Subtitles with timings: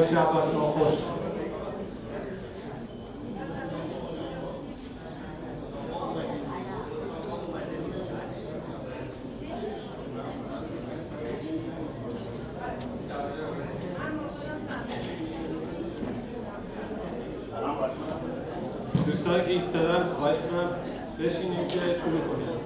[0.00, 0.98] خدای شب بر شما خوش
[19.06, 20.70] دوستانی که ایستادن خواهش کنم
[21.18, 22.60] بشینیم که شروع کنیم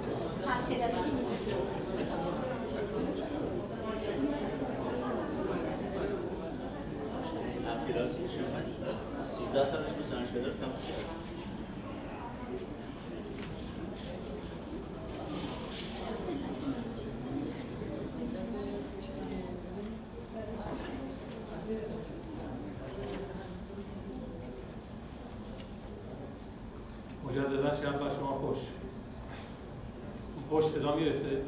[7.89, 8.61] کلاسی شما
[9.27, 11.05] 13 سالش به دانشگاه تموم کرد
[27.25, 28.59] مجددا شب شما خوش
[30.51, 31.44] خوش صدا می‌رسه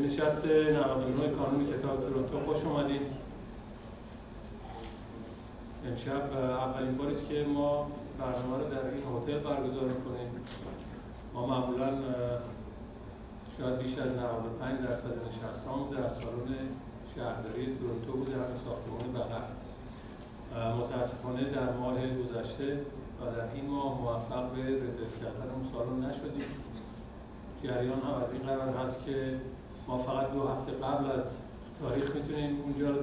[0.00, 2.52] به نشست 99 کانون کتاب تورنتو.
[2.52, 3.00] خوش اومدید.
[5.86, 10.30] امشب اولین باری است که ما برنامه رو در این هتل برگزار می‌کنیم.
[11.34, 11.88] ما معمولا
[13.58, 16.50] شاید بیش از 95 درصد نشست در سالن
[17.14, 19.48] شهرداری تورنتو بوده همین ساختمان بغل.
[20.80, 22.80] متاسفانه در ماه گذشته
[23.20, 26.50] و در این ماه موفق به رزرو کردن اون سالن نشدیم.
[27.64, 29.40] جریان هم از این قرار هست که
[29.98, 31.24] فقط دو هفته قبل از
[31.80, 33.00] تاریخ می‌تونیم اونجا رو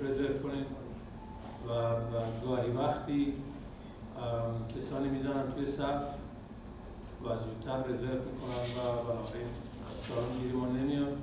[0.00, 0.66] رزرو کنیم
[1.68, 3.32] و, و گاهی وقتی
[4.76, 6.02] کسانی می‌زنن توی صف
[7.24, 9.48] و زودتر رزرو می‌کنن و بنابراین
[10.08, 11.16] سالن گیری ما نمیاد.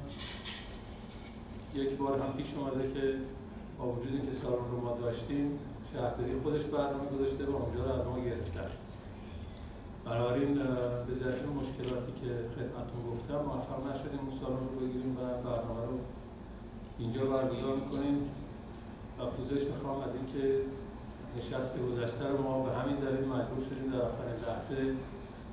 [1.73, 3.15] یک بار هم پیش اومده که
[3.79, 5.59] با وجود اینکه سالن رو ما داشتیم
[5.93, 8.69] شهرداری خودش برنامه گذاشته و اونجا رو از ما گرفتن.
[10.11, 10.53] بنابراین
[11.07, 15.97] به دلیل مشکلاتی که خدمتتون گفتم موفق نشدیم اون سالن رو بگیریم و برنامه رو
[16.99, 18.17] اینجا برگزار می‌کنیم.
[19.19, 20.43] و پوزش می‌خوام از اینکه
[21.37, 24.95] نشست گذشته رو ما به همین دلیل مجبور شدیم در آخرین لحظه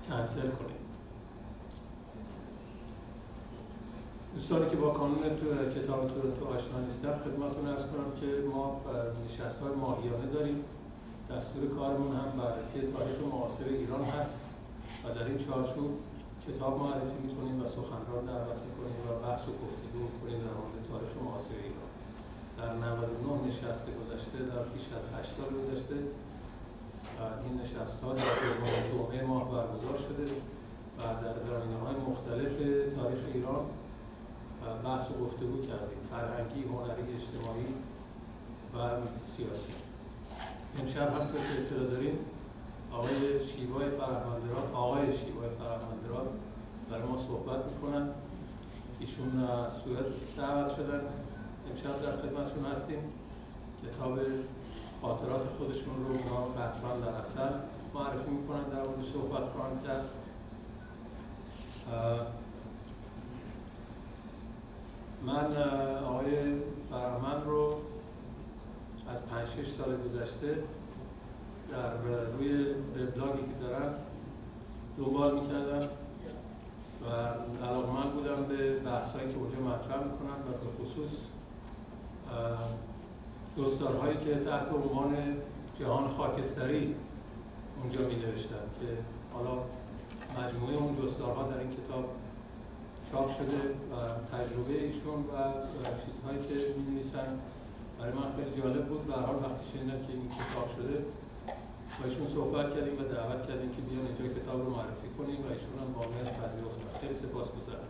[0.09, 0.81] کنسل کنیم.
[4.34, 5.47] دوستانی که با کانون تو
[5.81, 8.81] کتاب تورنتو آشنا نیستن خدمتتون ارز کنم که ما
[9.25, 10.65] نشست های ماهیانه داریم.
[11.31, 14.47] دستور کارمون هم بررسی تاریخ معاصر ایران هست.
[15.16, 15.91] در این چارچوب
[16.46, 21.12] کتاب معرفی می‌کنیم و سخنران دعوت می‌کنیم و بحث و گفتگو می‌کنیم در مورد تاریخ
[21.24, 21.91] معاصر ایران.
[22.58, 25.98] در 99 نشست گذشته در بیش از 8 سال گذشته
[27.44, 28.30] این نشست ها در
[28.91, 30.26] جمعه ماه برگزار شده
[30.98, 32.54] و در زمینه های مختلف
[32.96, 33.64] تاریخ ایران
[34.84, 36.02] بحث و گفتگو کردیم.
[36.10, 37.69] فرهنگی، هنری، اجتماعی
[38.75, 38.76] و
[39.36, 39.75] سیاسی.
[40.78, 42.19] امشب هم که اطلاع داریم
[42.93, 46.26] آقای شیوای فرهمندران آقای شیوای فرهمندران
[46.91, 48.09] برای ما صحبت می‌کنن.
[49.00, 49.47] ایشون
[49.84, 50.06] سوئد
[50.37, 51.00] دعوت شدن.
[51.71, 52.99] امشب در خدمتشون هستیم.
[53.82, 54.19] کتاب
[55.03, 57.50] خاطرات خودشون رو ما قطران در اثر
[57.94, 60.05] معرفی می‌کنن در مورد صحبت خواهند کرد.
[65.22, 65.56] من
[66.03, 66.55] آقای
[66.91, 67.75] فرهمند رو
[69.09, 70.62] از پنج شش سال گذشته
[71.73, 71.93] در
[72.33, 73.95] روی وبلاگی که دارم
[74.99, 75.89] دنبال می‌کردم
[77.03, 77.06] و
[77.65, 81.11] علاقمند بودم به بحثایی که اونجا مطرح می‌کنم و به خصوص
[83.59, 85.17] جستارهایی که تحت عنوان
[85.81, 86.95] جهان خاکستری
[87.83, 88.89] اونجا می که
[89.33, 89.55] حالا
[90.39, 92.05] مجموعه اون جستارها در این کتاب
[93.12, 93.95] چاپ شده و
[94.37, 95.37] تجربه ایشون و
[96.05, 97.03] چیزهایی که می
[97.99, 99.06] برای من خیلی جالب بود.
[99.06, 101.05] به حال وقتی شنیدم که این کتاب شده.
[101.98, 105.48] با ایشون صحبت کردیم و دعوت کردیم که بیان اینجا کتاب رو معرفی کنیم و
[105.53, 107.88] ایشون هم واقعیت پذیرفتن خیلی سپاسگزارم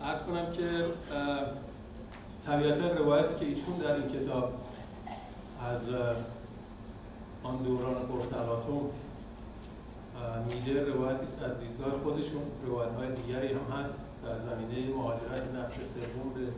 [0.00, 0.84] ارز کنم که
[2.46, 4.52] طبیعتا روایتی که ایشون در این کتاب
[5.64, 5.80] از
[7.42, 8.90] آن دوران پرتلاتوم
[10.48, 12.42] میده روایتی است از دیدگاه خودشون.
[12.66, 14.07] روایت های دیگری هم هست.
[14.24, 16.52] در زمینه مهاجرت نسل سوم به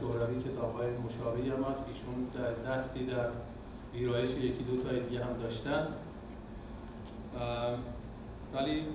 [0.00, 1.80] شوروی کتاب های مشابهی هم هست.
[1.88, 2.28] ایشون
[2.66, 3.28] دستی در
[3.94, 5.86] ویرایش یکی دو تا دیگه هم داشتن.
[8.54, 8.86] ولی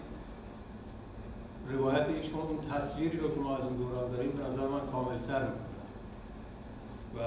[1.69, 5.47] روایت ایشون اون تصویری رو که ما از اون دوران داریم به نظر من کاملتر
[7.15, 7.19] و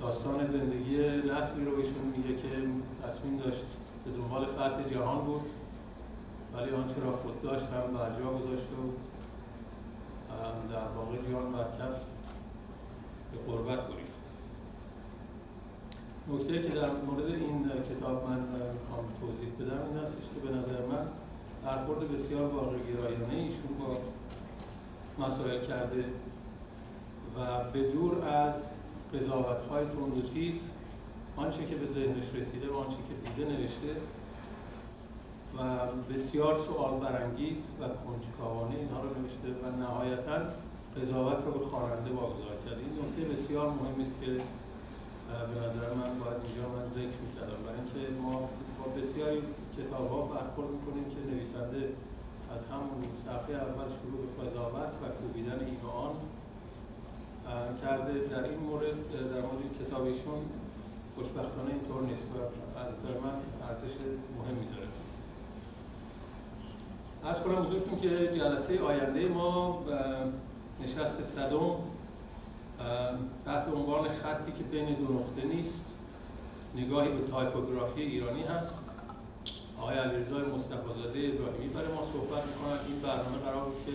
[0.00, 2.48] داستان زندگی نسلی رو ایشون میگه که
[3.06, 3.64] تصمیم داشت
[4.04, 5.42] به دنبال فتح جهان بود.
[6.54, 8.82] ولی آنچه را خود داشت هم برجا گذاشت و
[10.72, 11.96] در واقع جان مرکز
[13.32, 14.12] به قربت برید
[16.28, 20.86] نکته که در مورد این کتاب من می‌خوام توضیح بدم این هستش که به نظر
[20.86, 21.06] من
[21.64, 23.96] برخورد بسیار واقعگرایانه ایشون با
[25.26, 26.04] مسائل کرده
[27.36, 28.54] و به دور از
[29.14, 30.60] قضاوت های تندوتیز
[31.36, 33.96] آنچه که به ذهنش رسیده و آنچه که دیده نوشته
[35.56, 35.58] و
[36.12, 40.38] بسیار سوال برانگیز و کنجکاوانه اینها رو نوشته و نهایتا
[40.96, 44.30] قضاوت رو به خواننده واگذار کرده این نکته بسیار مهمی است که
[45.50, 47.60] به نظر من باید اینجا من ذکر می‌کردم.
[47.66, 48.34] برای اینکه ما
[48.78, 49.40] با بسیاری
[49.76, 51.82] کتاب ها برخورد می‌کنیم که نویسنده
[52.54, 56.14] از همون صفحه اول شروع به قضاوت و کوبیدن این آن
[57.82, 58.14] کرده.
[58.32, 58.98] در این مورد
[59.32, 60.40] در مورد کتاب ایشون
[61.14, 62.36] خوشبختانه اینطور نیست و
[62.82, 63.36] از نظر من
[63.68, 63.94] ارزش
[64.38, 64.91] مهمی داره.
[67.24, 69.84] از کنم حضورتون که جلسه آینده ما
[70.82, 71.74] نشست صدم
[73.44, 75.80] تحت عنوان خطی که بین دو نقطه نیست
[76.76, 78.70] نگاهی به تایپوگرافی ایرانی هست.
[79.80, 83.92] آقای علیرضا مصطفی زاده ابراهیمی برای ما صحبت می‌کنن این برنامه قرار بود که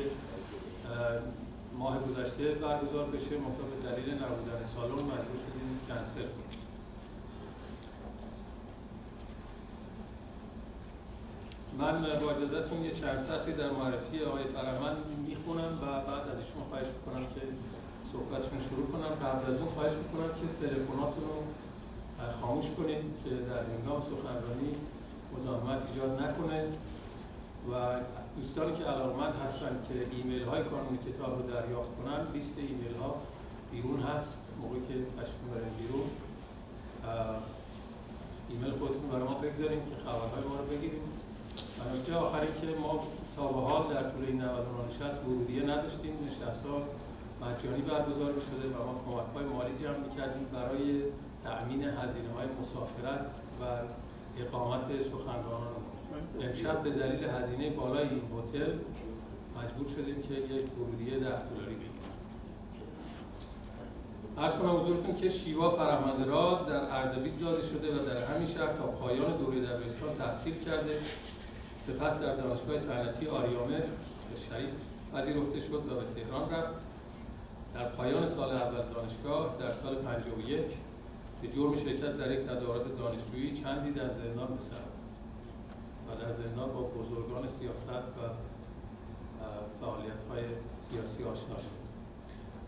[1.78, 3.30] ماه گذشته برگزار بشه.
[3.30, 6.57] به دلیل نبودن سالن مجبور شدیم کنسل کنیم.
[11.80, 14.98] من با اجازهتون یه چند سطری در معرفی آقای فرهمند
[15.28, 17.42] می‌خونم و بعد از ایشون خواهش می‌کنم که
[18.12, 19.12] صحبتشون شروع کنم.
[19.24, 21.38] قبل از اون خواهش می‌کنم که تلفناتون رو
[22.42, 24.72] خاموش کنید که در هنگام سخنرانی
[25.34, 26.60] مزاحمت ایجاد نکنه
[27.70, 27.74] و
[28.38, 33.16] دوستانی که علاقمند هستن که ایمیل های کانون کتاب رو دریافت کنن لیست ایمیل ها
[33.72, 36.08] بیرون هست موقعی که تشکیل برین بیرون.
[38.50, 41.02] ایمیل خودتون برای ما بگذاریم که خبرهای ما رو بگیریم.
[41.80, 44.56] و نکته آخری که ما تا به حال در طول این 99
[44.90, 46.14] نشست ورودیه نداشتیم.
[46.28, 46.82] نشست ها
[47.42, 51.02] مجانی برگزار شده و ما کمک های مالی جمع می‌کردیم برای
[51.44, 53.26] تأمین هزینه های مسافرت
[53.62, 53.64] و
[54.42, 55.76] اقامت سخنرانان.
[56.42, 58.72] امشب به دلیل هزینه بالای این هتل
[59.58, 61.98] مجبور شدیم که یک ورودیه ده دلاری بگیریم.
[64.38, 68.68] ارز کنم حضورتون که شیوا فرهمنده را در اردبیل داده شده و در همین شهر
[68.68, 71.00] تا پایان دوره دبیرستان تحصیل کرده.
[71.88, 73.84] سپس در دانشگاه صنعتی آریامه
[74.50, 74.74] شریف
[75.14, 76.74] پذیرفته شد و به تهران رفت.
[77.74, 80.62] در پایان سال اول دانشگاه در سال 51
[81.42, 84.78] به جرم شرکت در یک تظاهرات دانشجویی چندی در زندان به
[86.08, 88.22] و در زندان با بزرگان سیاست و
[89.82, 90.44] فعالیت های
[90.90, 91.78] سیاسی آشنا شد.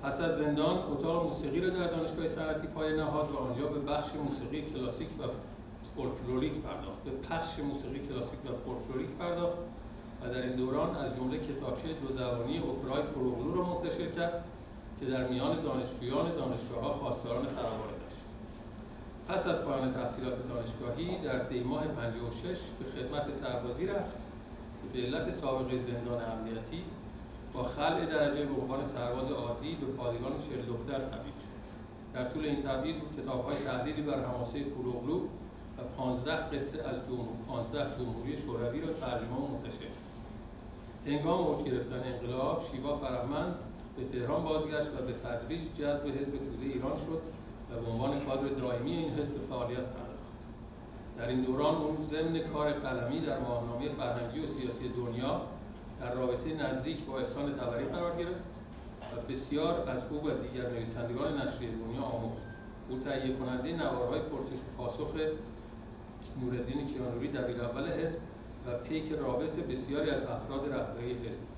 [0.03, 4.09] پس از زندان اتاق موسیقی را در دانشگاه صنعتی پای نهاد و آنجا به بخش
[4.15, 5.23] موسیقی کلاسیک و
[5.99, 7.01] فولکلوریک پرداخت.
[7.05, 9.57] به پخش موسیقی کلاسیک و فولکلوریک پرداخت
[10.21, 14.43] و در این دوران از جمله کتابچه دو زبانی اپرای پروغلو را منتشر کرد
[14.99, 18.21] که در میان دانشجویان دانشگاه ها خواستاران فراوانی داشت.
[19.27, 24.15] پس از پایان تحصیلات دانشگاهی در دیماه 56 به خدمت سربازی رفت
[24.81, 26.83] که به علت سابقه زندان امنیتی
[27.53, 31.59] با خلع درجه به عنوان سرباز عادی به پادگان شهر دختر تبدیل شد.
[32.13, 35.19] در طول این تبدیل کتاب های تحلیلی بر حماسه پروغلو
[35.79, 39.91] و 15 قصه از جمهور 15 جمهوری شوروی را ترجمه و منتشر.
[41.05, 43.55] هنگام اوج گرفتن انقلاب شیوا فرهمند
[43.97, 47.21] به تهران بازگشت و به تدریج جذب حزب توده ایران شد
[47.71, 50.29] و به عنوان کادر دائمی این حزب فعالیت پرداخت.
[51.17, 55.41] در این دوران اون ضمن کار قلمی در ماهنامه فرهنگی و سیاسی دنیا
[56.01, 58.43] در رابطه نزدیک با احسان طبری قرار گرفت
[59.11, 62.41] و بسیار از او و دیگر نویسندگان نشریه دنیا آموخت.
[62.89, 65.13] او تهیه کننده نوارهای پرسش پاسخ
[66.41, 68.17] نورالدین کیانوری دبیر اول حزب
[68.65, 71.49] و پیک رابط بسیاری از افراد رهبری حزب.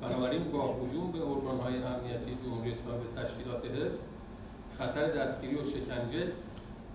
[0.00, 3.98] بنابراین با هجوم به ارگانهای امنیتی جمهوری اسلامی به تشکیلات حزب
[4.78, 6.32] خطر دستگیری و شکنجه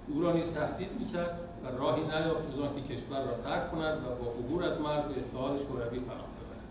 [0.08, 4.24] او را نیز تهدید می‌کرد و راهی نیافت جز که کشور را ترک کند و
[4.24, 6.66] با عبور از مرز به اتحاد شوروی پناه ببرد.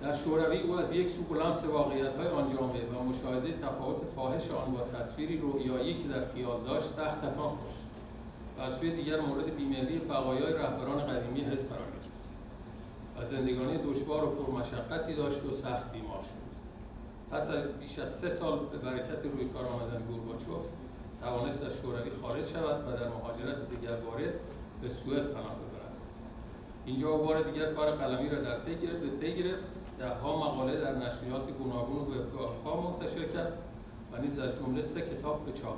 [0.00, 4.50] در شوروی او از یک سو لمس واقعیت های آن جامعه و مشاهده تفاوت فاحش
[4.50, 7.87] آن با تصویری رویایی که در خیال داشت سخت تکان خورد
[8.58, 12.10] و از سوی دیگر مورد بیمهری بقایای رهبران قدیمی حزب قرار گرفت.
[13.16, 16.48] و زندگانی دشوار و پرمشقتی داشت و سخت بیمار شد.
[17.30, 20.64] پس از بیش از سه سال به برکت روی کار آمدن گورباچوف
[21.20, 23.58] توانست از شوروی خارج شود و در مهاجرت
[24.06, 24.34] وارد
[24.82, 25.94] به سوئد پناه ببرد.
[26.86, 29.64] اینجا بار دیگر کار قلمی را در پی گرفت به پی گرفت.
[29.98, 33.52] دهها مقاله در نشریات گوناگون و وبگاهها منتشر کرد
[34.12, 35.76] و نیز از جمله سه کتاب به چاپ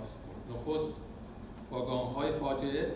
[0.51, 1.10] نخست
[1.71, 2.95] با گامهای فاجعه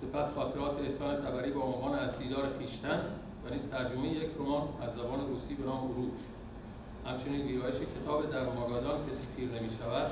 [0.00, 3.00] سپس خاطرات احسان تبری با عنوان از دیدار خیشتن
[3.44, 6.20] و نیز ترجمه یک رمان از زبان روسی به نام روش
[7.06, 10.10] همچنین ویرایش کتاب در ماگادان کسی پیر نمی شود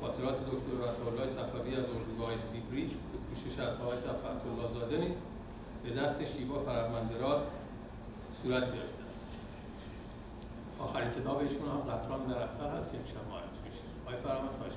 [0.00, 5.20] خاطرات دکتر رتالله صفوی از اردوگاه سیبری به پوشش از آقای الله زاده نیست
[5.84, 7.46] به دست شیوا فرمندراد
[8.42, 9.24] صورت گرفته است.
[10.80, 14.72] آخرین کتاب ایشون هم قطران در اثر هست که امشب معرفی میشه آقای فرمند خواهش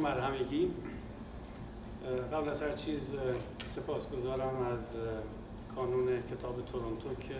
[0.00, 0.70] سلام بر همگی
[2.32, 3.00] قبل از هر چیز
[3.76, 4.78] سپاسگزارم از
[5.76, 7.34] کانون کتاب تورنتو که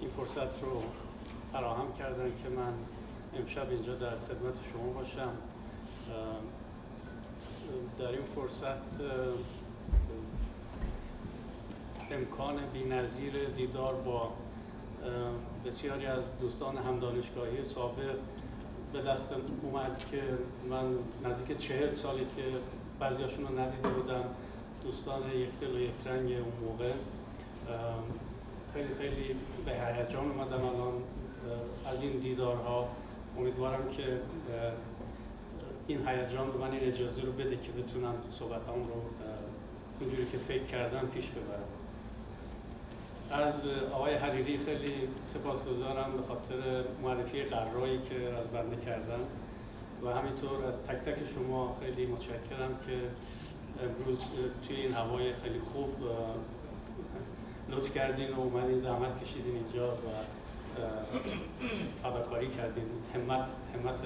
[0.00, 0.82] این فرصت رو
[1.52, 2.72] فراهم کردن که من
[3.38, 5.32] امشب اینجا در خدمت شما باشم.
[7.98, 9.02] در این فرصت
[12.10, 14.32] امکان بینظیر دیدار با
[15.66, 18.16] بسیاری از دوستان همدانشگاهی سابق
[18.92, 20.22] به دستم اومد که
[20.70, 20.84] من
[21.24, 22.42] نزدیک چهل سالی که
[23.00, 24.24] بعضیاشون رو ندیده بودم
[24.84, 26.92] دوستان یک دل و یک رنگ اون موقع.
[28.74, 30.92] خیلی خیلی به هیجان اومدم الان
[31.86, 32.88] از این دیدارها.
[33.38, 34.20] امیدوارم که
[35.86, 39.02] این هیجان رو من این اجازه رو بده که بتونم صحبتام رو
[40.00, 41.81] اونجوری که فکر کردم پیش ببرم.
[43.32, 43.54] از
[43.92, 49.20] آقای حریری خیلی سپاسگزارم به خاطر معرفی قرایی که از بنده کردن
[50.02, 52.96] و همینطور از تک تک شما خیلی متشکرم که
[53.84, 54.18] امروز
[54.68, 55.90] توی این هوای خیلی خوب
[57.70, 60.06] لطف کردین و اومدین زحمت کشیدین اینجا و
[62.02, 62.84] فداکاری کردین.
[63.14, 64.00] همت همت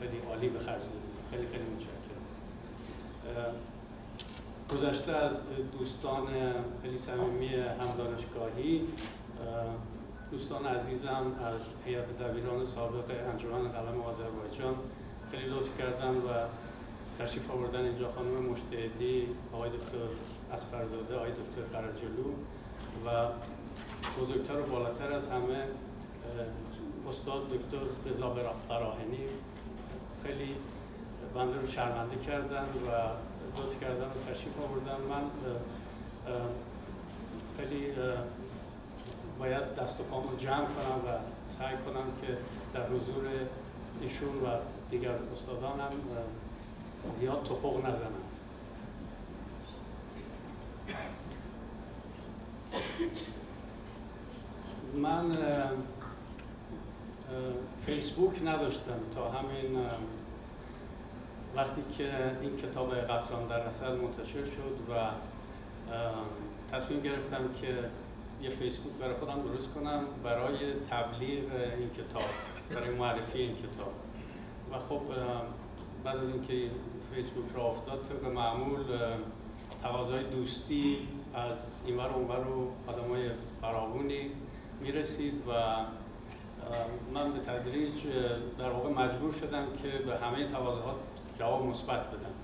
[0.00, 0.82] خیلی عالی به خرج
[1.30, 2.16] خیلی خیلی متشکرم.
[4.72, 5.32] گذشته از
[5.78, 6.26] دوستان
[6.82, 8.82] خیلی صمیمی همدانشگاهی
[10.30, 14.74] دوستان عزیزم از هیئت دبیران سابق انجمن قلم آذربایجان
[15.30, 16.28] خیلی لطف کردن و
[17.18, 20.08] تشریف آوردن اینجا خانم مشتهدی آقای دکتر
[20.52, 22.30] اسفرزاده آقای دکتر قرجلو
[23.06, 23.28] و
[24.20, 25.64] بزرگتر و بالاتر از همه
[27.08, 28.36] استاد دکتر رضا
[28.68, 29.28] براهنی.
[30.22, 30.54] خیلی
[31.34, 32.90] بنده رو شرمنده کردن و
[33.58, 35.00] لطف کردن و تشریف آوردن.
[35.08, 35.24] من
[37.56, 37.92] خیلی
[39.38, 41.18] باید دست و پامو جمع کنم و
[41.58, 42.38] سعی کنم که
[42.74, 43.28] در حضور
[44.00, 44.46] ایشون و
[44.90, 45.90] دیگر استادانم
[47.20, 48.12] زیاد توپق نزنم.
[54.94, 55.36] من
[57.86, 59.78] فیسبوک نداشتم تا همین
[61.56, 65.10] وقتی که این کتاب قطران در اصل منتشر شد و
[66.72, 67.74] تصمیم گرفتم که
[68.42, 70.56] یه فیسبوک برای خودم درست کنم برای
[70.90, 71.42] تبلیغ
[71.78, 72.22] این کتاب
[72.70, 73.92] برای معرفی این کتاب.
[74.72, 75.02] و خب
[76.04, 76.70] بعد از اینکه
[77.14, 78.84] فیسبوک را افتاد طبق معمول
[79.82, 80.98] تقاضای دوستی
[81.34, 84.30] از اینور و اونور و آدمای فراوونی
[84.80, 85.52] می‌رسید و
[87.14, 87.94] من به تدریج
[88.58, 90.96] در واقع مجبور شدم که به همه تقاضاها
[91.38, 92.34] جواب مثبت بدم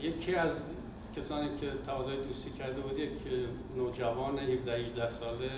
[0.00, 0.52] یکی از
[1.16, 3.10] کسانی که تقاضای دوستی کرده بود یک
[3.76, 5.50] نوجوان 17 18 ساله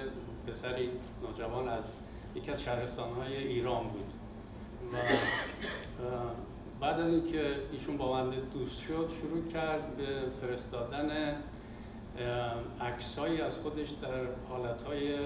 [0.47, 0.91] پسری
[1.23, 1.85] نوجوان از
[2.35, 4.13] یکی از شهرستانهای ایران بود.
[4.93, 6.07] و
[6.81, 10.07] بعد از اینکه ایشون با من دوست شد شروع کرد به
[10.41, 11.37] فرستادن
[12.81, 15.17] عکسایی از خودش در حالتهای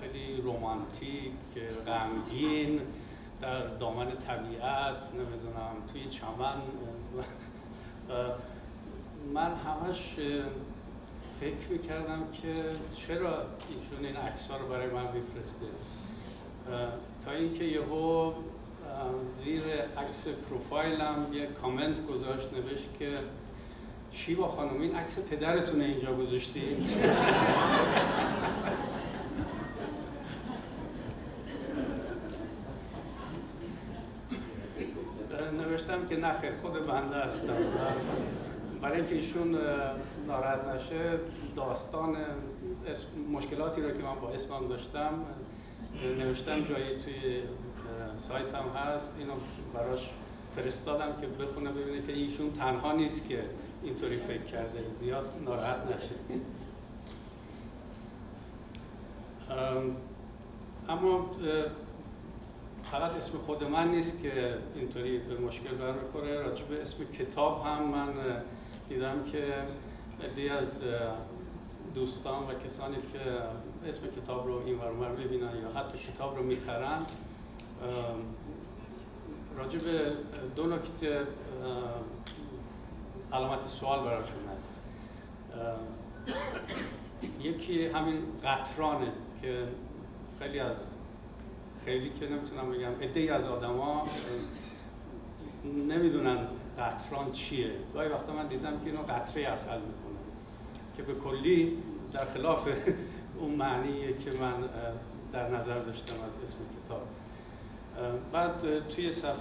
[0.00, 1.32] خیلی رومانتیک
[1.86, 2.80] غمگین
[3.42, 6.60] در دامن طبیعت نمی‌دونم توی چمن.
[9.34, 10.14] من همش
[11.40, 12.64] فکر می‌کردم که
[12.96, 15.66] چرا ایشون این عکس رو برای من میفرسته.
[17.24, 18.32] تا اینکه یهو
[19.44, 23.18] زیر عکس پروفایلم یه کامنت گذاشت نوشت که
[24.12, 26.86] شیوا خانم این عکس پدرتونه اینجا گذاشتیم
[35.52, 37.56] نوشتم که نخیر خود بنده هستم.
[38.82, 39.58] برای اینکه ایشون
[40.26, 41.18] ناراحت نشه
[41.56, 42.16] داستان
[43.32, 45.12] مشکلاتی رو که من با اسمم داشتم
[46.18, 47.42] نوشتم جایی توی
[48.28, 49.10] سایت هم هست.
[49.18, 49.32] اینو
[49.74, 50.10] براش
[50.56, 53.44] فرستادم که بخونه ببینه که ایشون تنها نیست که
[53.82, 54.84] اینطوری فکر کرده.
[55.00, 56.14] زیاد ناراحت نشه.
[60.88, 61.30] اما
[62.90, 66.42] فقط اسم خود من نیست که اینطوری به مشکل برمیخوره.
[66.42, 68.12] راجع به اسم کتاب هم من
[68.88, 69.54] دیدم که
[70.24, 70.68] عده از
[71.94, 73.20] دوستان و کسانی که
[73.88, 77.06] اسم کتاب رو این ورمر ببینن یا حتی کتاب رو می‌خرن
[79.56, 80.12] راجع به
[80.56, 81.26] دو نکته
[83.32, 84.72] علامت سوال براشون هست.
[87.40, 89.64] یکی همین قطرانه که
[90.38, 90.76] خیلی از
[91.90, 93.02] خیلی که نمی‌تونم بگم.
[93.02, 94.08] عده از آدما
[95.64, 96.38] نمی‌دونن
[96.78, 97.70] قطران چیه.
[97.94, 100.20] گاهی وقتا من دیدم که اینو قطره اصل می‌کنن
[100.96, 101.78] که به کلی
[102.12, 102.68] در خلاف
[103.40, 104.54] اون معنیه که من
[105.32, 107.02] در نظر داشتم از اسم کتاب.
[108.32, 109.36] بعد توی صف...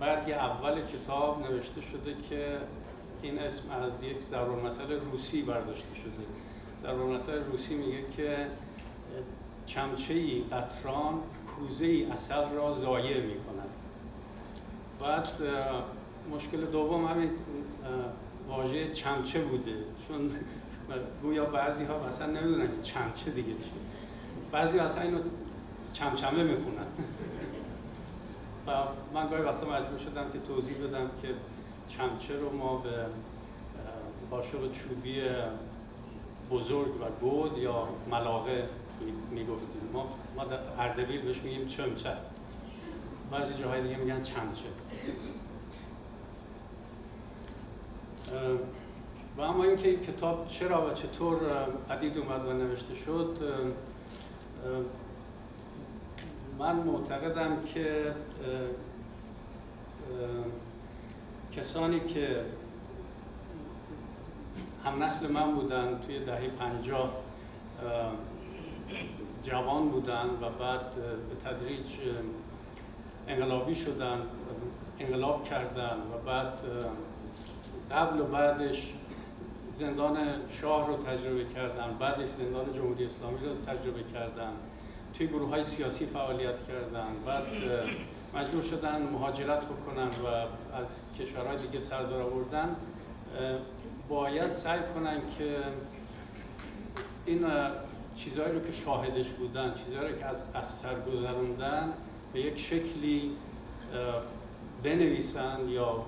[0.00, 2.58] برگ اول کتاب نوشته شده که
[3.22, 6.26] این اسم از یک ضرور مسئله روسی برداشته شده.
[6.82, 8.46] ضرور مسئله روسی میگه که
[9.66, 11.14] چمچه ای قطران
[11.56, 13.68] کوزه ای اصل را ضایع می کند
[15.00, 15.28] بعد
[16.34, 17.30] مشکل دوم همین
[18.48, 19.74] واژه چمچه بوده.
[20.08, 20.30] چون
[21.22, 23.70] گویا بعضی ها اصلا نمی‌دونن که چمچه دیگه چی
[24.52, 25.18] بعضی اصلا اینو
[25.92, 26.86] چمچمه می‌خونن.
[28.66, 28.70] و
[29.14, 31.28] من گاهی وقتا مجبور شدم که توضیح بدم که
[31.88, 32.90] چمچه رو ما به
[34.30, 35.22] قاشق چوبی
[36.50, 38.68] بزرگ و گود یا ملاقه
[39.30, 42.12] می‌گفتیم ما ما در اردبیل بهش میگیم چمچه
[43.30, 44.68] بعضی جاهای دیگه میگن چمچه
[49.36, 51.38] و اما اینکه کتاب چرا و چطور
[51.88, 53.36] پدید اومد و نوشته شد
[56.58, 58.14] من معتقدم که
[61.52, 62.44] کسانی که
[64.84, 67.12] هم نسل من بودن توی دهه پنجاه
[69.42, 71.86] جوان بودن و بعد به تدریج
[73.28, 74.22] انقلابی شدن
[74.98, 76.52] انقلاب کردن و بعد
[77.90, 78.92] قبل و بعدش
[79.78, 80.16] زندان
[80.50, 84.52] شاه رو تجربه کردن بعدش زندان جمهوری اسلامی رو تجربه کردن
[85.14, 87.44] توی گروه های سیاسی فعالیت کردن بعد
[88.34, 90.26] مجبور شدن مهاجرت بکنن و
[90.76, 90.86] از
[91.18, 92.76] کشورهای دیگه سردار آوردن.
[94.08, 95.56] باید سعی کنن که
[97.26, 97.44] این
[98.16, 101.92] چیزهایی رو که شاهدش بودن چیزهایی رو که از, از سر گذروندن
[102.32, 103.30] به یک شکلی
[104.82, 106.06] بنویسن یا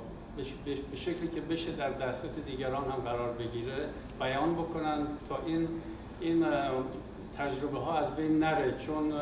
[0.65, 3.89] به شکلی که بشه در دسترس دیگران هم قرار بگیره
[4.21, 5.69] بیان بکنن تا این
[6.21, 6.47] این
[7.39, 8.75] تجربه ها از بین نره.
[8.87, 9.13] چون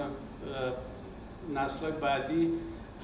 [1.55, 2.53] نسل بعدی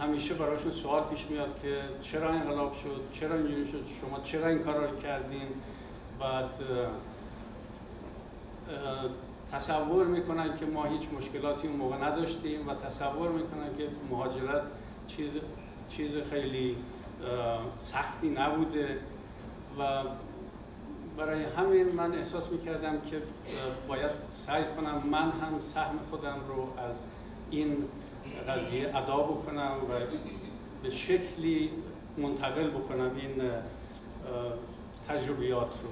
[0.00, 4.58] همیشه براشون سوال پیش میاد که چرا انقلاب شد؟ چرا اینجوری شد؟ شما چرا این
[4.58, 5.48] کار رو کردین؟
[6.20, 6.50] بعد
[9.52, 14.62] تصور می‌کنن که ما هیچ مشکلاتی اون موقع نداشتیم و تصور می‌کنن که مهاجرت
[15.08, 15.30] چیز
[15.88, 16.76] چیز خیلی
[17.78, 18.98] سختی نبوده
[19.78, 20.02] و
[21.16, 23.22] برای همین من احساس می‌کردم که
[23.88, 24.10] باید
[24.46, 26.96] سعی کنم من هم سهم خودم رو از
[27.50, 27.76] این
[28.48, 30.16] قضیه ادا بکنم و
[30.82, 31.70] به شکلی
[32.18, 33.50] منتقل بکنم این
[35.08, 35.88] تجربیات رو.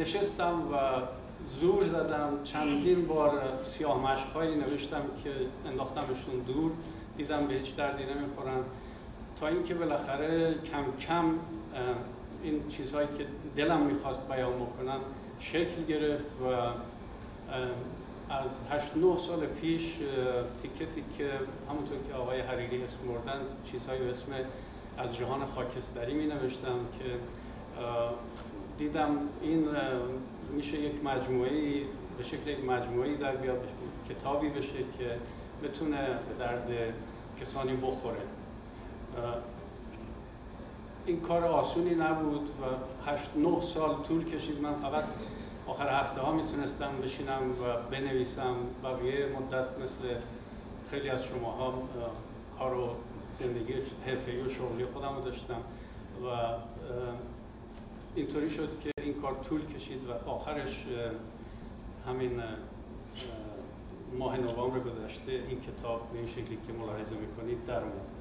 [0.00, 0.76] نشستم و
[1.60, 2.30] زور زدم.
[2.44, 5.30] چندین بار سیاه مشقهایی نوشتم که
[5.66, 6.70] انداختمشون دور.
[7.16, 8.62] دیدم به هیچ دردی نمی‌خورن.
[9.40, 11.24] تا اینکه بالاخره کم کم
[12.42, 15.00] این چیزهایی که دلم می‌خواست بیان بکنم
[15.40, 16.46] شکل گرفت و
[18.32, 19.96] از هشت نه سال پیش
[20.62, 21.30] تیکه تیکه
[21.70, 23.40] همونطور که آقای حریری اسم بردن
[23.72, 24.32] چیزهایی به اسم
[24.98, 27.04] از جهان خاکستری می نوشتم که
[28.78, 29.68] دیدم این
[30.54, 31.80] میشه یک مجموعه
[32.18, 33.68] به شکل یک مجموعه در بیاد
[34.08, 35.16] کتابی بشه که
[35.62, 36.94] بتونه به درد
[37.40, 38.22] کسانی بخوره.
[41.06, 42.64] این کار آسونی نبود و
[43.10, 44.60] هشت نه سال طول کشید.
[44.60, 45.04] من فقط
[45.66, 48.54] آخر هفته ها می‌تونستم بشینم و بنویسم.
[48.84, 50.16] بقیه مدت مثل
[50.90, 51.82] خیلی از شماها
[52.58, 52.88] کار و
[53.38, 53.74] زندگی
[54.06, 55.60] حرفه‌ای و شغلی خودم رو داشتم
[56.24, 56.26] و
[58.14, 60.84] اینطوری شد که این کار طول کشید و آخرش
[62.06, 62.42] همین
[64.18, 68.12] ماه نوامبر گذشته این کتاب به این شکلی که ملاحظه می‌کنید در اومد.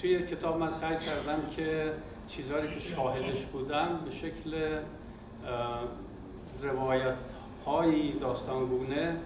[0.00, 1.92] توی کتاب من سعی کردم که
[2.28, 4.80] چیزهایی که شاهدش بودم به شکل
[6.62, 7.14] روایت
[7.66, 9.16] هایی داستانگونه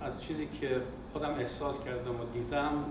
[0.00, 2.84] از چیزی که خودم احساس کردم و دیدم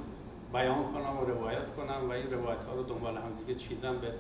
[0.53, 4.13] بیان کنم و روایت کنم و این روایت ها رو دنبال هم دیگه چیدم به,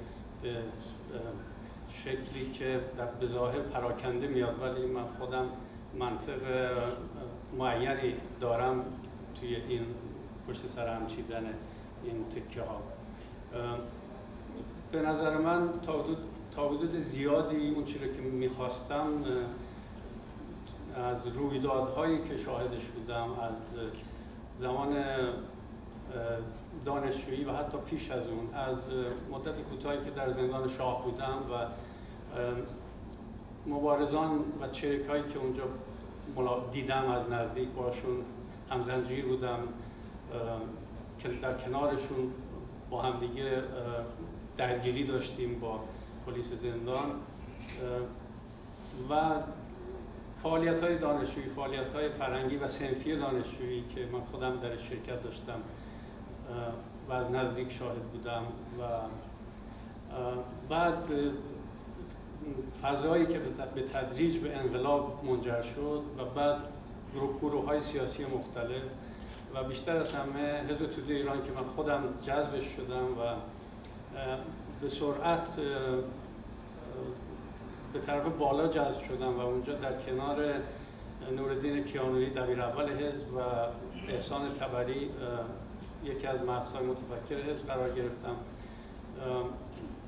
[1.93, 4.55] شکلی که در بظاهر پراکنده میاد.
[4.61, 5.45] ولی من خودم
[5.99, 6.41] منطق
[7.57, 8.85] معینی دارم
[9.39, 9.85] توی این
[10.47, 11.45] پشت سر هم چیدن
[12.03, 12.81] این تکه ها
[14.91, 16.17] به نظر من تا حدود,
[16.55, 19.07] تا حدود زیادی اون چیزی که می‌خواستم
[20.95, 23.53] از رویدادهایی که شاهدش بودم از
[24.59, 25.03] زمان
[26.85, 28.77] دانشجویی و حتی پیش از اون از
[29.31, 31.65] مدت کوتاهی که در زندان شاه بودم و
[33.67, 35.63] مبارزان و چریک هایی که اونجا
[36.71, 38.17] دیدم از نزدیک باشون
[38.69, 39.59] همزنجیر بودم
[41.19, 42.33] که در کنارشون
[42.89, 43.63] با همدیگه
[44.57, 45.79] درگیری داشتیم با
[46.25, 47.09] پلیس زندان
[49.09, 49.13] و
[50.43, 55.59] فعالیت های دانشجویی، فعالیت های فرنگی و سنفی دانشجویی که من خودم در شرکت داشتم
[57.09, 58.43] و از نزدیک شاهد بودم
[58.79, 58.83] و
[60.69, 61.03] بعد
[62.81, 63.39] فضایی که
[63.75, 66.57] به تدریج به انقلاب منجر شد و بعد
[67.41, 68.83] گروه های سیاسی مختلف
[69.55, 73.35] و بیشتر از همه حزب توده ایران که من خودم جذبش شدم و
[74.81, 75.55] به سرعت
[77.93, 80.53] به طرف بالا جذب شدم و اونجا در کنار
[81.35, 83.39] نوردین کیانوی دبیر اول حزب و
[84.09, 85.09] احسان تبری
[86.03, 88.35] یکی از مقصای متفکر حزب قرار گرفتم.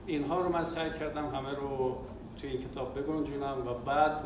[0.06, 1.98] اینها رو من سعی کردم همه رو
[2.42, 4.26] توی این کتاب بگنجونم و بعد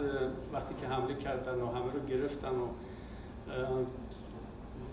[0.53, 2.67] وقتی که حمله کردن و همه رو گرفتن و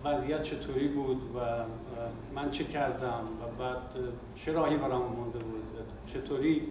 [0.04, 1.64] وضعیت چطوری بود و
[2.34, 3.82] من چه کردم و بعد
[4.34, 5.62] چه راهی برام مونده بود
[6.06, 6.68] چطوری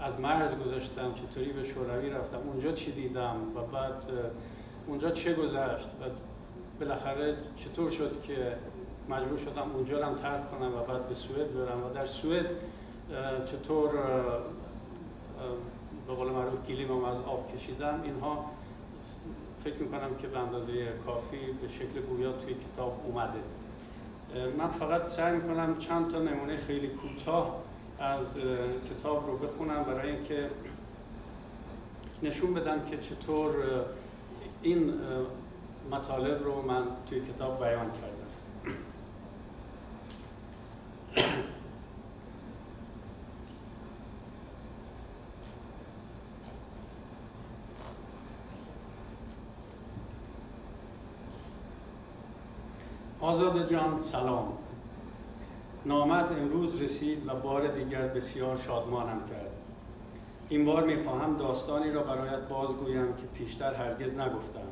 [0.00, 4.02] از مرز گذاشتم چطوری به شوروی رفتم اونجا چی دیدم و بعد
[4.86, 6.04] اونجا چه گذشت و
[6.80, 8.56] بالاخره چطور شد که
[9.10, 12.46] مجبور شدم اونجا هم ترک کنم و بعد به سوئد برم و در سوئد
[13.46, 13.90] چطور
[16.06, 18.00] به قول معروف گلیمم از آب کشیدم.
[18.04, 18.44] اینها
[19.64, 20.72] فکر می‌کنم که به اندازه
[21.06, 23.40] کافی به شکل گویا توی کتاب اومده.
[24.58, 27.62] من فقط سعی می‌کنم چند تا نمونه خیلی کوتاه
[27.98, 28.34] از
[28.90, 30.50] کتاب رو بخونم برای اینکه
[32.22, 33.54] نشون بدم که چطور
[34.62, 34.94] این
[35.90, 38.09] مطالب رو من توی کتاب بیان کردم.
[53.20, 54.52] آزاد جان سلام.
[55.86, 59.50] نامت امروز رسید و بار دیگر بسیار شادمانم کرد.
[60.48, 64.68] این بار می‌خواهم داستانی را برایت بازگویم که پیشتر هرگز نگفتم.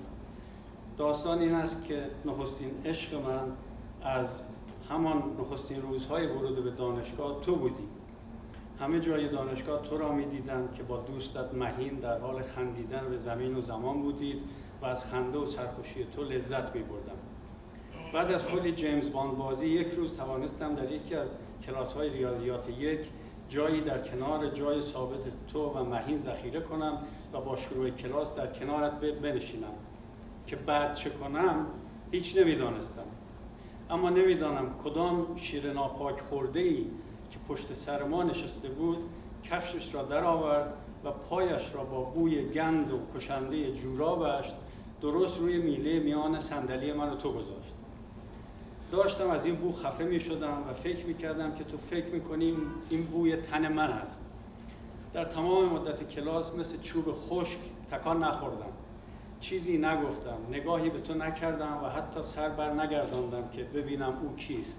[0.98, 3.52] داستان این است که نخستین عشق من
[4.02, 4.28] از
[4.88, 7.88] همان نخستین روزهای ورود به دانشگاه تو بودی.
[8.80, 13.56] همه جای دانشگاه تو را می‌دیدم که با دوستت مهین در حال خندیدن به زمین
[13.56, 14.42] و زمان بودید
[14.82, 17.18] و از خنده و سرخوشی تو لذت می بردم.
[18.12, 21.34] بعد از کلی جیمز باند بازی یک روز توانستم در یکی از
[21.66, 23.00] کلاس های ریاضیات یک
[23.48, 25.20] جایی در کنار جای ثابت
[25.52, 26.98] تو و مهین ذخیره کنم
[27.32, 29.74] و با شروع کلاس در کنارت بنشینم.
[30.46, 31.66] که بعد چه کنم
[32.10, 33.06] هیچ نمی‌دانستم.
[33.90, 36.84] اما نمی‌دانم کدام شیر ناپاک خورده ای
[37.30, 38.98] که پشت سر ما نشسته بود
[39.44, 40.74] کفشش را درآورد
[41.04, 44.44] و پایش را با بوی گند و کشنده جورابش
[45.02, 47.74] درست روی میله میان صندلی من و تو گذاشت.
[48.92, 52.20] داشتم از این بو خفه می شدم و فکر می کردم که تو فکر می
[52.20, 52.56] کنیم
[52.90, 54.20] این بوی تن من است
[55.12, 57.58] در تمام مدت کلاس مثل چوب خشک
[57.90, 58.72] تکان نخوردم.
[59.40, 64.78] چیزی نگفتم نگاهی به تو نکردم و حتی سر بر نگرداندم که ببینم او کیست.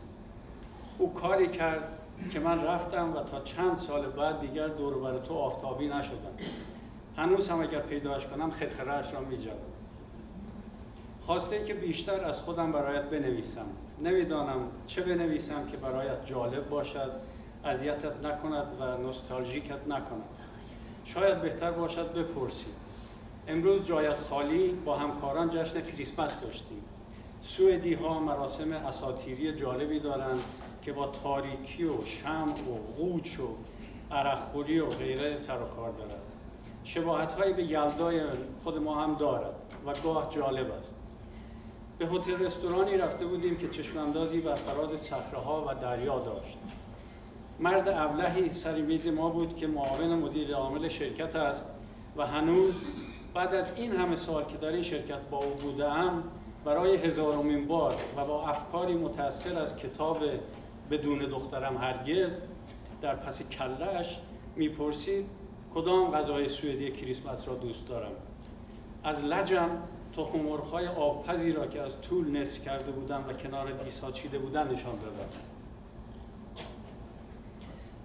[0.98, 1.84] او کاری کرد
[2.32, 6.34] که من رفتم و تا چند سال بعد دیگر دور بر تو آفتابی نشدم.
[7.18, 9.38] هنوز هم اگر پیداش کنم خرخرهاش را می
[11.22, 13.66] خواسته که بیشتر از خودم برایت بنویسم.
[14.04, 17.12] نمی‌دانم چه بنویسم که برایت جالب باشد
[17.66, 20.24] اذیتت نکند و نوستالژیکت نکند.
[21.06, 22.66] شاید بهتر باشد بپرسی.
[23.50, 26.84] امروز جایت خالی با همکاران جشن کریسمس داشتیم.
[27.42, 30.40] سوئدی ها مراسم اساتیری جالبی دارند
[30.82, 33.56] که با تاریکی و شم و قوچ و
[34.12, 36.22] عرقخوری و غیره سر و کار دارد
[36.84, 38.22] شباهت هایی به یلدای
[38.64, 40.96] خود ما هم دارد و گاه جالب است.
[42.00, 46.58] به هتل رستورانی رفته بودیم که چشماندازی بر فراز صخره و دریا داشت.
[47.60, 51.66] مرد ابلهی سر میز ما بود که معاون مدیر عامل شرکت است
[52.18, 52.74] و هنوز
[53.40, 56.24] بعد از این همه سال که در این شرکت با او بودم
[56.66, 60.24] برای هزارمین بار و با افکاری متأثر از کتاب
[60.92, 62.40] بدون دخترم هرگز
[63.02, 64.20] در پس کلش
[64.56, 65.26] می‌پرسید
[65.74, 68.12] کدام غذای سوئدی کریسمس را دوست دارم؟
[69.04, 69.70] از لجم
[70.18, 74.72] تخم مرغ‌های آبپزی را که از طول نصف کرده بودم و کنار دیسها چیده بودن
[74.72, 75.30] نشان دادم.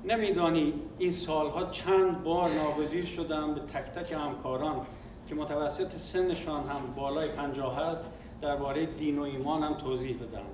[0.05, 4.87] نمیدانی این سالها چند بار ناگزیر شدم به تک تک همکاران
[5.28, 8.04] که متوسط سنشان هم بالای پنجاه هست
[8.42, 10.44] درباره دین و ایمان هم توضیح بدم.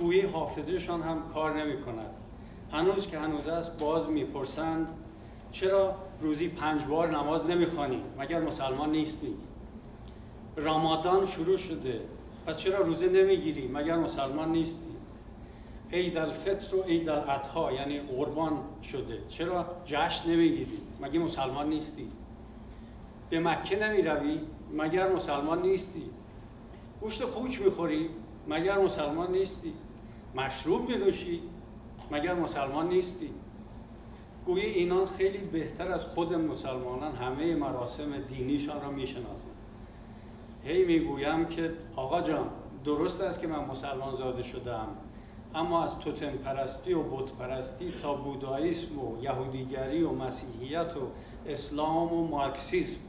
[0.00, 2.10] گویی حافظهشان هم کار نمی کند
[2.72, 4.88] هنوز که هنوز است باز می‌پرسند
[5.52, 9.34] چرا روزی پنج بار نماز نمی‌خوانی؟ مگر مسلمان نیستی؟
[10.56, 12.00] رمضان شروع شده.
[12.46, 14.94] پس چرا روزه نمی‌گیری؟ مگر مسلمان نیستی؟
[15.92, 19.18] عید الفطر و عید الاضحی یعنی قربان شده.
[19.28, 22.08] چرا جشن نمی‌گیری؟ مگر مسلمان نیستی؟
[23.34, 24.40] به مکه نمی‌روی؟
[24.72, 26.10] مگر مسلمان نیستی.
[27.00, 28.10] گوشت خوک می‌خوری؟
[28.48, 29.72] مگر مسلمان نیستی.
[30.34, 31.42] مشروب میدوشی
[32.10, 33.30] مگر مسلمان نیستی.
[34.46, 39.56] گویی اینان خیلی بهتر از خود مسلمانان همه مراسم دینیشان را می‌شناسند
[40.64, 42.46] هی می‌گویم که آقا جان
[42.84, 44.88] درست است که من مسلمان زاده شدم
[45.54, 51.00] اما از توتن پرستی و بت پرستی تا بودایسم و یهودیگری و مسیحیت و
[51.46, 53.00] اسلام و مارکسیسم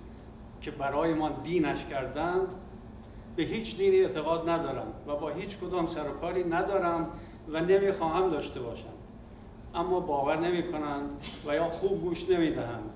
[0.65, 2.47] که برای ما دینش کردند
[3.35, 7.09] به هیچ دینی اعتقاد ندارم و با هیچ کدام سر و کاری ندارم
[7.49, 8.93] و نمی‌خواهم داشته باشم.
[9.75, 11.09] اما باور نمی کنند
[11.47, 12.89] و یا خوب گوش نمی دهند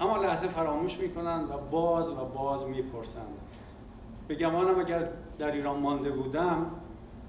[0.00, 3.38] اما لحظه فراموش می کنند و باز و باز می پرسند
[4.28, 6.66] به گمانم اگر در ایران مانده بودم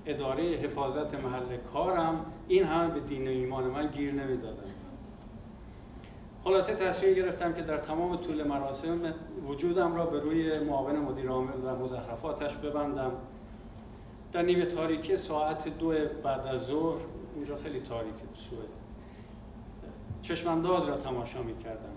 [0.05, 4.70] اداره حفاظت محل کارم این همه به دین و ایمان من گیر نمی‌دادن
[6.43, 9.13] خلاصه تصمیم گرفتم که در تمام طول مراسم
[9.47, 13.11] وجودم را به روی معاون مدیر عامل و مزخرفاتش ببندم.
[14.33, 17.01] در نیمه تاریکی ساعت دو بعد از ظهر
[17.35, 18.15] اونجا خیلی تاریک
[18.49, 18.81] سوئد.
[20.21, 21.93] چشمانداز را تماشا می کردم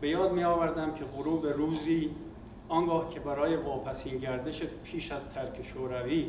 [0.00, 2.10] به یاد می آوردم که غروب روزی
[2.68, 6.26] آنگاه که برای واپسین گردش پیش از ترک شوروی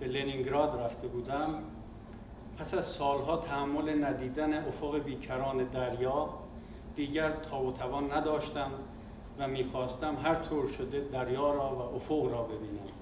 [0.00, 1.54] به لنینگراد رفته بودم
[2.58, 6.28] پس از سالها تحمل ندیدن افق بیکران دریا
[6.96, 8.70] دیگر تا و توان نداشتم
[9.38, 12.92] و می‌خواستم هر طور شده دریا را و افق را ببینم.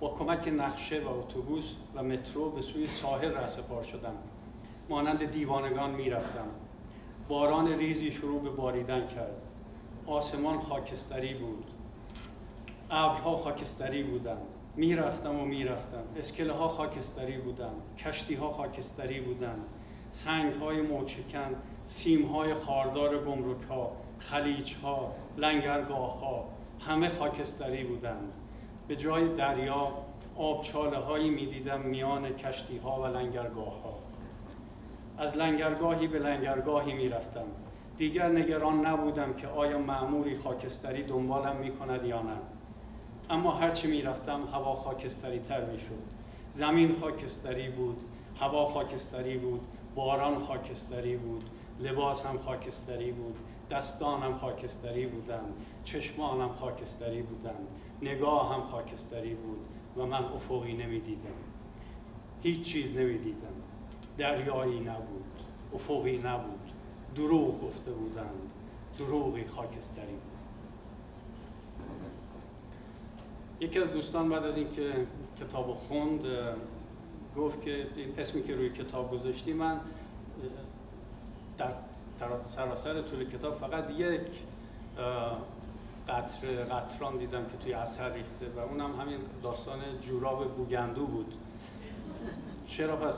[0.00, 4.14] با کمک نقشه و اتوبوس و مترو به سوی ساحل رهسپار شدم.
[4.88, 6.48] مانند دیوانگان می‌رفتم.
[7.28, 9.42] باران ریزی شروع به باریدن کرد.
[10.06, 11.64] آسمان خاکستری بود.
[12.90, 14.46] ابرها خاکستری بودند.
[14.76, 16.02] می‌رفتم و می‌رفتم.
[16.16, 19.58] اسکله ها خاکستری بودن کشتی ها خاکستری بودن
[20.10, 21.56] سنگ های موچکن
[21.86, 26.44] سیم های خاردار گمرک ها خلیج ها لنگرگاه ها
[26.80, 28.32] همه خاکستری بودند.
[28.88, 29.92] به جای دریا
[30.36, 33.98] آبچاله هایی می‌دیدم میان کشتی ها و لنگرگاه ها
[35.18, 37.46] از لنگرگاهی به لنگرگاهی می‌رفتم.
[37.98, 42.36] دیگر نگران نبودم که آیا معموری خاکستری دنبالم می‌کند یا نه.
[43.30, 46.02] اما هرچی می‌رفتم هوا خاکستری تر می‌شد.
[46.52, 47.96] زمین خاکستری بود
[48.40, 49.60] هوا خاکستری بود.
[49.96, 51.44] باران خاکستری بود
[51.80, 53.36] لباس هم خاکستری بود
[53.70, 55.54] دستانم خاکستری بودند
[55.84, 57.66] چشمانم خاکستری بودند
[58.02, 59.58] نگاه هم خاکستری بود
[59.96, 61.30] و من افقی نمی‌دیدم.
[62.42, 63.54] هیچ چیز نمی‌دیدم.
[64.18, 65.24] دریایی نبود
[65.74, 66.70] افقی نبود
[67.14, 68.50] دروغ گفته بودند
[68.98, 70.36] دروغی خاکستری بود.
[73.60, 74.92] یکی از دوستان بعد از اینکه
[75.40, 76.20] کتاب خوند
[77.36, 77.86] گفت که
[78.18, 79.80] اسمی که روی کتاب گذاشتی من
[81.58, 81.72] در
[82.46, 84.22] سراسر طول کتاب فقط یک
[86.08, 91.34] قطر قطران دیدم که توی اثر ریخته و اونم همین داستان جوراب بوگندو بود.
[92.66, 93.14] چرا پس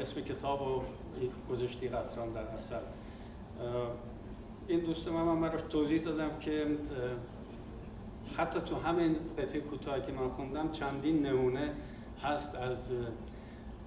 [0.00, 0.82] اسم کتاب رو
[1.50, 2.80] گذاشتی قطران در اثر؟
[4.68, 6.66] این دوست من من براش توضیح دادم که
[8.36, 11.72] حتی تو همین قطعه کوتاهی که من خوندم چندین نمونه
[12.22, 12.78] هست از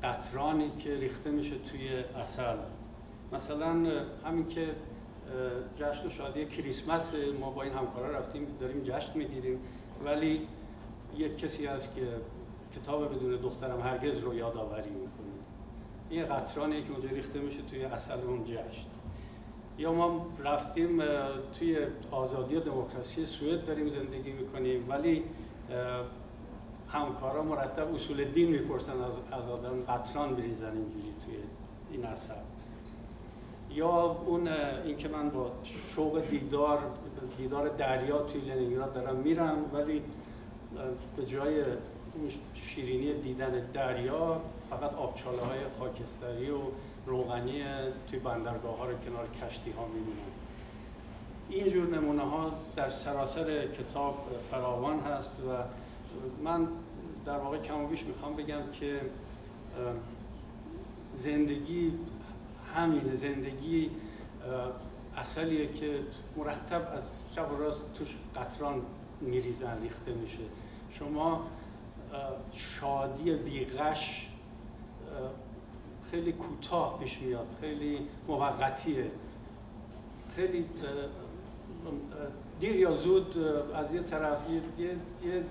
[0.04, 2.58] قطرانی که ریخته میشه توی اصل
[3.32, 3.70] مثلا
[4.26, 4.68] همین که
[5.80, 9.60] جشن و شادی کریسمس ما با این همکارا رفتیم داریم جشن می‌گیریم.
[10.06, 10.48] ولی
[11.18, 12.02] یک کسی هست که
[12.76, 15.28] کتاب بدون دخترم هرگز رو یادآوری می‌کنه.
[16.10, 18.88] این قطرانی که اونجا ریخته میشه توی اصل اون جشن.
[19.78, 21.02] یا ما رفتیم
[21.60, 21.78] توی
[22.12, 24.90] آزادی و دموکراسی سوئد داریم زندگی می‌کنیم.
[24.90, 25.24] ولی
[26.90, 31.36] همکارا مرتب اصول دین می‌پرسن از, از آدم قطران بریزن اینجوری توی
[31.92, 32.36] این اثر
[33.72, 34.48] یا اون
[34.86, 35.52] اینکه من با
[35.96, 36.80] شوق دیدار
[37.38, 40.02] دیدار دریا توی لنینگراد دارم میرم ولی
[41.18, 41.64] به جای
[42.54, 46.60] شیرینی دیدن دریا فقط آبچاله های خاکستری و
[47.06, 47.64] روغنی
[48.10, 50.18] توی بندرگاه ها رو کنار کشتی ها می‌بینن
[51.50, 54.16] این جور نمونه ها در سراسر کتاب
[54.52, 55.64] فراوان هست و
[56.44, 56.68] من
[57.26, 59.02] در واقع کم و بیش می‌خوام بگم که
[61.16, 61.94] زندگی
[62.76, 63.16] همینه.
[63.16, 63.90] زندگی
[65.18, 66.00] اصلیه که
[66.38, 67.04] مرتب از
[67.36, 68.82] شب و راست توش قطران
[69.22, 70.44] میریزن ریخته میشه.
[70.92, 71.48] شما
[72.54, 74.28] شادی بیغش
[76.12, 79.12] خیلی کوتاه پیش میاد خیلی موقتیه.
[80.36, 80.66] خیلی
[82.60, 83.38] دیر یا زود
[83.74, 84.62] از یه طرف یه,
[85.30, 85.44] یه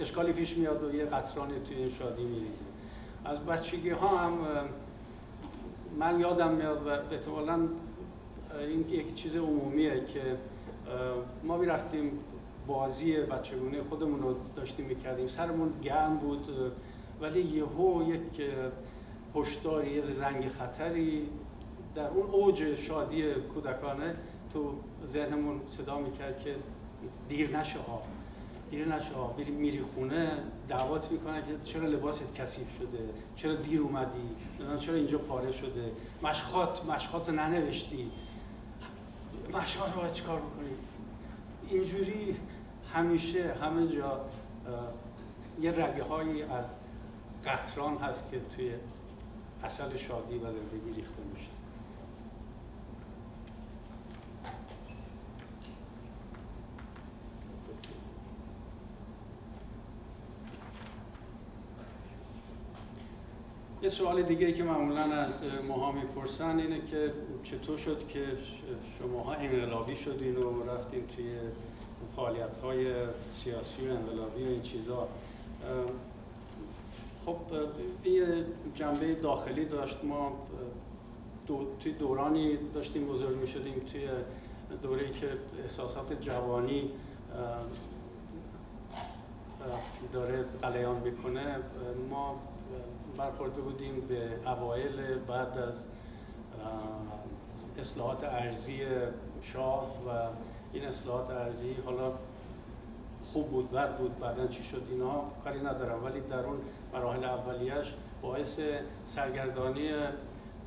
[0.00, 2.64] اشکالی پیش میاد و یه قطرانی توی شادی میریزه.
[3.24, 4.32] از بچگی ها هم
[5.98, 7.68] من یادم میاد و احتمالا
[8.60, 10.20] این یک چیز عمومیه که
[11.44, 12.18] ما می‌رفتیم
[12.66, 15.26] بازی بچگونه خودمون رو داشتیم می‌کردیم.
[15.26, 16.72] سرمون گرم بود
[17.20, 18.42] ولی یهو یک
[19.34, 21.28] هشداری یه زنگ خطری
[21.94, 24.14] در اون اوج شادی کودکانه
[24.52, 24.74] تو
[25.12, 26.54] ذهنمون صدا می‌کرد که
[27.28, 28.02] دیر نشه ها.
[28.74, 34.28] دیر نشه ها میری خونه دعوت می‌کنه که چرا لباست کثیف شده؟ چرا دیر اومدی؟
[34.78, 38.10] چرا اینجا پاره شده؟ مشخات مشخات ننوشتی.
[39.54, 40.70] مشخات رو باید چیکار بکنی؟
[41.70, 42.36] اینجوری
[42.94, 44.20] همیشه همه جا
[45.60, 46.64] یه رگه هایی از
[47.44, 48.72] قطران هست که توی
[49.64, 51.53] اصل شادی و زندگی ریخته میشه.
[63.84, 65.32] یه سوال دیگه که معمولا از
[65.68, 68.24] ماها می‌پرسن اینه که چطور شد که
[68.98, 71.34] شماها انقلابی شدین و رفتین توی
[72.16, 72.92] فعالیت های
[73.30, 75.08] سیاسی و انقلابی و این چیزا؟
[77.26, 77.36] خب
[78.02, 78.24] این
[78.74, 80.04] جنبه داخلی داشت.
[80.04, 80.32] ما
[81.46, 84.08] دو، توی دورانی داشتیم بزرگ می شدیم توی
[84.82, 85.28] دوره که
[85.62, 86.90] احساسات جوانی
[90.12, 91.56] داره قلیان می‌کنه.
[92.10, 92.40] ما
[93.18, 95.84] برخورده بودیم به اوایل بعد از
[97.78, 98.80] اصلاحات ارزی
[99.42, 100.28] شاه و
[100.72, 102.12] این اصلاحات ارزی حالا
[103.32, 106.04] خوب بود بد بود بعدا چی شد؟ اینا کاری ندارم.
[106.04, 106.56] ولی در اون
[106.92, 108.60] مراحل اولیش باعث
[109.06, 109.90] سرگردانی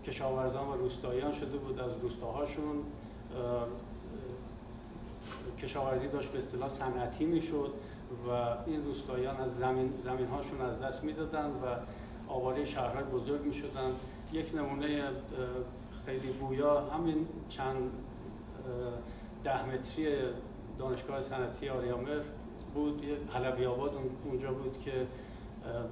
[0.05, 2.83] کشاورزان و روستاییان شده بود از روستاهاشون.
[5.61, 7.73] کشاورزی داشت به اصطلاح صنعتی می‌شد
[8.27, 8.31] و
[8.65, 11.75] این روستاییان از زمین زمین هاشون از دست می‌دادن و
[12.29, 13.91] آواره شهرهای بزرگ می‌شدن.
[14.33, 15.01] یک نمونه
[16.05, 17.91] خیلی بویا همین چند
[19.43, 20.07] ده متری
[20.79, 22.21] دانشگاه صنعتی آریامر
[22.73, 23.03] بود.
[23.03, 23.91] یه حلبی آباد
[24.25, 25.07] اونجا بود که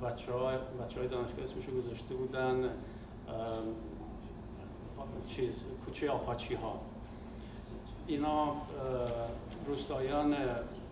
[0.03, 2.69] بچه, ها، بچه های دانشگاه اسمشو گذاشته بودن
[5.27, 6.79] چیز کوچه آپاچی ها
[8.07, 8.55] اینا
[9.67, 10.35] روستایان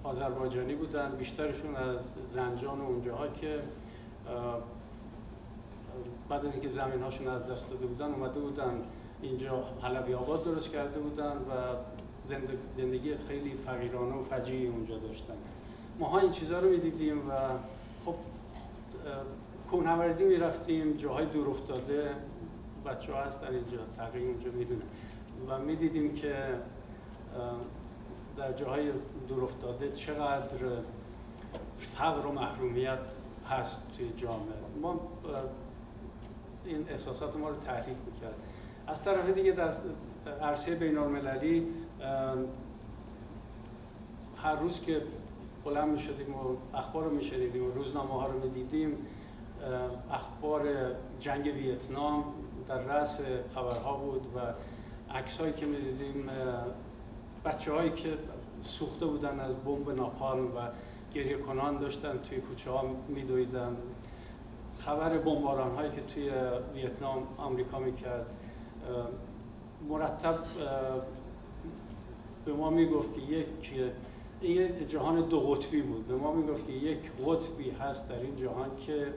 [0.03, 1.15] آذربایجانی بودن.
[1.15, 1.99] بیشترشون از
[2.33, 3.59] زنجان و اونجاها که
[6.29, 8.81] بعد از اینکه زمین هاشون از دست داده بودن اومده بودن
[9.21, 11.75] اینجا حلبی آباد درست کرده بودن و
[12.77, 15.33] زندگی خیلی فقیرانه و فجیعی اونجا داشتن.
[15.99, 17.31] ما این چیزها رو می‌دیدیم و
[18.05, 18.15] خب
[19.71, 22.09] کوهنوردی می‌رفتیم جاهای دور افتاده
[22.85, 24.81] بچه ها هستن اینجا تقریبا اونجا می‌دونن
[25.49, 26.35] و می‌دیدیم که
[28.37, 28.91] در جاهای
[29.27, 30.59] دور افتاده چقدر
[31.97, 32.99] فقر و محرومیت
[33.49, 34.53] هست توی جامعه.
[34.81, 34.99] ما
[36.65, 38.35] این احساسات ما رو تحریک می‌کرد.
[38.87, 39.73] از طرف دیگه در
[40.41, 41.67] عرصه بین المللی
[44.37, 45.01] هر روز که
[45.65, 48.97] بلند می شدیم و اخبار رو می و روزنامه ها رو می دیدیم
[50.11, 50.67] اخبار
[51.19, 52.23] جنگ ویتنام
[52.67, 53.17] در رأس
[53.55, 54.39] خبرها بود و
[55.13, 56.29] عکس هایی که می دیدیم
[57.45, 58.17] بچه هایی که
[58.65, 60.59] سوخته بودن از بمب ناپالم و
[61.13, 63.77] گریه کنان داشتن توی کوچه ها می دویدن
[64.85, 66.31] خبر بمباران هایی که توی
[66.73, 68.25] ویتنام آمریکا می‌کرد
[69.89, 70.39] مرتب
[72.45, 73.47] به ما می‌گفت که یک
[74.41, 76.07] این جهان دو قطبی بود.
[76.07, 79.07] به ما می‌گفت که یک قطبی هست در این جهان که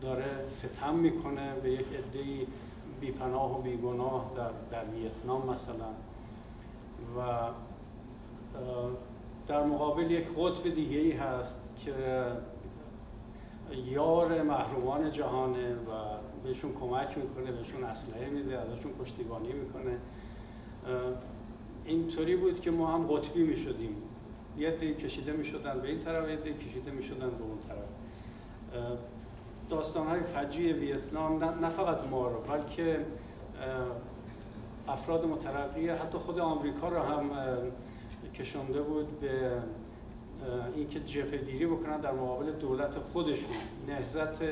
[0.00, 2.46] داره ستم می‌کنه به یک عده
[3.00, 5.90] بیپناه و بیگناه در, در ویتنام مثلا.
[7.16, 7.48] و
[9.46, 11.92] در مقابل یک قطب دیگه ای هست که
[13.74, 15.76] یار محرومان جهانه و
[16.44, 19.98] بهشون کمک می‌کنه بهشون اسلحه میده ازشون پشتیبانی می‌کنه.
[21.84, 23.96] اینطوری بود که ما هم قطبی می‌شدیم.
[24.58, 28.98] یه دی کشیده می‌شدن به این طرف یه دی کشیده می‌شدن به اون طرف.
[29.70, 33.06] داستان های فجی ویتنام نه فقط ما رو بلکه
[34.88, 37.30] افراد مترقی حتی خود آمریکا رو هم
[38.34, 39.52] کشنده بود به
[40.76, 43.56] اینکه جبهه گیری بکنن در مقابل دولت خودشون
[43.88, 44.42] نهزت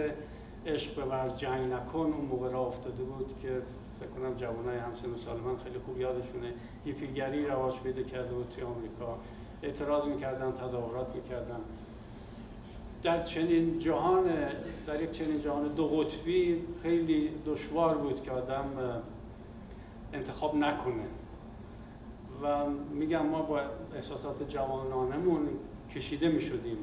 [0.67, 1.99] عشق ورز جنگ نکن.
[1.99, 3.63] اون موقع را افتاده بود که
[4.01, 6.53] فکر کنم جوانای همسن و سال من خیلی خوب یادشونه.
[6.85, 9.19] هیپیگری رواج پیدا کرده بود توی آمریکا.
[9.63, 11.61] اعتراض می‌کردن تظاهرات می‌کردن.
[13.03, 14.25] در چنین جهان
[14.87, 18.65] در یک چنین جهان دو قطبی خیلی دشوار بود که آدم
[20.13, 21.05] انتخاب نکنه.
[22.43, 23.61] و میگم ما با
[23.95, 25.49] احساسات جوانانمون
[25.99, 26.79] کشیده می‌شدیم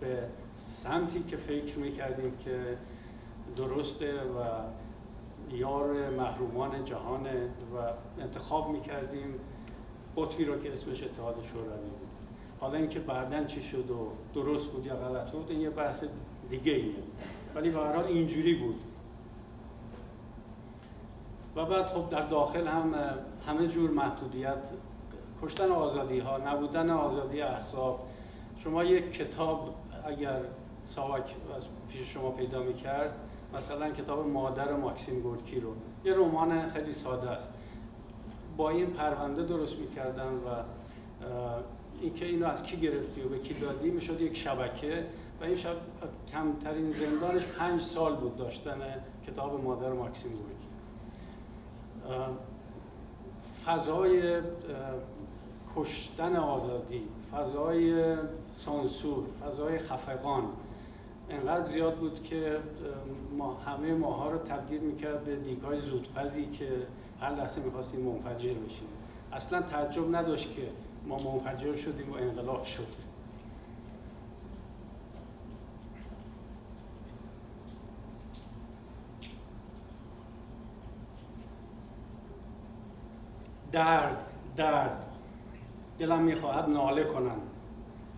[0.00, 0.22] به
[0.54, 2.78] سمتی که فکر می‌کردیم که
[3.56, 4.44] درسته و
[5.56, 7.42] یار محرومان جهانه
[7.74, 9.34] و انتخاب می‌کردیم
[10.16, 12.08] قطبی رو که اسمش اتحاد شوروی بود.
[12.60, 16.04] حالا اینکه بعدا چی شد و درست بود یا غلط بود این یه بحث
[16.50, 16.94] دیگه ایه.
[17.54, 18.80] ولی به حال اینجوری بود.
[21.56, 22.94] و بعد خب در داخل هم
[23.46, 24.58] همه جور محدودیت
[25.42, 28.00] کشتن آزادی ها نبودن آزادی احساب
[28.64, 29.74] شما یک کتاب
[30.04, 30.40] اگر
[30.86, 33.14] ساواک از پیش شما پیدا می‌کرد
[33.54, 35.74] مثلا کتاب مادر ماکسیم گورکی رو.
[36.04, 37.48] یه رمان خیلی ساده است.
[38.56, 40.62] با این پرونده درست می‌کردن و
[42.00, 45.06] اینکه اینو از کی گرفتی و به کی دادی می‌شد یک شبکه
[45.40, 45.76] و این شب
[46.32, 48.80] کمترین زندانش پنج سال بود داشتن
[49.26, 50.68] کتاب مادر ماکسیم گورکی.
[53.66, 54.40] فضای
[55.78, 57.02] کشتن آزادی
[57.32, 58.16] فضای
[58.54, 60.44] سانسور فضای خفقان.
[61.30, 62.58] انقدر زیاد بود که
[63.36, 66.68] ما همه ماها رو تبدیل می‌کرد به دیگهای زودپزی که
[67.20, 68.88] هر لحظه می‌خواستیم منفجر بشیم.
[69.32, 70.68] اصلا تعجب نداشت که
[71.06, 72.86] ما منفجر شدیم و انقلاب شد.
[83.72, 84.26] درد
[84.56, 85.07] درد.
[85.98, 87.40] دلم می‌خواهد ناله کنم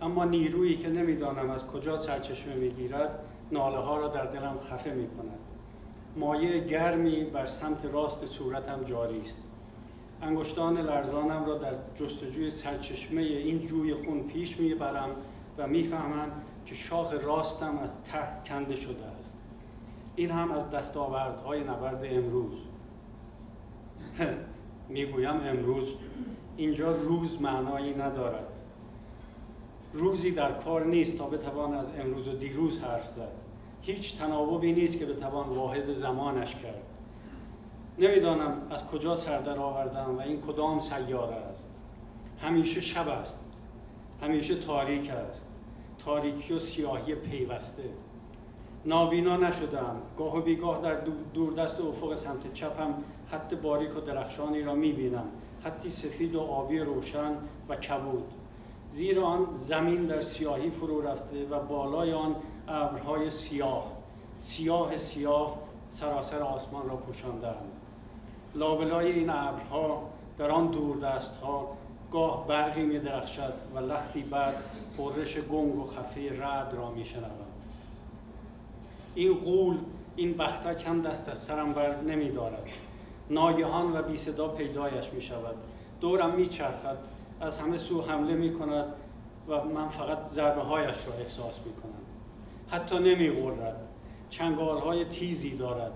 [0.01, 3.19] اما نیرویی که نمی‌دانم از کجا سرچشمه می‌گیرد
[3.51, 5.39] ناله ها را در دلم خفه می کند
[6.15, 9.37] مایه گرمی بر سمت راست صورتم جاری است.
[10.21, 15.09] انگشتان لرزانم را در جستجوی سرچشمه این جوی خون پیش می‌برم
[15.57, 16.31] و می‌فهمم
[16.65, 19.37] که شاخ راستم از ته کنده شده است.
[20.15, 22.57] این هم از دستاوردهای نبرد امروز.
[24.89, 25.87] می‌گویم امروز.
[26.57, 28.47] اینجا روز معنایی ندارد.
[29.93, 33.31] روزی در کار نیست تا بتوان از امروز و دیروز حرف زد.
[33.81, 36.83] هیچ تناوبی نیست که بتوان واحد زمانش کرد.
[37.99, 41.69] نمی‌دانم از کجا سردر آوردم و این کدام سیاره است.
[42.41, 43.39] همیشه شب است.
[44.21, 45.45] همیشه تاریک است.
[46.05, 47.83] تاریکی و سیاهی پیوسته.
[48.85, 49.95] نابینا نشدم.
[50.17, 50.95] گاه و بیگاه در
[51.33, 52.93] دوردست افق سمت چپم.
[53.31, 55.25] خط باریک و درخشانی را می‌بینم.
[55.63, 57.31] خطی سفید و آبی روشن
[57.69, 58.23] و کبود.
[58.93, 62.35] زیر آن زمین در سیاهی فرو رفته و بالای آن
[62.67, 63.91] ابرهای سیاه.
[64.39, 65.57] سیاه سیاه
[65.91, 67.71] سراسر آسمان را پوشاندند.
[68.55, 71.77] لابلای این ابرها در آن دوردست ها
[72.11, 74.55] گاه برقی می درخشد و لختی بعد
[74.97, 77.05] پرش گنگ و خفه رد را می
[79.15, 79.77] این قول
[80.15, 82.63] این بختک هم دست از سرم بر نمی دارد
[83.31, 85.55] ناگهان و بی صدا پیدایش می شود.
[86.01, 86.97] دورم می چرخد.
[87.41, 88.85] از همه سو حمله می کند
[89.47, 92.01] و من فقط ضربه هایش را احساس می کنم.
[92.67, 93.75] حتی نمی غرد.
[94.29, 95.91] چنگال های تیزی دارد.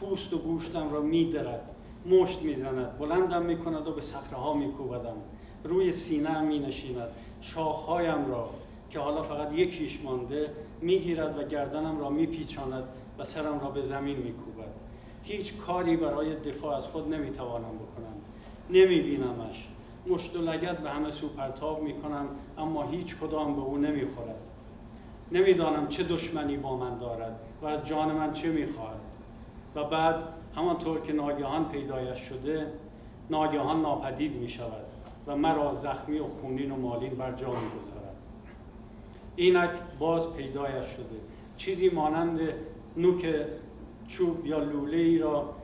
[0.00, 1.70] پوست و گوشتم را می درد.
[2.06, 2.98] مشت می زند.
[2.98, 5.16] بلندم می کند و به سخره ها می کوبدم.
[5.64, 7.08] روی سینه می نشیند.
[7.40, 8.50] شاخهایم را
[8.90, 10.50] که حالا فقط یکیش مانده
[10.80, 12.84] می‌گیرد و گردنم را میپیچاند
[13.18, 14.81] و سرم را به زمین میکوبد
[15.32, 18.14] هیچ کاری برای دفاع از خود نمی‌توانم بکنم.
[18.70, 19.68] نمیبینمش.
[20.06, 22.26] مشت و لگت به همه سو پرتاب می‌کنم
[22.58, 24.36] اما هیچ کدام به او نمی‌خورد.
[25.32, 29.00] نمی‌دانم چه دشمنی با من دارد و از جان من چه می‌خواهد.
[29.74, 30.16] و بعد
[30.56, 32.66] همانطور که ناگهان پیدایش شده
[33.30, 34.86] ناگهان ناپدید می شود
[35.26, 38.16] و مرا زخمی و خونین و مالین بر جا می گذارد
[39.36, 41.20] اینک باز پیدایش شده.
[41.56, 42.40] چیزی مانند
[42.96, 43.26] نوک
[44.12, 45.54] چوب یا لوله ای را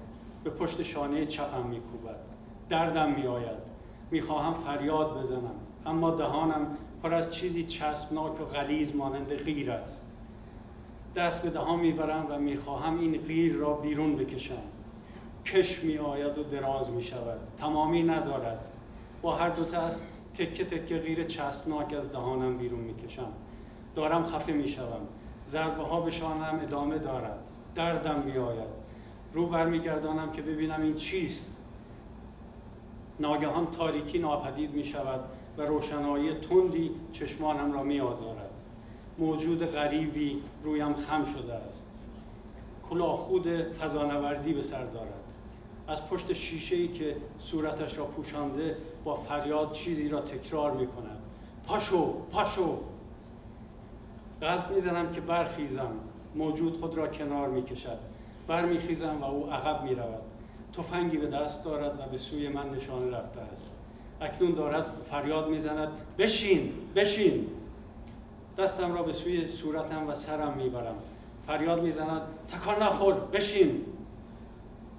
[0.45, 2.17] به پشت شانه چپم می کوبد
[2.69, 3.59] دردم می آید
[4.11, 5.55] می خواهم فریاد بزنم.
[5.87, 6.67] اما دهانم
[7.03, 10.03] پر از چیزی چسبناک و غلیز مانند غیر است.
[11.17, 14.63] دست به دهان می‌برم و می‌خواهم این غیر را بیرون بکشم.
[15.47, 18.61] کش می آید و دراز می شود تمامی ندارد.
[19.23, 20.03] با هر دو است
[20.35, 23.33] تکه تکه غیر چسبناک از دهانم بیرون می کشم
[23.95, 25.01] دارم خفه می شوم
[25.47, 27.48] ضربه ها به شانم ادامه دارد.
[27.79, 28.79] دردم می آید
[29.33, 31.47] رو برمیگردانم که ببینم این چیست.
[33.21, 35.21] ناگهان تاریکی ناپدید می شود
[35.59, 38.51] و روشنایی تندی چشمانم را می آزارد
[39.19, 41.85] موجود غریبی رویم خم شده است.
[42.91, 45.25] کلاه خود فضانوردی به سر دارد.
[45.89, 51.19] از پشت شیشه ای که صورتش را پوشانده با فریاد چیزی را تکرار می کند
[51.67, 52.79] پاشو پاشو!
[54.41, 55.93] قلب می‌زنم که برخیزم.
[56.35, 57.99] موجود خود را کنار می کشد
[58.47, 60.23] برمیخیزم و او عقب می رود
[60.73, 63.67] تفنگی به دست دارد و به سوی من نشانه رفته است.
[64.21, 67.47] اکنون دارد فریاد می‌زند بشین بشین.
[68.59, 70.95] دستم را به سوی صورتم و سرم می‌برم.
[71.47, 73.85] فریاد می‌زند تکان نخور بشین.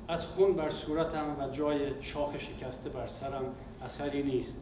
[0.08, 3.44] از خون بر صورتم و جای شاخ شکسته بر سرم
[3.86, 4.58] اثری نیست.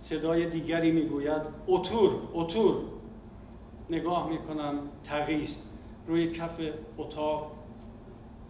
[0.00, 2.76] صدای دیگری می‌گوید اتور اتور.
[3.90, 4.74] نگاه می‌کنم
[5.04, 5.62] تغییست.
[6.08, 6.60] روی کف
[6.98, 7.52] اتاق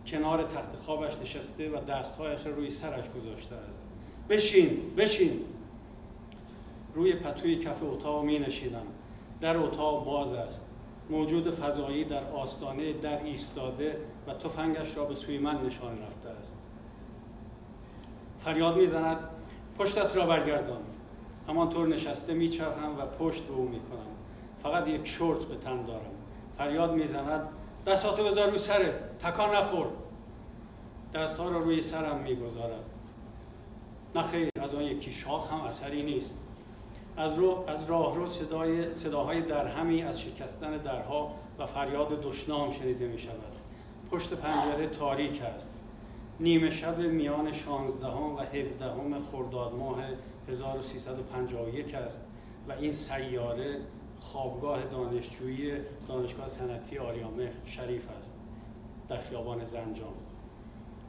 [0.06, 3.82] کنار تخت خوابش نشسته و دستهایش را روی سرش گذاشته است.
[4.28, 5.40] بشین بشین.
[6.94, 8.86] روی پتوی کف اتاق می نشینم.
[9.40, 10.64] در اتاق باز است.
[11.10, 13.96] موجود فضایی در آستانه در ایستاده
[14.26, 16.56] و تفنگش را به سوی من نشان رفته است.
[18.40, 19.18] فریاد می‌زند
[19.78, 20.80] پشتت را برگردان.
[21.48, 24.08] همانطور نشسته میچرخم و پشت به او می‌کنم
[24.62, 26.17] فقط یک شورت به تن دارم.
[26.58, 27.48] فریاد می‌زند.
[27.86, 29.86] دستاتو بذار رو سرت تکان نخور.
[31.14, 32.84] دستها را روی سرم می‌گذارد.
[34.14, 36.34] نه خیر از آن یکی شاخ هم اثری نیست.
[37.16, 43.06] از, رو، از راه رو صدای، صداهای درهمی از شکستن درها و فریاد دشنام شنیده
[43.06, 43.52] می شود
[44.10, 45.70] پشت پنجره تاریک است.
[46.40, 49.98] نیمه شب میان 16 و 17 خرداد ماه
[50.48, 52.24] 1351 است
[52.68, 53.80] و این سیاره
[54.32, 55.72] خوابگاه دانشجویی
[56.08, 58.34] دانشگاه صنعتی آریامه شریف است
[59.08, 60.14] در خیابان زنجان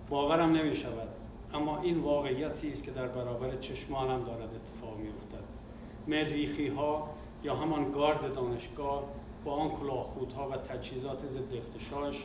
[0.09, 1.07] باورم نمی شود
[1.53, 5.43] اما این واقعیتی است که در برابر چشمانم دارد اتفاق می افتد
[6.07, 7.09] مریخی ها
[7.43, 9.03] یا همان گارد دانشگاه
[9.45, 12.23] با آن کلاهخودها و تجهیزات ضد اختشاش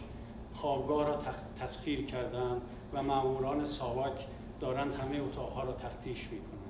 [0.54, 1.18] خوابگاه را
[1.60, 4.26] تسخیر کردند و ماموران ساواک
[4.60, 6.64] دارند همه اتاقها را تفتیش می کنند.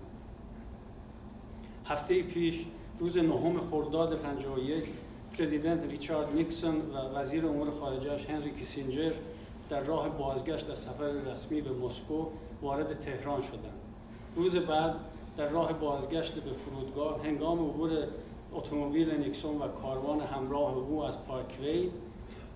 [1.86, 2.64] هفته پیش
[3.04, 4.84] روز نهم خرداد 51
[5.38, 9.12] پرزیدنت ریچارد نیکسون و وزیر امور خارجهش هنری کیسینجر
[9.70, 12.26] در راه بازگشت از سفر رسمی به مسکو
[12.62, 13.80] وارد تهران شدند.
[14.36, 14.94] روز بعد
[15.36, 17.90] در راه بازگشت به فرودگاه هنگام عبور
[18.52, 21.90] اتومبیل نیکسون و کاروان همراه او از پارکوی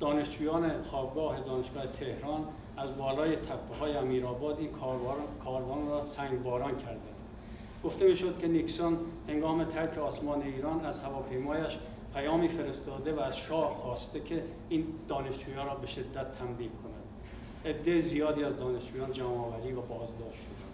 [0.00, 2.44] دانشجویان خوابگاه دانشگاه تهران
[2.76, 4.70] از بالای تپه های امیرآباد این
[5.44, 7.17] کاروان را سنگباران کردند
[7.84, 8.98] گفته می‌شد که نیکسون
[9.28, 11.78] هنگام ترک آسمان ایران از هواپیمایش
[12.14, 17.74] پیامی فرستاده و از شاه خواسته که این دانشجویان را به شدت تنبیه کند.
[17.74, 20.68] عده زیادی از دانشجویان جمعآوری و بازداشت شدند.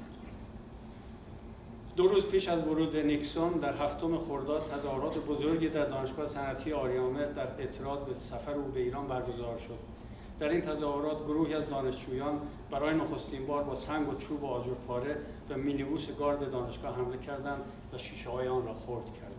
[1.96, 7.24] دو روز پیش از ورود نیکسون در هفتم خرداد تظاهرات بزرگی در دانشگاه صنعتی آریامر
[7.24, 9.93] در اعتراض به سفر او به ایران برگزار شد.
[10.41, 15.16] در این تظاهرات گروهی از دانشجویان برای نخستین بار با سنگ و چوب و آجرپاره
[15.49, 17.61] به مینیبوس گارد دانشگاه حمله کردند
[17.93, 19.35] و شیشه های آن را خرد کردند.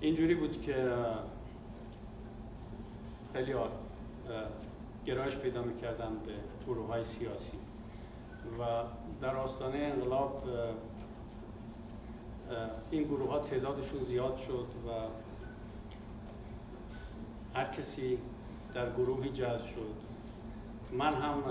[0.00, 0.92] اینجوری بود که
[3.32, 3.54] خیلی
[5.06, 6.32] گرایش پیدا می‌کردن به
[6.66, 7.58] گروه های سیاسی
[8.60, 8.82] و
[9.20, 10.42] در آستانه انقلاب
[12.90, 14.90] این گروه ها تعدادشون زیاد شد و
[17.54, 18.18] هر کسی
[18.74, 19.94] در گروهی جذب شد.
[20.92, 21.42] من هم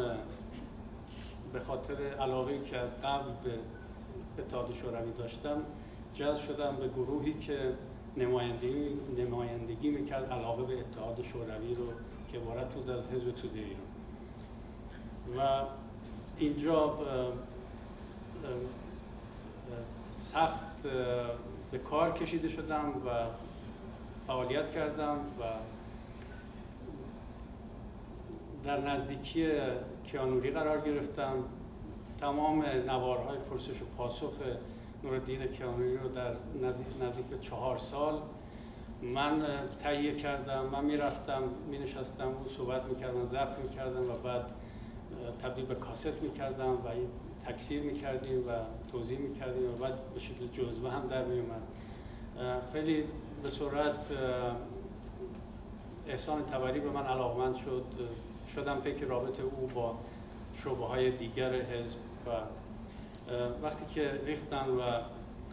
[1.53, 3.53] به خاطر علاقه که از قبل به
[4.43, 5.61] اتحاد شوروی داشتم
[6.13, 7.73] جذب شدم به گروهی که
[8.17, 11.85] نمایندگی, نمایندگی می‌کرد علاقه به اتحاد شوروی رو
[12.31, 13.81] که عبارت بود از حزب توده ایران.
[15.37, 15.65] و
[16.37, 16.97] اینجا
[20.31, 20.81] سخت
[21.71, 23.09] به کار کشیده شدم و
[24.27, 25.43] فعالیت کردم و
[28.65, 29.47] در نزدیکی
[30.11, 31.33] کیانوری قرار گرفتم.
[32.21, 34.33] تمام نوارهای پرسش و پاسخ
[35.03, 36.33] نوردین کیانوری رو در
[37.01, 38.21] نزدیک به چهار سال
[39.01, 39.43] من
[39.83, 44.45] تهیه کردم من می‌رفتم می نشستم و صحبت می‌کردم ضبط می‌کردم و بعد
[45.43, 46.89] تبدیل به کاست می‌کردم و
[47.45, 48.51] تکثیر می‌کردیم و
[48.91, 51.61] توضیح می‌کردیم و بعد به شکل جزوه هم در میومد
[52.73, 53.03] خیلی
[53.43, 54.05] به صورت
[56.07, 57.85] احسان تبری به من علاقمند شد.
[58.59, 59.95] شدم فکر رابط او با
[60.63, 61.97] شعبه های دیگر حزب
[62.27, 62.29] و
[63.63, 64.81] وقتی که ریختن و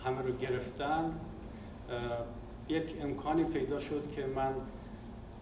[0.04, 1.20] همه رو گرفتن
[2.68, 4.54] یک امکانی پیدا شد که من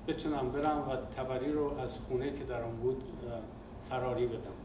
[0.08, 3.02] بتونم برم و تبری رو از خونه که در آن بود
[3.90, 4.63] فراری بدم.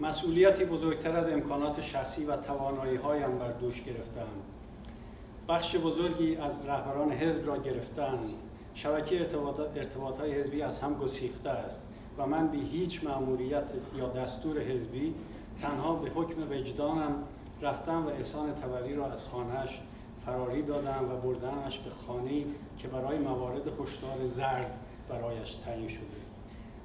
[0.00, 4.28] مسئولیتی بزرگتر از امکانات شخصی و توانایی هایم بر دوش گرفتم
[5.48, 8.18] بخش بزرگی از رهبران حزب را گرفتن
[8.74, 9.20] شبکه
[9.76, 11.82] ارتباط های حزبی از هم گسیخته است
[12.18, 13.64] و من به هیچ مأموریت
[13.96, 15.14] یا دستور حزبی
[15.62, 17.22] تنها به حکم وجدانم
[17.62, 19.80] رفتم و احسان تبری را از خانهش
[20.26, 22.44] فراری دادم و بردنش به خانه
[22.78, 24.78] که برای موارد هشدار زرد
[25.08, 26.19] برایش تعیین شده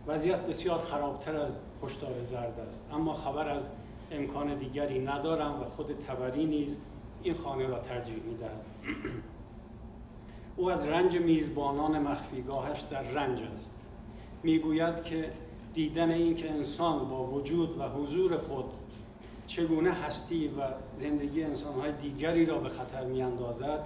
[0.08, 2.82] وضعیت بسیار خرابتر از هشدار زرد است.
[2.92, 3.64] اما خبر از
[4.12, 6.78] امکان دیگری ندارم و خود تبری نیز
[7.24, 8.66] این خانه را ترجیح می‌دهد.
[10.56, 13.72] او از رنج میزبانان مخفیگاهش در رنج است.
[14.44, 15.32] می‌گوید که
[15.74, 18.66] دیدن این که انسان با وجود و حضور خود
[19.48, 20.62] چگونه هستی و
[20.94, 23.84] زندگی انسانهای دیگری را به خطر میاندازد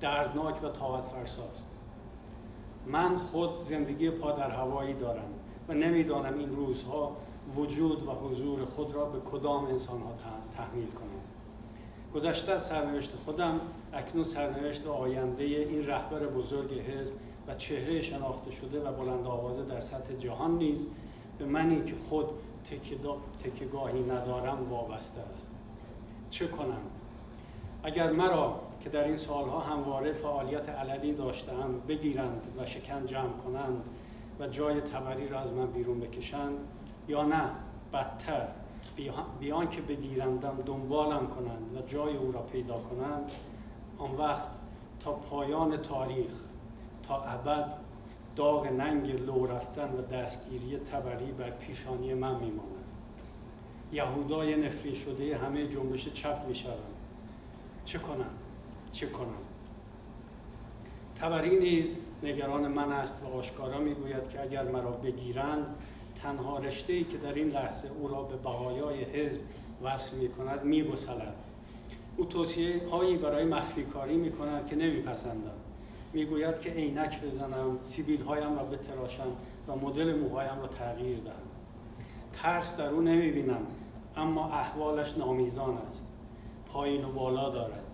[0.00, 1.64] دردناک و طاقت فرساست
[2.86, 5.37] من خود زندگی پادر هوایی دارم.
[5.68, 7.16] و نمی‌دانم این روزها
[7.56, 10.12] وجود و حضور خود را به کدام انسان ها
[10.56, 11.08] تحمیل کنم.
[12.14, 13.60] گذشته سرنوشت خودم
[13.92, 17.12] اکنون سرنوشت آینده این رهبر بزرگ حزب
[17.48, 20.86] و چهره شناخته شده و بلند آوازه در سطح جهان نیز
[21.38, 22.26] به منی که خود
[23.44, 25.50] تکگاهی ندارم وابسته است.
[26.30, 26.80] چه کنم؟
[27.82, 33.82] اگر مرا که در این سالها همواره فعالیت علنی داشتم بگیرند و شکن جمع کنند
[34.40, 36.58] و جای تبری را از من بیرون بکشند
[37.08, 37.50] یا نه
[37.92, 38.48] بدتر.
[39.40, 43.30] بیان که بگیرندم دنبالم کنند و جای او را پیدا کنند
[43.98, 44.48] آن وقت
[45.00, 46.32] تا پایان تاریخ
[47.02, 47.74] تا ابد
[48.36, 52.92] داغ ننگ لو رفتن و دستگیری تبری بر پیشانی من میماند.
[53.92, 56.94] یهودای نفری شده همه جنبش چپ می‌شوند.
[57.84, 58.30] چه کنم؟
[58.92, 59.47] چه کنم؟
[61.20, 65.66] تبری نیز نگران من است و آشکارا می‌گوید که اگر مرا بگیرند
[66.22, 69.40] تنها رشته ای که در این لحظه او را به بقایای حزب
[69.82, 70.84] وصل می کند می
[72.16, 75.58] او توصیه هایی برای مخفی کاری می کند که نمیپسندم.
[76.12, 79.32] می‌گوید که عینک بزنم سیبیل هایم را بتراشم
[79.68, 81.34] و مدل موهایم را تغییر دهم.
[82.32, 83.66] ترس در او نمی بینم
[84.16, 86.06] اما احوالش نامیزان است.
[86.72, 87.87] پایین و بالا دارد.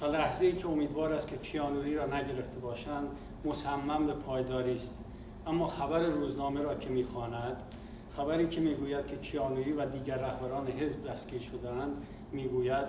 [0.00, 3.08] تا لحظه ای که امیدوار است که کیانوری را نگرفته باشند
[3.44, 4.90] مصمم به پایداری است.
[5.46, 7.56] اما خبر روزنامه را که می‌خواند
[8.16, 12.86] خبری که می‌گوید که کیانوری و دیگر رهبران حزب دستگیر شدهاند می‌گوید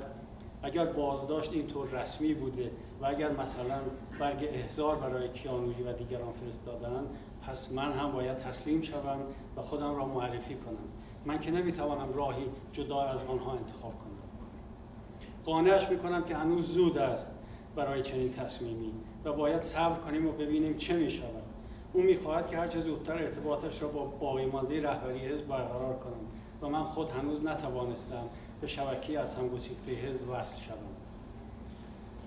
[0.64, 3.80] اگر بازداشت اینطور رسمی بوده و اگر مثلا
[4.20, 7.04] برگ احضار برای کیانوری و دیگران فرستادن
[7.42, 9.20] پس من هم باید تسلیم شوم
[9.58, 10.88] و خودم را معرفی کنم.
[11.26, 14.05] من که نمی‌توانم راهی جدا از آنها انتخاب کنم.
[15.46, 17.32] قانعش می‌کنم که هنوز زود است
[17.76, 18.92] برای چنین تصمیمی
[19.26, 21.44] و باید صبر کنیم و ببینیم چه می‌شود.
[21.94, 26.26] او می‌خواهد که هرچه زودتر ارتباطش را با باقی مانده رهبری حزب برقرار کنم
[26.62, 28.24] و من خود هنوز نتوانستم
[28.62, 30.96] به شبکه از هم گسیخته حزب وصل شوم.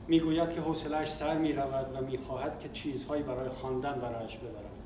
[0.08, 4.78] می‌گوید که حوصلهاش سر می‌رود و می‌خواهد که چیزهایی برای خواندن برایش ببرم.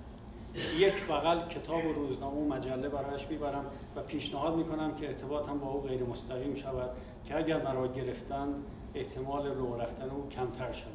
[0.78, 3.64] یک بغل کتاب و روزنامه و مجله برایش می‌برم
[3.97, 6.91] و پیشنهاد می‌کنم که ارتباطم با او غیر مستقیم شود
[7.33, 8.55] که اگر مرا گرفتند
[8.95, 10.93] احتمال رو رفتن او کمتر شود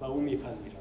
[0.00, 0.76] و او میپذیرد.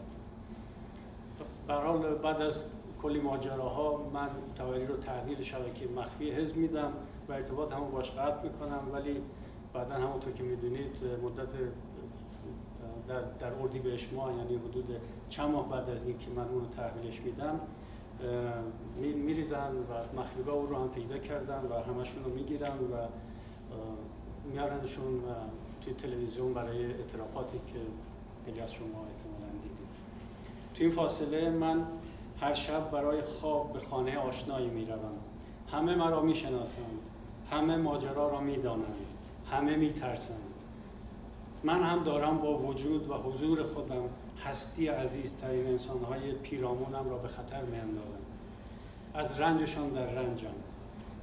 [1.68, 2.54] حال بعد از
[3.02, 6.94] کلی ماجراها من تواری رو تحویل شبکه مخفی حزب میدم
[7.30, 9.22] و ارتباط همون باش قطع می‌کنم ولی
[9.74, 11.48] بعدا همونطور که می‌دونید مدت
[13.08, 16.68] در, در اردی بهش ماه یعنی حدود چند ماه بعد از اینکه من اون رو
[16.68, 17.60] تحویلش میدم
[19.00, 23.08] میریزن و مخلوقه او رو هم پیدا کردن و همشون رو می‌گیرن و
[24.54, 25.22] میارنشون
[25.82, 27.80] توی تلویزیون برای اعترافاتی که
[28.46, 29.88] خیلی از شما احتمالا دیدید.
[30.74, 31.86] توی این فاصله من
[32.42, 35.18] هر شب برای خواب به خانه آشنایی می‌روم.
[35.72, 37.00] همه مرا می‌شناسند.
[37.52, 39.06] همه ماجرا را می‌دانند.
[39.52, 40.40] همه میترسند.
[41.64, 44.04] من هم دارم با وجود و حضور خودم
[44.46, 48.26] هستی عزیزترین انسانهای پیرامونم را به خطر میاندازم.
[49.14, 50.48] از رنجشان در رنجم.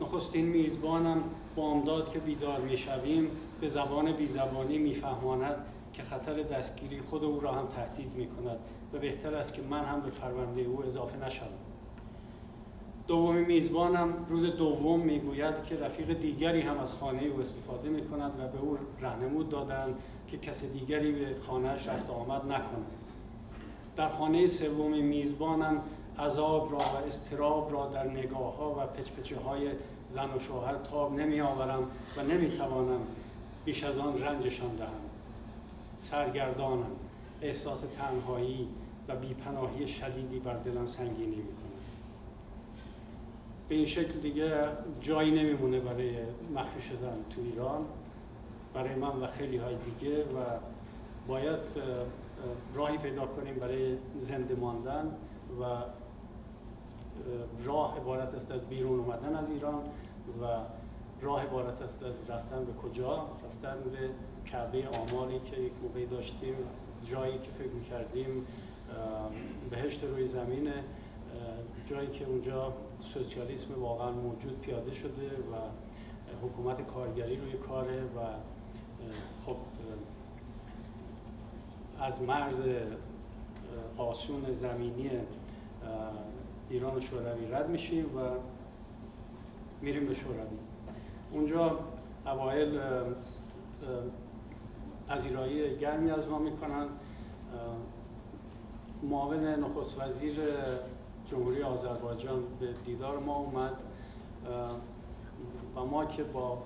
[0.00, 1.22] نخستین میزبانم
[1.56, 3.30] بامداد که بیدار می‌شویم
[3.60, 5.56] به زبان بیزبانی میفهماند
[5.92, 8.58] که خطر دستگیری خود او را هم تهدید می کند
[8.92, 11.46] و بهتر است که من هم به فرمانده او اضافه نشوم.
[13.06, 18.32] دومی میزبانم روز دوم می‌گوید که رفیق دیگری هم از خانه او استفاده می کند
[18.40, 19.94] و به او رهنمود دادند
[20.28, 22.86] که کس دیگری به خانهش رفت آمد نکند.
[23.96, 25.80] در خانه سومی میزبانم
[26.18, 29.68] عذاب را و استراب را در نگاه ها و پچپچه های
[30.14, 33.00] زن و شوهر تاب نمی آورم و نمی توانم
[33.64, 34.90] بیش از آن رنجشان دهم.
[35.96, 36.90] سرگردانم.
[37.42, 38.68] احساس تنهایی
[39.08, 41.42] و بیپناهی شدیدی بر دلم سنگینی می
[43.68, 44.68] به این شکل دیگه
[45.00, 46.16] جایی نمیمونه برای
[46.54, 47.84] مخفی شدن تو ایران.
[48.74, 50.58] برای من و خیلی های دیگه و
[51.28, 51.60] باید
[52.74, 55.16] راهی پیدا کنیم برای زنده ماندن
[55.60, 55.64] و
[57.64, 59.82] راه عبارت است از بیرون اومدن از ایران
[60.42, 60.46] و
[61.22, 64.10] راه عبارت است از رفتن به کجا؟ رفتن به
[64.50, 66.54] کعبه آمالی که یک موقعی داشتیم
[67.04, 68.46] جایی که فکر می‌کردیم
[69.70, 70.84] بهشت روی زمینه
[71.86, 72.72] جایی که اونجا
[73.14, 75.56] سوسیالیسم واقعا موجود پیاده شده و
[76.46, 78.18] حکومت کارگری روی کاره و
[79.46, 79.56] خب
[82.00, 82.62] از مرز
[83.96, 85.10] آسون زمینی
[86.72, 88.20] ایران شوروی رد میشیم و
[89.82, 90.58] میریم به شوروی.
[91.32, 91.78] اونجا
[92.26, 92.80] اوایل
[95.08, 96.86] پذیرایی گرمی از ما می‌کنن.
[99.02, 100.36] معاون نخست وزیر
[101.30, 103.76] جمهوری آذربایجان به دیدار ما اومد.
[105.76, 106.58] و ما که با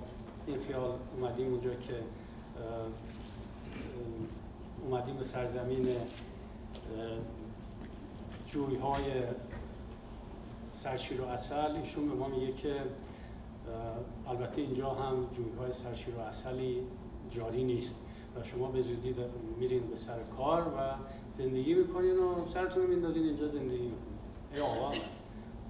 [0.47, 1.95] این خیال اومدیم اونجا که
[4.85, 5.89] اومدیم به سرزمین
[8.47, 9.03] جویهای
[10.77, 12.74] سرشیر و اصل ایشون به ما میگه که
[14.29, 16.83] البته اینجا هم جویهای سرشیر و اصلی
[17.31, 17.95] جاری نیست
[18.37, 19.14] و شما به زودی
[19.59, 20.95] میرین به سر کار و
[21.39, 24.16] زندگی می‌کنین و سرتون رو میندازین اینجا زندگی می‌کنین.
[24.55, 24.93] ای آقا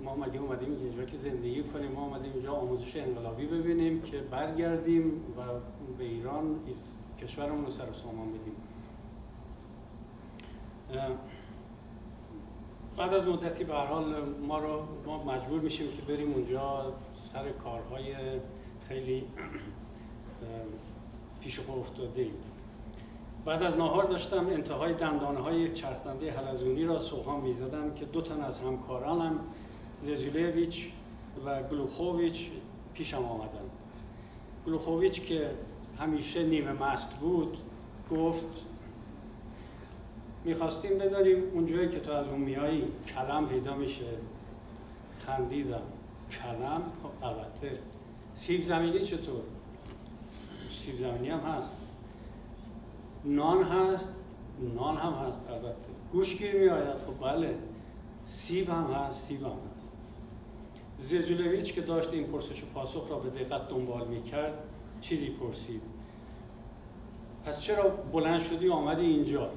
[0.04, 1.92] ما مگه اومدیم اینجا که زندگی کنیم.
[1.92, 5.04] ما اومدیم اینجا آموزش انقلابی ببینیم که برگردیم
[5.38, 5.42] و
[5.98, 6.56] به ایران
[7.22, 8.56] کشورمون رو سر سامان بدیم.
[12.96, 14.04] بعد از مدتی به حال
[14.48, 16.92] ما رو ما مجبور میشیم که بریم اونجا
[17.32, 18.14] سر کارهای
[18.88, 19.24] خیلی
[21.40, 22.34] پیش پا افتاده ایم.
[23.44, 28.40] بعد از ناهار داشتم انتهای دندانه های چرخدنده حلزونی را سوهان می‌زدم که دو تن
[28.40, 29.40] از همکارانم
[30.00, 30.90] ززولویچ
[31.44, 32.50] و گلوخوویچ
[32.94, 33.70] پیشم آمدند
[34.66, 35.50] گلوخوویچ که
[35.98, 37.56] همیشه نیمه مست بود
[38.10, 38.65] گفت
[40.46, 42.84] می‌خواستیم بداریم اونجایی که تو از اون میایی
[43.14, 44.04] کلم پیدا میشه.
[45.18, 45.82] خندیدم.
[46.30, 47.78] کلم؟ خب البته.
[48.34, 49.42] سیب زمینی چطور؟
[50.84, 51.72] سیب زمینی هم هست.
[53.24, 54.08] نان هست.
[54.74, 55.76] نان هم هست البته.
[56.12, 57.58] گوشگیر می آید خب بله.
[58.24, 59.86] سیب هم هست سیب هم هست.
[60.98, 64.54] زیزولویچ که داشت این پرسش و پاسخ را به دقت دنبال می کرد
[65.00, 65.82] چیزی پرسید.
[67.44, 69.50] پس چرا بلند شدی آمدی اینجا؟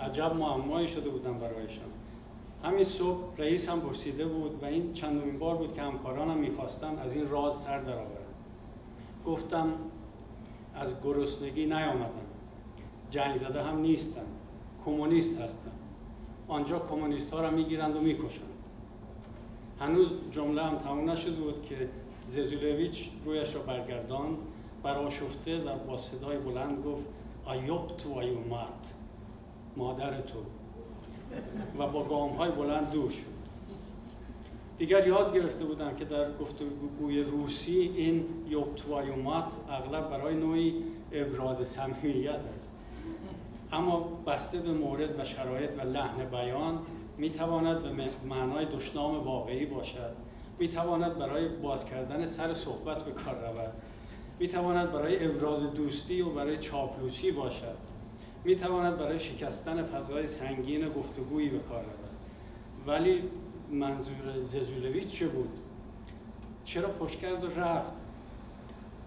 [0.00, 1.84] عجب معمایی شده بودم برایشان.
[2.64, 7.12] همین صبح رئیس هم پرسیده بود و این چندمین بار بود که همکارانم می‌خواستن از
[7.12, 8.08] این راز سر درآورم
[9.26, 9.68] گفتم
[10.74, 12.10] از گرسنگی نیامدم
[13.10, 14.26] جنگ زده هم نیستم
[14.84, 15.72] کمونیست هستم
[16.48, 18.48] آنجا کمونیست ها را می‌گیرند و می‌کشند.
[19.80, 21.88] هنوز جمله هم تموم نشده بود که
[22.28, 24.36] ززولویچ رویش را برگرداند
[24.82, 27.04] براشفته و با صدای بلند گفت
[27.44, 28.94] آیوب تو آیومات
[29.76, 30.38] مادر تو
[31.78, 33.34] و با گام های بلند دور شد.
[34.78, 40.74] دیگر یاد گرفته بودم که در گفتگوی روسی این یوبتوایومات اغلب برای نوعی
[41.12, 42.70] ابراز صمیمیت است.
[43.72, 46.78] اما بسته به مورد و شرایط و لحن بیان
[47.18, 50.16] می تواند به معنای دشنام واقعی باشد.
[50.58, 53.72] می تواند برای باز کردن سر صحبت به کار رود.
[54.38, 57.93] می تواند برای ابراز دوستی و برای چاپلوسی باشد.
[58.44, 62.10] می تواند برای شکستن فضای سنگین گفتگویی به کار رود
[62.86, 63.22] ولی
[63.70, 65.58] منظور ززولویچ چه بود؟
[66.64, 67.92] چرا پشت کرد و رفت؟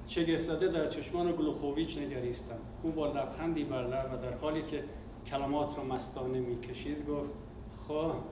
[0.08, 4.84] شگفتزده در چشمان گلوخوویچ نگریستم او با لبخندی بر و در حالی که
[5.28, 7.30] کلمات را مستانه می‌کشید گفت
[7.76, 8.24] خواه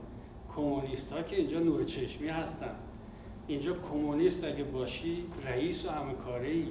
[0.56, 2.74] کمونیست ها که اینجا نور چشمی هستن
[3.46, 6.68] اینجا کمونیست اگه باشی رئیس و همه کاری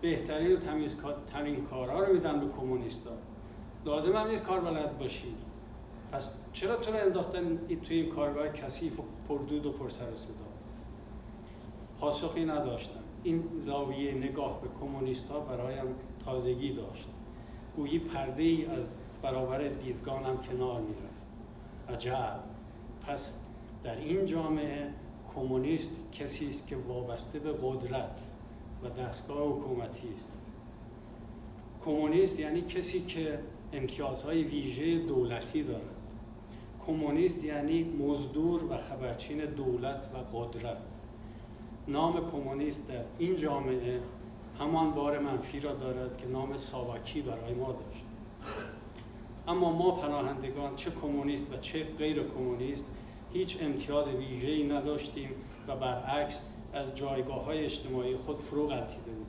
[0.00, 3.12] بهترین و تمیزترین کارها رو میدن به کمونیست ها
[3.84, 5.34] لازم هم کار بلد باشی.
[6.12, 10.34] پس چرا تو رو انداختن توی این کارگاه کثیف و پردود و پرسر و صدا؟
[12.00, 15.86] پاسخی نداشتم این زاویه نگاه به کمونیست ها برایم
[16.24, 17.08] تازگی داشت.
[17.76, 21.24] گویی پرده ای از برابر دیدگانم کنار می‌رفت.
[21.88, 22.40] عجب.
[23.06, 23.32] پس
[23.84, 24.90] در این جامعه
[25.34, 28.20] کمونیست کسی است که وابسته به قدرت
[28.84, 30.32] و دستگاه حکومتی است.
[31.84, 33.38] کمونیست یعنی کسی که
[33.74, 35.94] امتیازهای ویژه دولتی دارد
[36.86, 40.78] کمونیست یعنی مزدور و خبرچین دولت و قدرت.
[41.88, 44.00] نام کمونیست در این جامعه
[44.58, 48.04] همان بار منفی را دارد که نام ساواکی برای ما داشت.
[49.48, 52.84] اما ما پناهندگان چه کمونیست و چه غیر کمونیست
[53.32, 55.30] هیچ امتیاز ویژه‌ای نداشتیم
[55.68, 56.40] و برعکس
[56.72, 59.23] از جایگاه های اجتماعی خود فرو غلطیده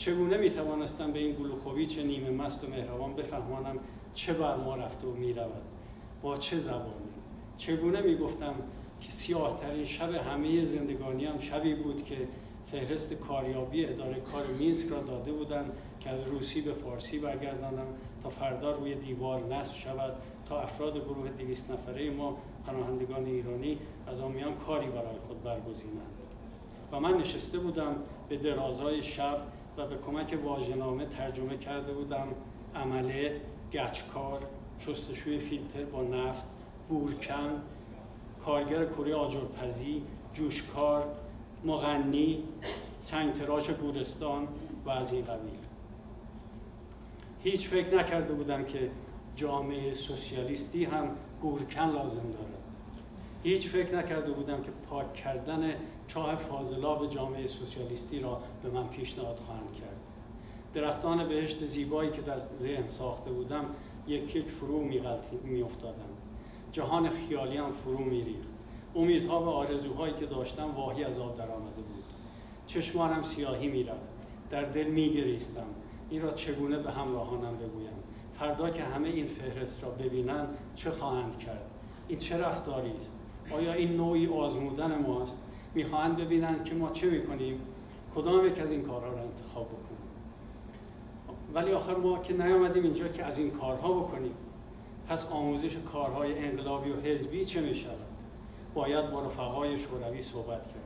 [0.00, 3.78] چگونه می توانستم به این گلوخویچ نیمه مست و مهربان بفهمانم
[4.14, 5.62] چه بر ما رفته و می رود
[6.22, 7.10] با چه زبانی؟
[7.58, 8.54] چگونه می گفتم
[9.00, 12.16] که سیاهترین شب همه زندگانی هم شبی بود که
[12.70, 17.86] فهرست کاریابی اداره کار مینسک را داده بودند که از روسی به فارسی برگردانم
[18.22, 20.12] تا فردا روی دیوار نصب شود
[20.48, 22.36] تا افراد گروه دویست نفره ما
[22.66, 26.14] پناهندگان ایرانی از آمیان کاری برای خود برگزینند.
[26.92, 27.96] و من نشسته بودم
[28.28, 29.38] به درازای شب
[29.80, 32.28] و به کمک واژه‌نامه ترجمه کرده بودم.
[32.74, 33.40] عمله
[33.72, 34.42] گچکار
[34.80, 36.44] شستشوی فیلتر با نفت
[36.88, 37.62] بورکن
[38.44, 40.02] کارگر کره آجرپزی
[40.34, 41.04] جوشکار
[41.64, 42.44] مغنی
[43.00, 44.48] سنگتراش گورستان
[44.86, 45.58] و از این قبیل.
[47.42, 48.90] هیچ فکر نکرده بودم که
[49.36, 51.10] جامعه سوسیالیستی هم
[51.42, 52.60] گورکن لازم دارد.
[53.42, 55.74] هیچ فکر نکرده بودم که پاک کردن
[56.14, 59.96] چاه فاضلاب جامعه سوسیالیستی را به من پیشنهاد خواهند کرد.
[60.74, 63.64] درختان بهشت زیبایی که در ذهن ساخته بودم
[64.06, 64.80] یک یک فرو
[65.44, 66.10] می افتادم
[66.72, 68.48] جهان خیالی هم فرو می ریخت
[68.94, 72.04] امیدها و آرزوهایی که داشتم واهی از آب آمده بود.
[72.66, 74.08] چشمانم سیاهی می‌رفت.
[74.50, 75.66] در دل میگریستم.
[76.10, 77.92] این را چگونه به همراهانم بگویم؟
[78.38, 81.70] فردا که همه این فهرست را ببینند چه خواهند کرد؟
[82.08, 83.14] این چه رفتاری است؟
[83.50, 85.36] آیا این نوعی آزمودن ماست؟
[85.74, 87.60] می‌خواهند ببینند که ما چه می‌کنیم
[88.14, 90.00] کدام یک از این کارها را انتخاب بکنیم.
[91.54, 94.34] ولی آخر ما که نیامدیم اینجا که از این کارها بکنیم.
[95.08, 97.96] پس آموزش کارهای انقلابی و حزبی چه می‌شود؟
[98.74, 100.84] باید با رفقای شوروی صحبت کرد.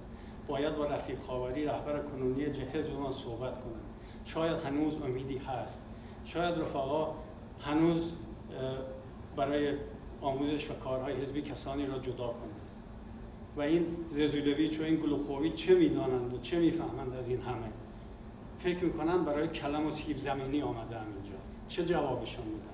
[0.48, 3.84] باید با رفیق خاوری رهبر کنونی حزب ما صحبت کنند.
[4.24, 5.80] شاید هنوز امیدی هست.
[6.24, 7.14] شاید رفقا
[7.60, 8.12] هنوز
[9.36, 9.74] برای
[10.20, 12.53] آموزش و کارهای حزبی کسانی را جدا کنند.
[13.56, 17.70] و این ززولویچ و این گلوخووی چه می‌دانند و چه می‌فهمند از این همه؟
[18.58, 21.38] فکر می‌کنند برای کلم و سیب زمینی آمده هم اینجا.
[21.68, 22.64] چه جوابشان میدن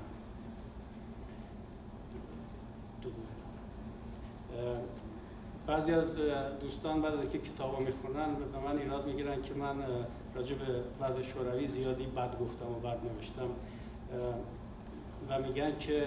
[5.66, 6.16] بعضی از
[6.60, 9.76] دوستان بعد از اینکه کتابا می‌خونن به من ایراد می‌گیرن که من
[10.34, 13.48] راجع به وضع شوروی زیادی بد گفتم و بد نوشتم.
[15.28, 16.06] و میگن که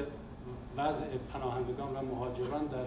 [0.77, 2.85] وضع پناهندگان و مهاجران در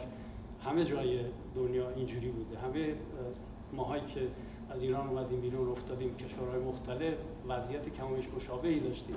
[0.66, 1.20] همه جای
[1.54, 2.58] دنیا اینجوری بوده.
[2.58, 2.94] همه
[3.72, 4.20] ماهایی که
[4.70, 7.14] از ایران اومدیم بیرون افتادیم کشورهای مختلف
[7.48, 9.16] وضعیت کمایش مشابهی داشتیم.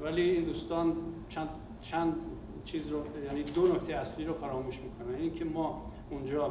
[0.00, 0.96] ولی این دوستان
[1.28, 1.48] چند
[1.82, 2.14] چند
[2.64, 5.14] چیز رو یعنی دو نکته اصلی رو فراموش می‌کنن.
[5.14, 6.50] اینکه ما اونجا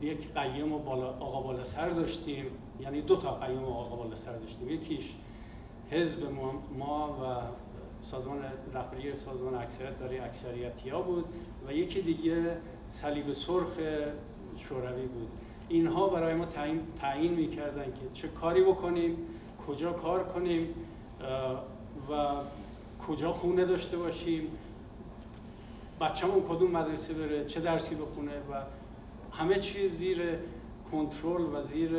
[0.00, 2.46] یک قیم و بالا آقا بالا سر داشتیم.
[2.80, 4.70] یعنی دو تا قیم و آقا بالا سر داشتیم.
[4.70, 5.14] یکیش
[5.90, 7.46] حزب ما, ما و
[8.06, 8.38] سازمان
[8.74, 11.24] رهبری سازمان اکثریت برای اکثریتی ها بود
[11.68, 12.56] و یکی دیگه
[12.90, 13.78] صلیب سرخ
[14.56, 15.28] شوروی بود.
[15.68, 19.16] اینها برای ما تعیین, تعیین می‌کردن که چه کاری بکنیم
[19.66, 20.68] کجا کار کنیم
[22.10, 22.34] و
[23.08, 24.48] کجا خونه داشته باشیم.
[26.00, 28.62] بچه‌مون کدوم مدرسه بره چه درسی بخونه و
[29.32, 30.22] همه چیز زیر
[30.92, 31.90] کنترل و زیر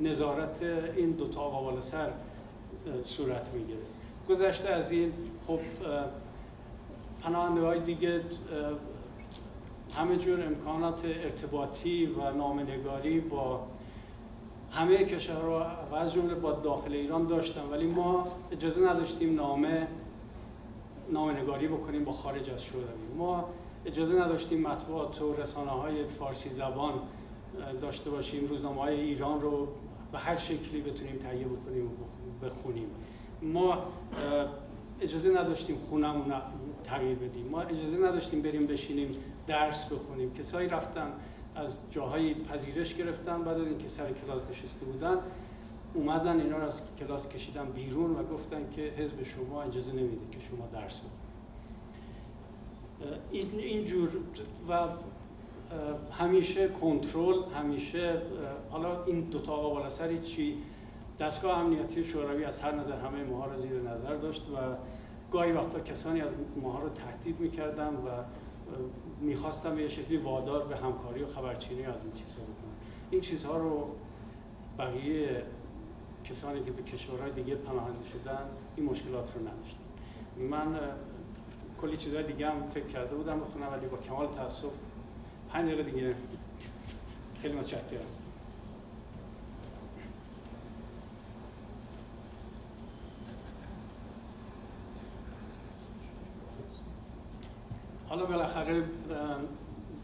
[0.00, 0.62] نظارت
[0.96, 2.10] این دو تا آقا سر
[3.04, 3.78] صورت می‌گیره
[4.28, 5.12] گذشته از این
[5.46, 5.60] خب
[7.22, 8.20] پناهنده های دیگه
[9.96, 13.66] همه جور امکانات ارتباطی و نامنگاری با
[14.70, 19.88] همه کشورها و از جمله با داخل ایران داشتن ولی ما اجازه نداشتیم نامه
[21.12, 22.86] نامنگاری بکنیم با خارج از شوروی.
[23.18, 23.44] ما
[23.86, 26.92] اجازه نداشتیم مطبوعات و رسانه های فارسی زبان
[27.80, 29.68] داشته باشیم روزنامه های ایران رو
[30.12, 32.88] به هر شکلی بتونیم تهیه بکنیم و بخونیم.
[33.42, 33.78] ما
[35.00, 36.32] اجازه نداشتیم خونمون
[36.84, 37.48] تغییر بدیم.
[37.48, 39.16] ما اجازه نداشتیم بریم بشینیم
[39.46, 40.34] درس بخونیم.
[40.34, 41.12] کسایی رفتن
[41.54, 45.18] از جاهای پذیرش گرفتن بعد از اینکه سر کلاس نشسته بودن
[45.94, 50.38] اومدن اینا رو از کلاس کشیدن بیرون و گفتن که حزب شما اجازه نمیده که
[50.40, 51.24] شما درس بخونید.
[53.58, 54.08] اینجور
[54.68, 54.88] و
[56.12, 58.22] همیشه کنترل همیشه
[58.70, 60.58] حالا این دو تا آقا سری چی
[61.20, 64.56] دستگاه امنیتی شوروی از هر نظر همه ماها را زیر نظر داشت و
[65.32, 66.28] گاهی وقتا کسانی از
[66.62, 68.08] ماها رو تهدید می‌کردن و
[69.20, 72.74] می‌خواستن به یه شکلی وادار به همکاری و خبرچینی از این چیزها بکنن
[73.10, 73.90] این چیزها رو
[74.78, 75.42] بقیه
[76.24, 79.84] کسانی که به کشورهای دیگه پناهنده شدن این مشکلات رو نداشتن.
[80.36, 80.80] من
[81.80, 84.72] کلی چیزهای دیگه هم فکر کرده بودم بخونم ولی با کمال تاسف
[85.48, 86.14] پنج دیگه.
[87.42, 88.23] خیلی متشکرم.
[98.14, 98.84] حالا بالاخره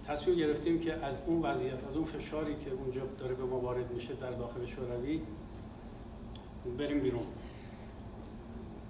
[0.07, 3.91] تصمیم گرفتیم که از اون وضعیت از اون فشاری که اونجا داره به ما وارد
[3.91, 5.21] میشه در داخل شوروی
[6.79, 7.23] بریم بیرون.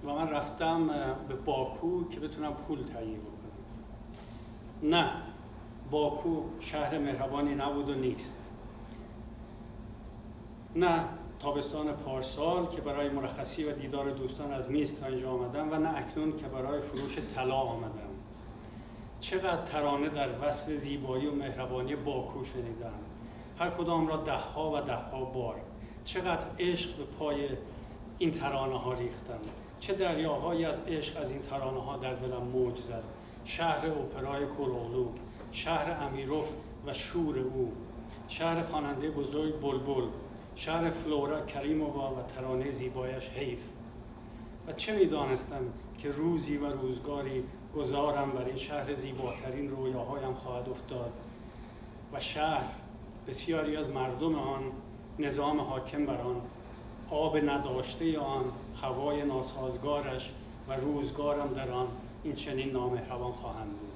[0.04, 0.86] و من رفتم
[1.28, 3.52] به باکو که بتونم پول تهیه بکنم.
[4.82, 5.12] نه
[5.90, 8.50] باکو شهر مهربانی نبود و نیست.
[10.76, 11.04] نه
[11.38, 15.96] تابستان پارسال که برای مرخصی و دیدار دوستان از میز تا اینجا آمدم و نه
[15.96, 18.09] اکنون که برای فروش طلا آمدم.
[19.20, 22.92] چقدر ترانه در وصف زیبایی و مهربانی باکو شنیدم.
[23.58, 25.56] هر کدام را دهها و دهها بار.
[26.04, 27.48] چقدر عشق به پای
[28.18, 29.40] این ترانه ها ریختم.
[29.80, 33.02] چه دریاهایی از عشق از این ترانه ها در دلم موج زد.
[33.44, 35.08] شهر اپرای کلولو
[35.52, 36.48] شهر امیروف
[36.86, 37.72] و شور او.
[38.28, 40.08] شهر خواننده بزرگ بلبل
[40.56, 43.58] شهر فلورا کریمووا و ترانه زیبایش حیف.
[44.68, 45.62] و چه می‌دانستم
[45.98, 47.44] که روزی و روزگاری
[47.76, 51.12] گذارم بر این شهر زیباترین رویاهایم خواهد افتاد
[52.12, 52.74] و شهر
[53.28, 54.62] بسیاری از مردم آن
[55.18, 56.42] نظام حاکم بر آن
[57.10, 58.44] آب نداشته آن
[58.82, 60.30] هوای ناسازگارش
[60.68, 61.86] و روزگارم در آن
[62.22, 63.90] این چنین نامهربان خواهند بود.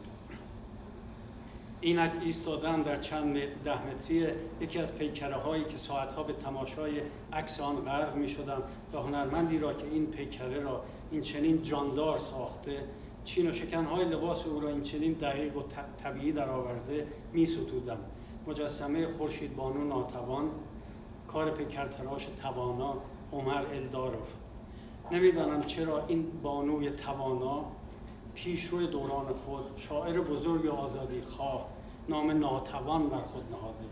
[1.81, 4.27] اینک ایستادن در چند ده متری
[4.61, 7.01] یکی از پیکره هایی که ساعتها به تماشای
[7.33, 8.62] عکس آن غرق می شدم
[8.93, 12.85] و هنرمندی را که این پیکره را این چنین جاندار ساخته
[13.25, 15.62] چین و شکنهای لباس او را این چنین دقیق و
[16.03, 17.99] طبیعی درآورده می ستودم
[18.47, 20.51] مجسمه خورشید بانو ناتوان
[21.29, 22.97] کار پیکرتراش توانا
[23.33, 24.29] عمر الداروف
[25.11, 27.64] نمی‌دانم چرا این بانوی توانا
[28.35, 31.68] پیشروی دوران خود شاعر بزرگ آزادی خواه
[32.09, 33.85] نام ناتوان بر خود نهاده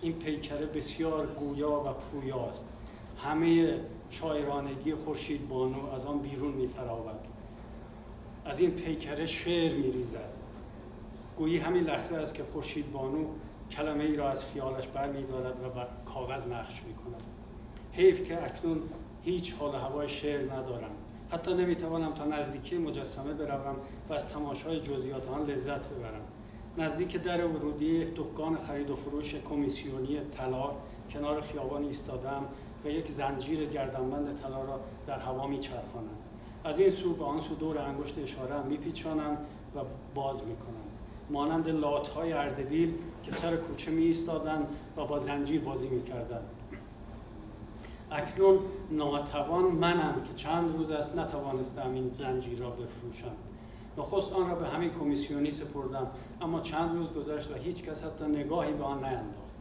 [0.00, 2.64] این پیکره بسیار گویا و پویاست
[3.18, 3.80] همه
[4.10, 7.23] شاعرانگی خورشید بانو از آن بیرون میتراود.
[8.44, 10.30] از این پیکره شعر میریزد.
[11.36, 13.26] گویی همین لحظه است که خورشید بانو
[13.70, 17.22] کلمه ای را از خیالش بر و بر کاغذ نقش می کند
[17.92, 18.82] حیف که اکنون
[19.22, 20.90] هیچ حال هوای شعر ندارم.
[21.30, 23.76] حتی نمی‌توانم تا نزدیکی مجسمه بروم
[24.08, 26.20] و از تماشای جزئیات آن لذت ببرم.
[26.78, 30.70] نزدیک در ورودی دکان خرید و فروش کمیسیونی طلا
[31.10, 32.44] کنار خیابان ایستادم
[32.84, 36.16] و یک زنجیر گردنبند طلا را در هوا میچرخانم.
[36.64, 39.38] از این سو به آن سو دور انگشت اشاره هم میپیچانم
[39.76, 39.78] و
[40.14, 40.84] باز می‌کنم
[41.30, 46.48] مانند لات های اردبیل که سر کوچه می ایستادن و با زنجیر بازی می‌کردند.
[48.10, 48.58] اکنون
[48.90, 53.32] ناتوان منم که چند روز است نتوانستم این زنجیر را بفروشم.
[53.98, 56.06] نخست آن را به همین کمیسیونی سپردم
[56.40, 59.54] اما چند روز گذشت و هیچ کس حتی نگاهی به آن نینداخت.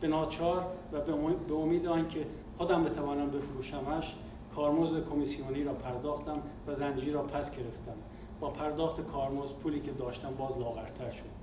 [0.00, 1.00] به ناچار و
[1.48, 2.26] به امید آنکه
[2.58, 4.14] خودم بتوانم بفروشمش
[4.56, 7.96] کارمزد کمیسیونی را پرداختم و زنجیر را پس گرفتم.
[8.40, 11.34] با پرداخت کارمزد پولی که داشتم باز لاغرتر شد.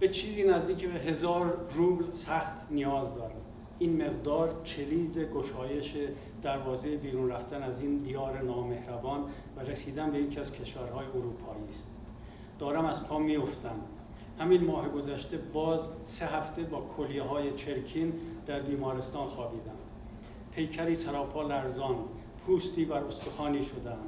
[0.00, 3.40] به چیزی نزدیک به هزار روبل سخت نیاز دارم.
[3.78, 5.94] این مقدار کلید گشایش
[6.42, 9.20] دروازه بیرون رفتن از این دیار نامهربان
[9.56, 11.86] و رسیدن به یکی از کشورهای اروپایی است.
[12.58, 13.80] دارم از پا میافتم.
[14.38, 18.12] همین ماه گذشته باز سه هفته با کلیه های چرکین
[18.46, 19.79] در بیمارستان خوابیدم.
[20.54, 21.96] پیکری سراپا لرزان
[22.46, 23.98] پوستی بر استخوانی شدم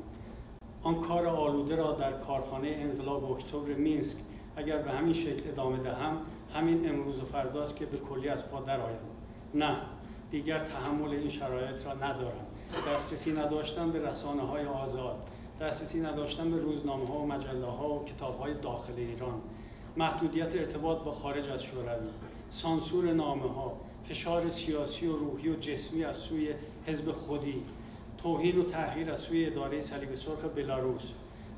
[0.82, 4.16] آن کار آلوده را در کارخانه انقلاب اکتبر مینسک
[4.57, 6.16] اگر به همین شکل ادامه دهم
[6.55, 8.99] همین امروز و فرداست که به کلی از پا درآیم.
[9.55, 9.76] نه
[10.30, 12.47] دیگر تحمل این شرایط را ندارم.
[12.88, 15.16] دسترسی نداشتن به رسانه های آزاد.
[15.61, 19.40] دسترسی نداشتن به روزنامه ها و مجله ها و کتاب های داخل ایران.
[19.97, 22.09] محدودیت ارتباط با خارج از شوروی.
[22.51, 23.72] سانسور نامه ها
[24.12, 26.48] فشار سیاسی و روحی و جسمی از سوی
[26.86, 27.62] حزب خودی
[28.22, 31.02] توهین و تحقیر از سوی اداره صلیب سرخ بلاروس.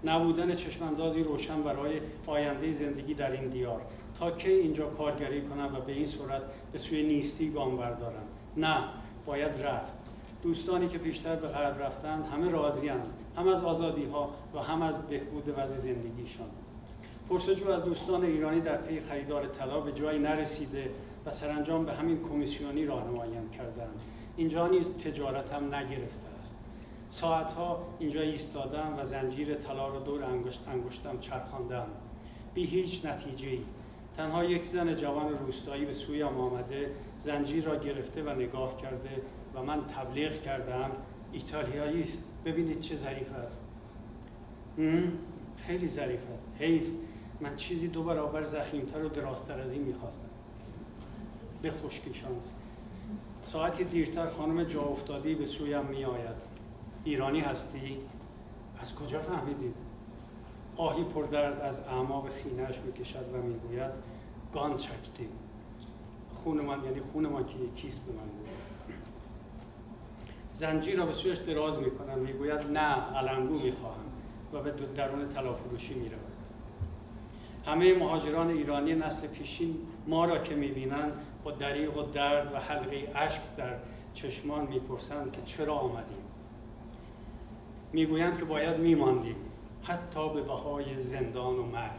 [0.05, 3.80] نبودن چشماندازی روشن برای آینده زندگی در این دیار.
[4.18, 6.42] تا کی اینجا کارگری کنم و به این صورت
[6.72, 8.24] به سوی نیستی گام بردارم؟
[8.57, 8.78] نه
[9.26, 9.94] باید رفت.
[10.42, 14.98] دوستانی که بیشتر به غرب رفتن همه راضی هم از آزادی ها و هم از
[15.09, 16.48] بهبود وضع زندگیشان.
[17.28, 20.90] پرسجو از دوستان ایرانی در پی خریدار طلا به جایی نرسیده
[21.27, 24.01] و سرانجام به همین کمیسیونی راهنماییم کردند.
[24.37, 26.55] اینجا نیز تجارتم نگرفته است.
[27.09, 31.87] ساعتها اینجا ایستادم و زنجیر طلا را دور انگشت انگشتم چرخاندم.
[32.55, 33.59] بی هیچ نتیجه
[34.16, 36.91] تنها یک زن جوان روستایی به سویم آمده
[37.22, 39.22] زنجیر را گرفته و نگاه کرده
[39.55, 40.91] و من تبلیغ کردم.
[41.33, 42.22] ایتالیایی است.
[42.45, 43.61] ببینید چه ظریف است.
[45.57, 46.47] خیلی ظریف است.
[46.59, 46.91] حیف.
[47.41, 50.24] من چیزی دو برابر زخیمتر و درازتر از این می‌خواستم.
[51.64, 52.52] به خشکی شانس.
[53.42, 56.36] ساعتی دیرتر خانم جا افتادی به سویم می آید
[57.04, 57.98] ایرانی هستی؟
[58.80, 59.74] از کجا فهمیدید؟
[60.76, 63.90] آهی پردرد از اعماق سینهش می‌کشد و می‌گوید
[64.52, 65.28] گان چکتیم
[66.34, 68.48] خون من یعنی خون من که یکیست به من بود
[70.54, 72.18] زنجیر را به سویش دراز می‌کنم.
[72.18, 74.04] می‌گوید نه علنگو می‌خواهم.
[74.52, 76.20] و به درون تلافروشی می‌رود.
[77.66, 81.12] همه مهاجران ایرانی نسل پیشین ما را که می‌بینند
[81.45, 83.76] با دریغ و درد و حلقه اشک در
[84.14, 86.24] چشمان می‌پرسند که چرا آمدیم
[87.92, 89.36] می‌گویند که باید میماندیم
[89.82, 91.90] حتی به بهای زندان و مرگ.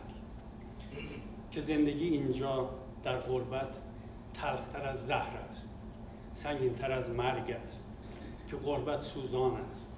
[1.52, 2.70] که زندگی اینجا
[3.04, 3.78] در غربت
[4.34, 5.70] تلختر از زهر است
[6.34, 7.84] سنگینتر از مرگ است
[8.50, 9.89] که غربت سوزان است.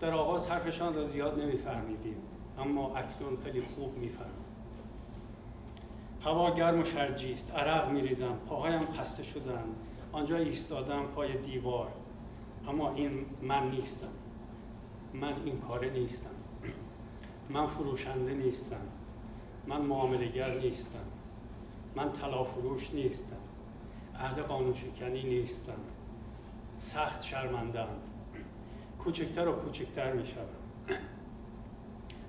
[0.00, 2.16] در آغاز حرفشان را زیاد نمیفهمیدیم
[2.58, 4.43] اما اکنون خیلی خوب می‌فهمیم.
[6.24, 7.50] هوا گرم و شرجی است.
[7.50, 8.38] عرق میریزم.
[8.48, 9.64] پاهایم خسته شدن.
[10.12, 11.88] آنجا ایستادم پای دیوار.
[12.68, 14.08] اما این من نیستم.
[15.14, 16.30] من این کاره نیستم.
[17.50, 18.80] من فروشنده نیستم.
[19.66, 21.04] من معاملگر نیستم.
[21.96, 23.36] من طلافروش نیستم.
[24.14, 25.78] اهل قانون شکنی نیستم.
[26.78, 27.88] سخت شرمندم
[28.98, 30.24] کوچکتر و کوچکتر می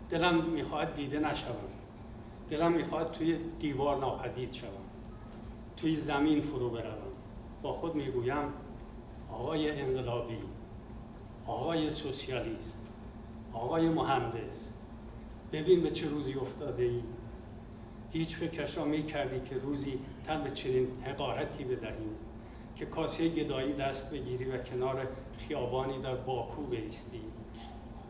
[0.09, 1.55] دلم می‌خواهد دیده نشوم.
[2.49, 4.69] دلم می‌خواهد توی دیوار ناپدید شوم
[5.77, 7.11] توی زمین فرو بروم.
[7.61, 8.53] با خود می‌گویم
[9.31, 10.37] آقای انقلابی
[11.47, 12.79] آقای سوسیالیست
[13.53, 14.71] آقای مهندس
[15.51, 17.01] ببین به چه روزی افتاده ای
[18.11, 22.15] هیچ فکرش را می که روزی تن به چنین حقارتی بدهیم
[22.75, 27.21] که کاسه گدایی دست بگیری و کنار خیابانی در باکو بیستی.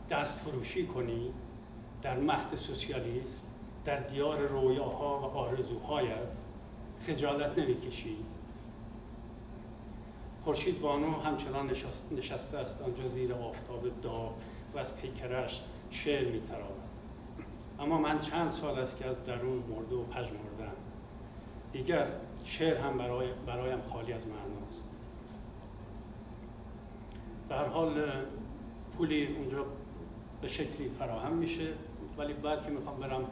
[0.09, 1.33] دست فروشی کنی
[2.01, 3.44] در مهد سوسیالیسم؟
[3.85, 6.27] در دیار رویاها و آرزوهایت
[6.99, 8.17] خجالت نمی‌کشی.
[10.41, 11.71] خورشید بانو همچنان
[12.11, 12.81] نشسته است.
[12.81, 14.33] آنجا زیر آفتاب داغ
[14.73, 15.61] و از پیکرش
[15.91, 16.81] شعر میتراود.
[17.79, 20.75] اما من چند سال است که از درون مرده و پژمردم
[21.71, 22.07] دیگر
[22.45, 24.85] شعر هم برای برایم خالی از معناست
[27.49, 28.11] به هر حال
[28.97, 29.65] پولی اونجا
[30.41, 31.67] به شکلی فراهم میشه
[32.17, 33.25] ولی بعد که می‌خوام برم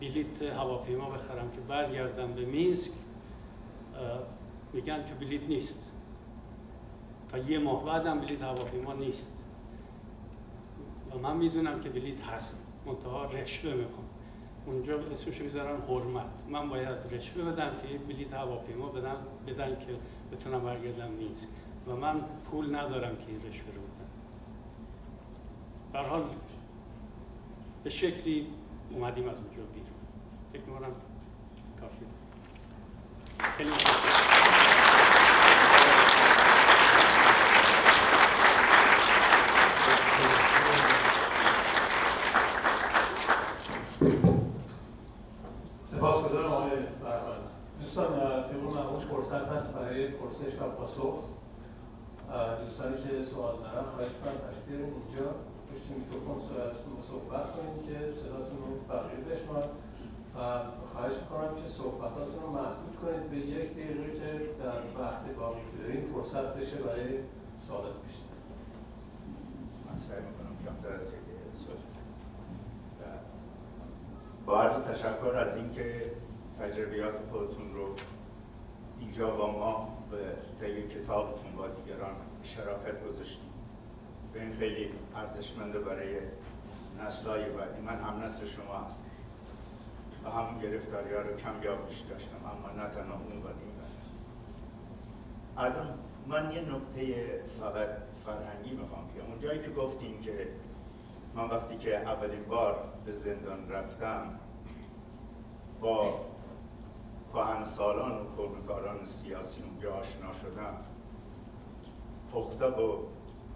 [0.00, 2.90] بلیت هواپیما بخرم که برگردم به مینسک
[4.72, 5.74] میگن که بلیت نیست.
[7.28, 9.26] تا یه ماه بعدم بلیت هواپیما نیست.
[11.14, 12.56] و من می‌دونم که بلیت هست.
[12.86, 14.04] منتها رشوه می‌خوام.
[14.66, 16.26] اونجا اسمش می‌ذارن حرمت.
[16.48, 19.96] من باید رشوه بدم که بلیت هواپیما بدم بدن که
[20.32, 21.48] بتونم برگردم مینسک.
[21.86, 22.20] و من
[22.50, 23.80] پول ندارم که این رشوه رو
[25.92, 26.08] بدم.
[26.10, 26.24] حال
[27.84, 28.46] به شکلی
[28.90, 29.79] اومدیم از اونجا بیرون.
[30.52, 30.92] فکر می‌کنم
[31.80, 32.06] کافی.
[33.56, 33.70] خیلی
[45.92, 46.70] سپاسگزارم آقای
[47.02, 47.42] فرهاد.
[47.80, 48.06] دوستان
[48.42, 51.14] طبق معمول فرصت هست برای پرسش و پاسخ.
[52.64, 52.96] دوستانی
[53.34, 55.26] سوال دارن خواهش کنم تشکیل اینجا.
[55.70, 56.40] پشت میکروفون
[57.08, 59.20] صحبت کنیم که صداتون رو بقیه
[60.36, 60.38] و
[60.92, 63.30] خواهش می‌کنم که صحبتاتون رو محدود کنید.
[63.30, 67.18] به یک دقیقه که در وقت باقی داریم فرصت بشه برای
[67.68, 68.38] سوالات بیشتر
[69.90, 71.30] من سعی می‌کنم کمتر از یک
[74.46, 76.12] با عرض تشکر از اینکه
[76.60, 77.94] تجربیات خودتون رو
[79.00, 80.16] اینجا با ما به
[80.60, 83.50] طی کتابتون با دیگران شراکت گذاشتیم
[84.32, 86.16] به این خیلی ارزشمنده برای
[87.00, 87.80] نسلهای بعدی.
[87.80, 89.09] من هم نسل شما هست
[90.24, 93.46] و هم گرفتاری رو کم یا بیش داشتم اما نه تنها اون و
[95.56, 95.72] از
[96.26, 97.88] من یه نکته فقط
[98.26, 100.48] فرهنگی می‌خوام که اون جایی که گفتیم که
[101.34, 104.38] من وقتی که اولین بار به زندان رفتم
[105.80, 106.20] با
[107.62, 110.74] سالان و کرمکاران سیاسی اونجا آشنا شدم.
[112.32, 112.98] پخته و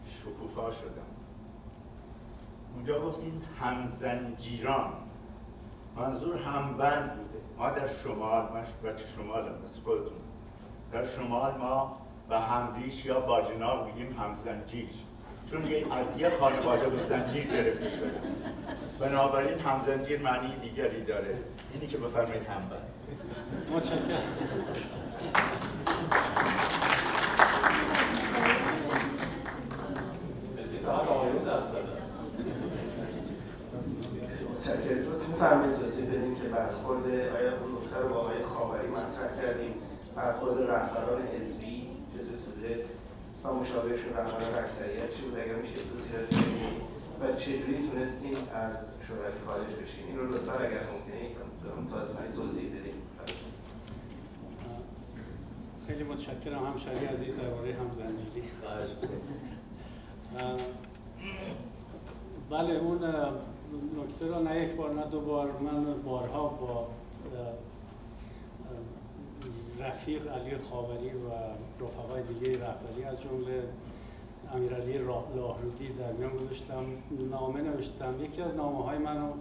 [0.05, 1.15] شکوفا شدم.
[2.74, 4.93] اونجا گفتین همزنجیران.
[5.96, 7.38] منظور همبند بوده.
[7.58, 10.12] ما در شمال من بچه شمال مثل خودتون.
[10.92, 11.98] در شمال ما
[12.28, 14.88] به همریش یا باجنار میگیم همزنجیر
[15.50, 18.20] چون از یه خانواده به زنجیر گرفته شده.
[19.00, 21.38] بنابراین همزنجیر معنی دیگری داره.
[21.74, 22.76] اینی که بفرمایید همبر
[23.76, 24.22] متشکرم.
[35.44, 39.74] میفرمایید اجازه بدیم که برخورد آیا اون نکته رو با آقای خاوری مطرح کردیم.
[40.16, 41.88] برخورد رهبران حزبی
[42.18, 42.84] حزب سوده
[43.44, 46.80] و مشابهشون رهبران اکثریت چی بود؟ اگر میشه توضیحات بدیم
[47.20, 48.74] و چجوری تونستین از
[49.06, 51.20] شوروی خارج بشین این رو لطفا اگر ممکنه
[51.90, 52.94] تا توضیح بدید
[55.86, 56.66] خیلی متشکرم.
[56.66, 58.42] همشری عزیز درباره همزنجیری
[62.50, 63.00] بله اون
[63.74, 65.51] نکته را نه یک بار نه دو بار.
[65.60, 66.86] من بارها با
[69.80, 71.28] رفیق علی خاوری و
[71.84, 73.62] رفقای دیگه رهبری از جمله
[74.55, 74.98] امیرعلی
[75.36, 76.84] لاهرودی در میان گذاشتم.
[77.30, 78.24] نامه نوشتم.
[78.24, 79.32] یکی از نامه های منو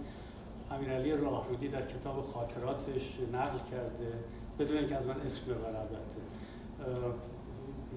[0.70, 4.12] امیرعلی راهرودی در کتاب خاطراتش نقل کرده
[4.58, 6.20] بدون اینکه از من اسم ببره البته.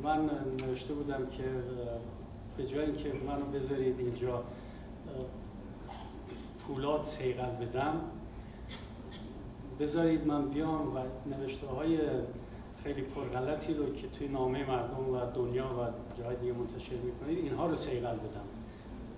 [0.04, 0.30] من
[0.68, 1.44] نوشته بودم که
[2.58, 4.44] به جای اینکه منو بذارید اینجا
[6.68, 8.02] پولاد سیغل بدم
[9.80, 11.00] بذارید من بیام و
[11.30, 11.98] نوشته های
[12.84, 17.68] خیلی پرغلطی رو که توی نامه مردم و دنیا و جای دیگه منتشر می‌کنید اینها
[17.68, 18.48] رو سیغل بدم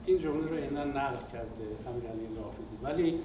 [0.05, 3.19] این جمله رو اینا نقل کرده امیرعلی رافیدی ولی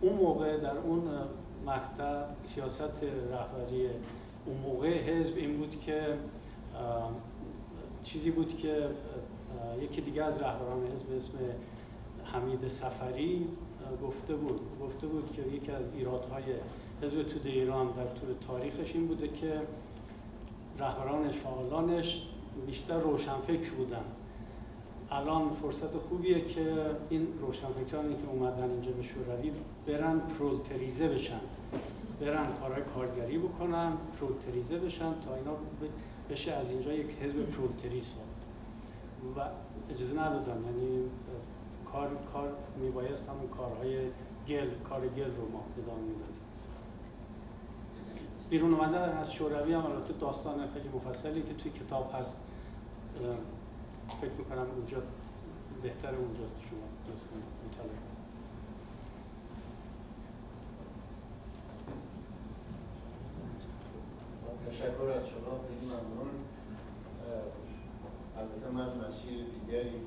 [0.00, 1.02] اون موقع در اون
[1.66, 3.88] مقطع سیاست رهبری
[4.46, 6.18] اون موقع حزب این بود که
[8.02, 8.88] چیزی بود که
[9.80, 11.38] یکی دیگه از رهبران حزب اسم
[12.32, 13.46] حمید سفری
[14.02, 14.60] گفته بود.
[14.82, 16.44] گفته بود که یکی از ایرادهای
[17.02, 19.60] حزب توده ایران در طول تاریخش این بوده که
[20.78, 22.22] رهبرانش فعالانش
[22.66, 24.04] بیشتر روشنفکر بودن.
[25.10, 26.74] الان فرصت خوبیه که
[27.10, 29.52] این روشنفکرانی که اومدن اینجا به شوروی
[29.86, 31.40] برن پرولتریزه بشن.
[32.20, 35.52] برن کارهای کارگری بکنن پرولتریزه بشن تا اینا
[36.30, 38.32] بشه از اینجا یک حزب پرولتری ساخت.
[39.36, 39.40] و
[39.94, 41.04] اجازه ندادن یعنی
[41.92, 44.10] کار کار میبایست همون کارهای
[44.48, 46.42] گل کار گل رو ما ادامه می‌دادیم.
[48.50, 52.36] بیرون اومدن از شوروی هم البته داستان خیلی مفصلی که توی کتاب هست.
[54.20, 55.02] فکر می‌کنم اونجا
[55.82, 57.98] بهتر اونجا شما داستان مطالعه
[64.70, 66.30] تشکر از شما خیلی ممنون.
[68.38, 70.00] البته من مسیر دیگری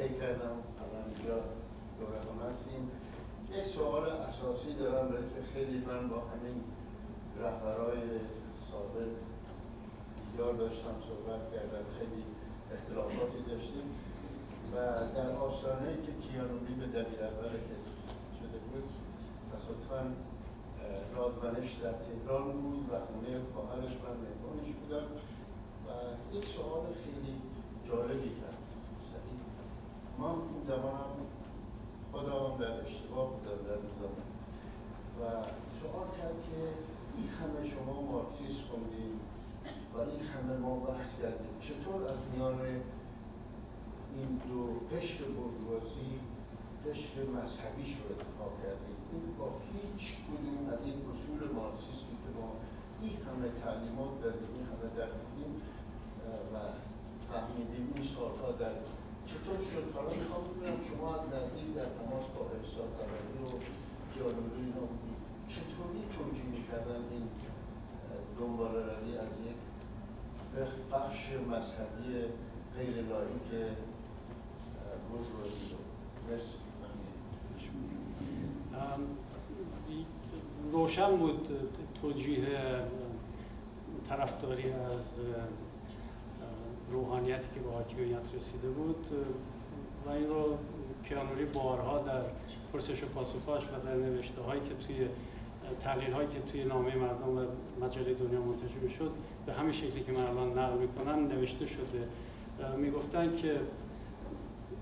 [0.00, 0.56] طی کردم.
[0.82, 1.36] الان اینجا
[1.98, 2.82] دور هم هستیم.
[3.56, 6.58] یک سوال اساسی دارم برای که خیلی من با همین
[7.42, 8.02] رهبرای
[8.70, 9.10] سابق
[10.24, 12.22] دیدار داشتم صحبت کردم خیلی
[12.74, 13.86] اختلافاتی داشتیم.
[14.72, 14.76] و
[15.16, 17.92] در آستانه که کیانوری به دبیر اول کسی
[18.38, 18.86] شده بود
[19.52, 20.02] تصادفا
[21.16, 25.06] رادمنش در تهران بود و خونه خواهرش من مهمانش بودم.
[25.86, 25.88] و
[26.36, 27.34] یک سوال خیلی
[27.88, 28.59] جالبی کرد.
[30.20, 31.10] ما اون زمان
[32.12, 34.14] خودم در اشتباه بودم در روزم
[35.18, 35.22] و
[35.80, 36.60] سوال کرد که
[37.16, 39.20] این همه شما مارکسیس خوندید
[39.94, 41.54] و این همه ما بحث کردیم.
[41.66, 42.60] چطور از میان
[44.16, 44.60] این دو
[44.92, 46.10] قشر بروازی
[46.86, 52.48] قشر مذهبیش رو انتخاب کردیم؟ این با هیچ کدوم از این اصول مارکسیستی که ما
[53.02, 55.10] این همه تعلیمات داریم این همه در
[56.52, 56.56] و
[57.28, 58.74] فهمیدیم این سالها در
[59.30, 63.50] چطور شد؟ حالا می‌خوام ببینم شما از نزدیک در تماس با احسان طبقی و
[64.12, 64.84] دیالوگی اینا
[65.52, 67.24] چطوری توجیه می‌کردن این
[68.38, 69.60] دنبال روی از یک
[70.92, 71.20] بخش
[71.52, 72.08] مذهبی
[72.76, 73.48] غیر لایک
[75.08, 75.78] بورژوازی رو
[76.28, 76.60] مرسی.
[80.72, 81.48] روشن بود
[82.02, 82.46] توجیه
[84.08, 85.04] طرفداری از
[86.92, 89.06] روحانیتی که به حاکمیت رسیده بود
[90.06, 90.58] و این رو
[91.08, 92.22] کیانوری بارها در
[92.72, 95.08] پرسش و پاسخاش و در نوشته هایی که توی
[95.84, 97.46] تحلیل هایی که توی نامه مردم و
[97.84, 99.10] مجله دنیا منتشر شد
[99.46, 102.08] به همین شکلی که من الان نقل می‌کنم نوشته شده.
[102.76, 103.60] می‌گفتن که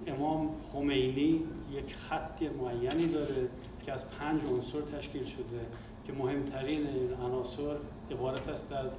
[0.07, 3.49] امام خمینی یک خط معینی داره
[3.87, 5.67] که از پنج عنصر تشکیل شده
[6.07, 6.87] که مهمترین
[7.23, 7.77] عناصر
[8.11, 8.97] عبارت است از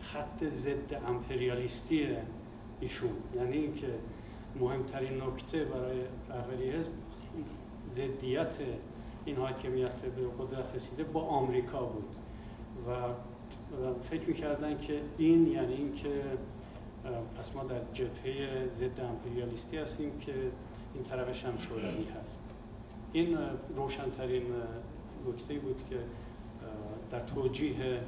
[0.00, 2.06] خط ضد امپریالیستی
[2.82, 3.10] ایشون.
[3.36, 3.86] یعنی اینکه
[4.60, 6.00] مهمترین نکته برای
[6.30, 6.90] رهبری حزب
[7.96, 8.54] ضدیت
[9.24, 12.14] این حاکمیت به قدرت رسیده با آمریکا بود.
[12.88, 12.92] و
[14.10, 16.22] فکر می‌کردن که این یعنی اینکه
[17.38, 20.34] پس ما در جبهه ضد امپریالیستی هستیم که
[20.94, 22.40] این طرفش هم شوروی هست.
[23.12, 23.38] این
[23.76, 24.42] روشنترین
[25.28, 25.96] نکته بود که
[27.10, 28.00] در توجیه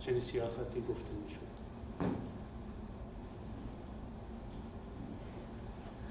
[0.00, 1.39] چنین سیاستی گفته می‌شد.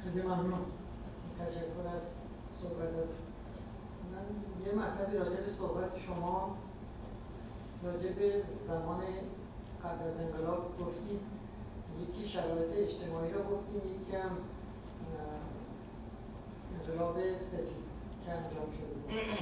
[0.04, 0.66] خیلی ممنون
[1.40, 2.02] تشکر از
[2.62, 3.12] صحبتات.
[4.12, 4.26] من
[4.66, 6.58] یه مطلبی راجع به صحبت شما
[7.84, 9.02] راجع به زمان
[9.84, 11.20] قبل از انقلاب گفتیم.
[12.02, 14.32] یکی شرایط اجتماعی رو گفتیم یکی هم
[16.80, 17.16] انقلاب
[17.52, 17.84] سفید
[18.26, 19.40] که انجام شده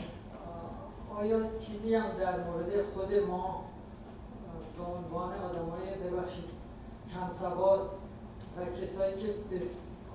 [1.19, 3.63] آیا چیزی هم در مورد خود ما
[4.77, 6.49] به عنوان آدم های ببخشید
[7.13, 7.89] کم سواد
[8.57, 9.61] و کسایی که به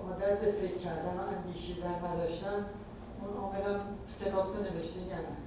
[0.09, 2.65] عادت به فکر کردن و اندیشیدن نداشتن
[3.21, 5.37] اون عاملا تو کتابتون نوشته یا نه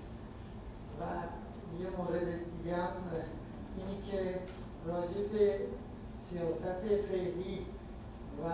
[1.01, 1.03] و
[1.83, 2.91] یه مورد دیگه هم
[3.79, 4.39] اینی که
[4.87, 5.61] راجع به
[6.15, 7.67] سیاست فعلی
[8.43, 8.47] و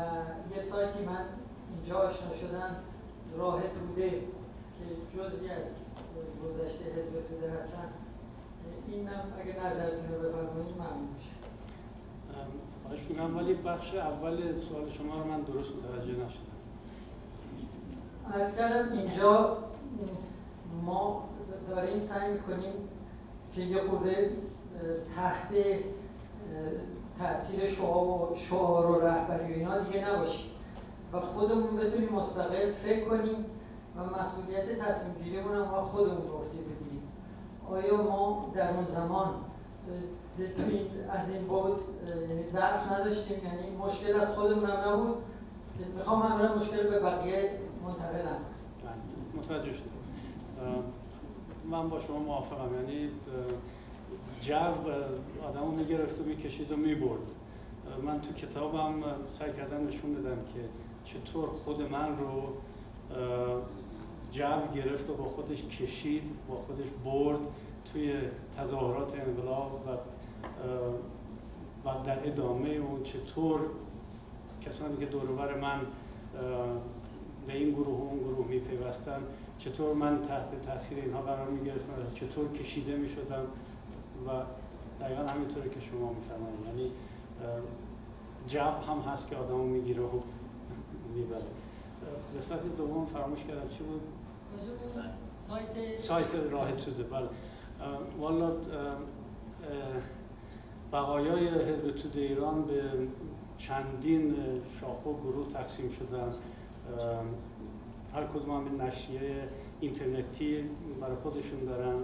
[0.56, 1.24] یه سایتی من
[1.70, 2.76] اینجا آشنا شدم
[3.38, 4.84] راه توده که
[5.14, 5.64] جزی از
[6.44, 7.88] گذشته حزب توده هستن.
[8.88, 11.32] این هم اگه نظرتون رو بفرمایید ممنون میشه
[13.08, 16.52] می‌کنم ولی بخش اول سوال شما رو من درست متوجه نشدم.
[18.32, 19.56] از کردم اینجا
[20.84, 21.24] ما
[21.70, 22.72] داریم سعی می‌کنیم
[23.54, 24.30] که یه خورده
[25.16, 25.48] تحت
[27.18, 30.50] تاثیر شعار و شعار و رهبری و اینا دیگه نباشیم
[31.12, 33.44] و خودمون بتونیم مستقل فکر کنیم
[33.96, 37.02] و مسئولیت تصمیم گیریمون خودمون به بگیریم.
[37.70, 39.34] آیا ما در اون زمان
[41.10, 41.80] از این بود
[42.28, 45.14] یعنی ضعف نداشتیم یعنی مشکل از خودمون هم نبود
[45.96, 47.50] می‌خوام همراه مشکل به بقیه
[47.84, 48.36] منتقلم
[49.36, 50.82] متوجه شدم.
[51.70, 52.74] من با شما موافقم.
[52.74, 53.08] یعنی
[54.40, 54.54] جو
[55.48, 57.20] آدم رو می‌گرفت و می‌کشید و می‌برد.
[58.02, 59.02] من تو کتابم
[59.38, 60.60] سعی کردم نشون بدم که
[61.04, 62.42] چطور خود من رو
[64.32, 67.38] جو گرفت و با خودش کشید با خودش برد
[67.92, 68.14] توی
[68.58, 69.90] تظاهرات انقلاب و
[71.84, 73.60] و در ادامه اون چطور
[74.60, 75.80] کسانی که دورور من
[77.46, 79.22] به این گروه و اون گروه می پیوستن
[79.58, 83.44] چطور من تحت تاثیر اینها قرار می گرفتم چطور کشیده می شدم
[84.26, 84.30] و
[85.00, 86.66] دقیقا همینطوری که شما میفرمایید.
[86.66, 86.92] یعنی
[88.48, 90.10] جو هم هست که آدمو می‌گیره و
[91.16, 91.42] می‌بره.
[92.38, 94.00] قسمت دوم فراموش کردم چی بود؟
[94.94, 96.00] سایت.
[96.00, 97.02] سایت راه توده.
[97.02, 97.28] بله.
[98.20, 98.52] والا
[100.92, 102.82] بقایای حزب توده ایران به
[103.58, 104.34] چندین
[104.80, 106.34] شاخه و گروه تقسیم شدن.
[108.14, 109.48] هر کدوم هم نشریه
[109.80, 110.64] اینترنتی
[111.00, 111.94] برای خودشون دارن.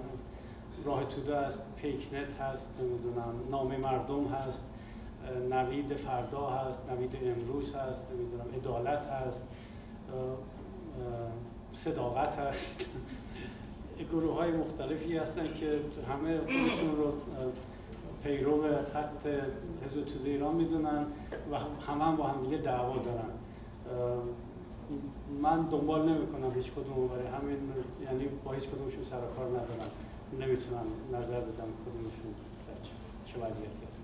[0.84, 4.64] راه توده است پیکنت هست نمی‌دونم نام مردم هست
[5.50, 9.42] نوید فردا هست نوید امروز هست نمی‌دونم عدالت هست
[11.74, 12.86] صداقت هست.
[14.12, 15.80] گروه های مختلفی هستن که
[16.12, 17.12] همه خودشون رو
[18.22, 19.26] پیرو خط
[19.86, 21.06] حزب توده ایران می‌دونن
[21.52, 23.30] و همه هم با هم دیگه دعوا دارن.
[25.42, 27.72] من دنبال نمی کنم هیچ کدوم برای همین
[28.04, 29.90] یعنی با هیچ کدومشون سر کار ندارم.
[30.32, 32.34] نمی‌تونم نظر بدم کدومشون
[33.26, 33.98] چه وضعیتی هست.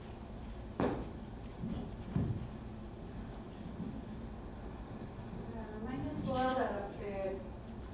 [5.86, 7.30] من سوال دارم که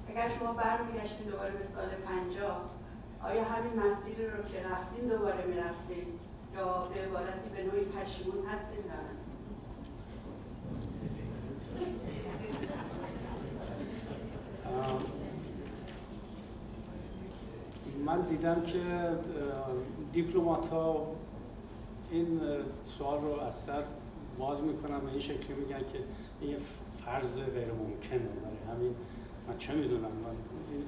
[0.09, 2.70] اگر شما برمیگشتین دوباره به سال پنجاه
[3.23, 6.05] آیا همین مسیری رو که رفتین دوباره می‌رفتین
[6.55, 9.17] یا به عبارتی به نوعی پشیمون هستین دارن
[18.05, 19.09] من دیدم که
[20.13, 21.07] دیپلومات ها
[22.11, 22.41] این
[22.97, 23.83] سوال رو از سر
[24.39, 25.99] باز می‌کنن و این شکلی میگن که
[26.41, 26.57] این
[27.05, 28.95] فرض غیر ممکنه برای همین
[29.51, 30.35] من چه می‌دونم من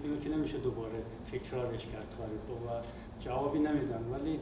[0.03, 2.83] اینو که نمیشه دوباره تکرارش کرد تاریخ و
[3.19, 4.03] جوابی نمیدن.
[4.11, 4.39] ولی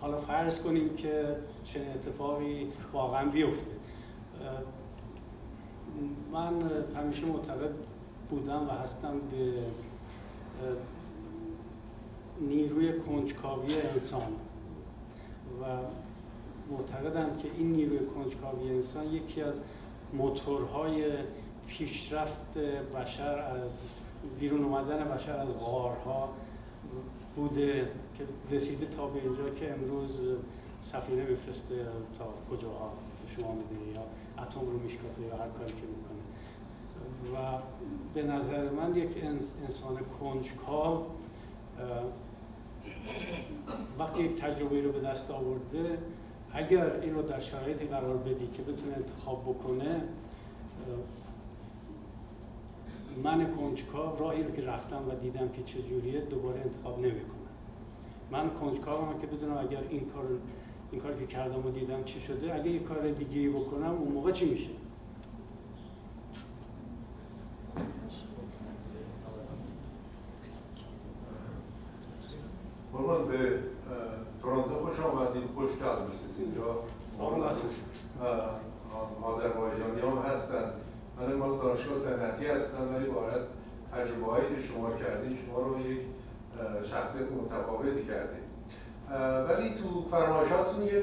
[0.00, 3.70] حالا فرض کنیم که چنین اتفاقی واقعا بیفته.
[6.32, 6.52] من
[6.96, 7.70] همیشه معتقد
[8.30, 9.52] بودم و هستم به
[12.40, 14.32] نیروی کنجکاوی انسان.
[15.62, 15.64] و
[16.70, 19.54] معتقدم که این نیروی کنجکاوی انسان یکی از
[20.12, 21.04] موتورهای
[21.68, 22.58] پیشرفت
[22.96, 23.70] بشر از
[24.40, 26.28] بیرون اومدن بشر از غارها
[27.36, 27.88] بوده
[28.18, 28.24] که
[28.56, 30.10] رسیده تا به اینجا که امروز
[30.82, 31.86] سفینه میفرسته
[32.18, 32.92] تا کجاها
[33.36, 34.02] شما می‌دونی یا
[34.42, 36.18] اتم رو میشکافه یا هر کاری که می‌کنه.
[37.34, 37.58] و
[38.14, 39.24] به نظر من یک
[39.68, 41.02] انسان کنجکاو
[43.98, 45.98] وقتی یک تجربه رو به دست آورده
[46.52, 50.02] اگر این رو در شرایطی قرار بدی که بتونه انتخاب بکنه
[53.24, 57.38] من کنجکاو راهی رو که رفتم و دیدم که چجوریه دوباره انتخاب نمی‌کنم.
[58.30, 60.24] من کنجکاوم که بدونم اگر این کار
[60.90, 64.32] این کاری که کردم و دیدم چی شده اگه یه کار دیگه بکنم اون موقع
[64.32, 64.70] چی میشه؟
[72.92, 73.58] قربان به
[74.42, 75.98] تورنتو خوش آمدید خوش کرد
[76.38, 76.78] اینجا.
[79.22, 80.72] آذربایجانی هم هستن.
[81.20, 83.42] من مال دانشگاه صنعتی هستم ولی باید
[83.92, 85.98] تجربه هایی که شما کردین شما رو یک
[86.90, 88.44] شخصیت متفاوتی کردین
[89.48, 91.02] ولی تو فرمایشاتتون یه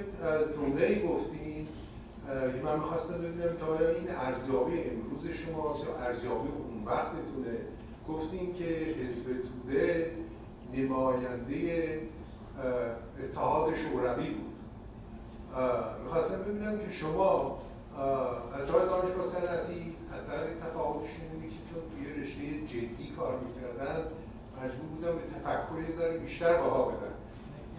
[0.56, 1.68] جمله ای گفتین
[2.28, 7.58] که من می‌خواستم ببینم تا آیا این ارزیابی امروز شما یا ارزیابی اون وقتتونه.
[8.10, 10.12] گفتین که حزب توده
[10.74, 12.00] نماینده
[13.24, 14.54] اتحاد شوروی بود.
[16.04, 17.58] می‌خواستم ببینم که شما
[18.54, 19.96] از جای دانشگاه صنعتی
[20.30, 23.98] در تفاوتشون اینه که چون توی رشته جدی کار می‌کردن
[24.58, 27.16] مجبور بودم به تفکر یه ذره بیشتر بها بدن.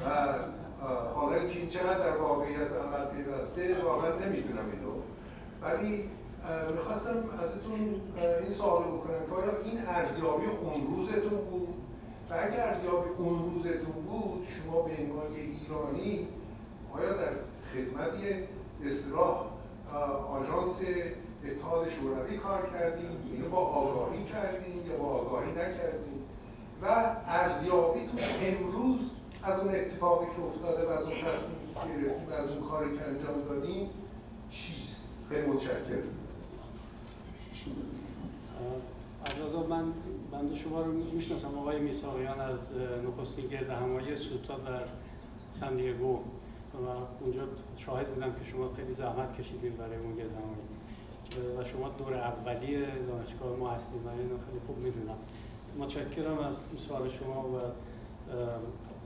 [0.00, 0.34] و
[1.14, 4.92] حالا اینکه این چقدر در واقعیت عمل پیوسته واقعا نمی‌دونم اینو.
[5.62, 6.04] ولی
[6.74, 8.00] می‌خواستم ازتون
[8.42, 11.74] این سوال بکنم که آیا این ارزیابی اون روزتون بود؟
[12.30, 16.28] و اگر ارزیابی اون روزتون بود شما به عنوان ایرانی
[16.94, 17.32] آیا در
[17.74, 18.12] خدمت
[18.86, 19.46] اصطلاح
[20.30, 20.76] آژانس
[21.51, 26.20] اتحاد شوروی کار کردیم یا با آگاهی کردیم یا با آگاهی نکردیم.
[26.82, 26.86] و
[27.27, 29.01] ارزیابی تو امروز
[29.43, 32.98] از اون اتفاقی که افتاده و از اون تصمیمی که گرفتیم و از اون کاری
[32.98, 33.90] که انجام دادیم
[34.51, 36.09] چیست؟ خیلی متشکرم.
[39.27, 39.93] از من
[40.32, 41.59] بنده شما رو می‌شناسم.
[41.59, 42.59] آقای میساقیان از
[43.06, 44.82] نخستین گرد همایی سوتا در
[45.60, 46.18] سندیگو و
[47.20, 47.43] اونجا
[47.77, 50.76] شاهد بودم که شما خیلی زحمت کشیدین برای اون گرد همایی.
[51.59, 52.77] و شما دور اولی
[53.09, 55.16] دانشگاه ما هستیم و اینو خیلی خوب می‌دونم.
[55.78, 56.57] متشکرم از
[56.89, 57.59] سوال شما و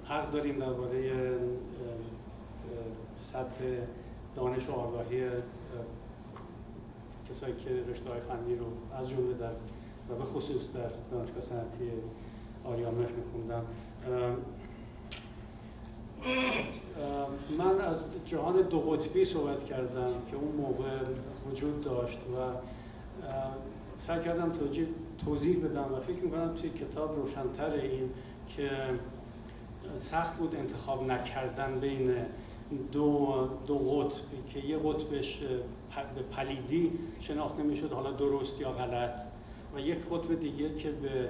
[0.09, 1.33] حق داریم درباره
[3.33, 3.65] سطح
[4.37, 5.25] دانش و آگاهی
[7.31, 8.67] کسایی که رشته های فنی رو
[8.97, 9.53] از جمله در
[10.11, 11.91] و به خصوص در دانشگاه صنعتی
[12.65, 13.65] آریامهر میخوندم.
[17.59, 20.99] من از جهان دو قطبی صحبت کردم که اون موقع
[21.51, 22.37] وجود داشت و
[23.99, 24.87] سعی کردم توضیح,
[25.25, 28.11] توضیح بدم و فکر می‌کنم توی کتاب روشنتر این
[28.57, 28.71] که
[29.97, 32.15] سخت بود انتخاب نکردن بین
[32.93, 35.39] دو, دو قطب که یه قطبش
[36.15, 39.21] به پلیدی شناخته می‌شد حالا درست یا غلط
[39.75, 41.29] و یک قطب دیگه که به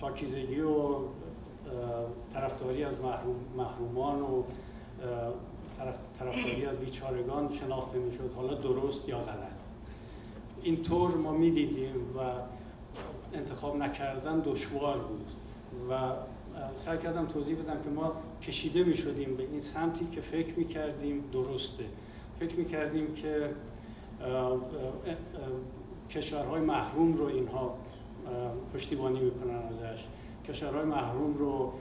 [0.00, 0.98] پاکیزگی و
[2.32, 4.42] طرفداری از محروم، محرومان و
[6.18, 8.32] طرفداری از بیچارگان شناخته می‌شد.
[8.36, 9.54] حالا درست یا غلط.
[10.62, 12.20] اینطور ما می‌دیدیم و
[13.34, 15.30] انتخاب نکردن دشوار بود.
[15.90, 16.12] و
[16.84, 20.64] سعی کردم توضیح بدم که ما کشیده می شدیم به این سمتی که فکر می
[20.64, 21.84] کردیم درسته.
[22.40, 23.50] فکر می کردیم که
[26.10, 27.74] کشورهای محروم رو اینها
[28.74, 30.04] پشتیبانی می‌کنن ازش.
[30.48, 31.72] کشورهای محروم رو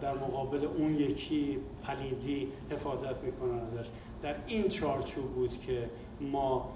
[0.00, 3.86] در مقابل اون یکی پلیدی حفاظت می‌کنن ازش.
[4.22, 5.90] در این چارچوب بود که
[6.20, 6.72] ما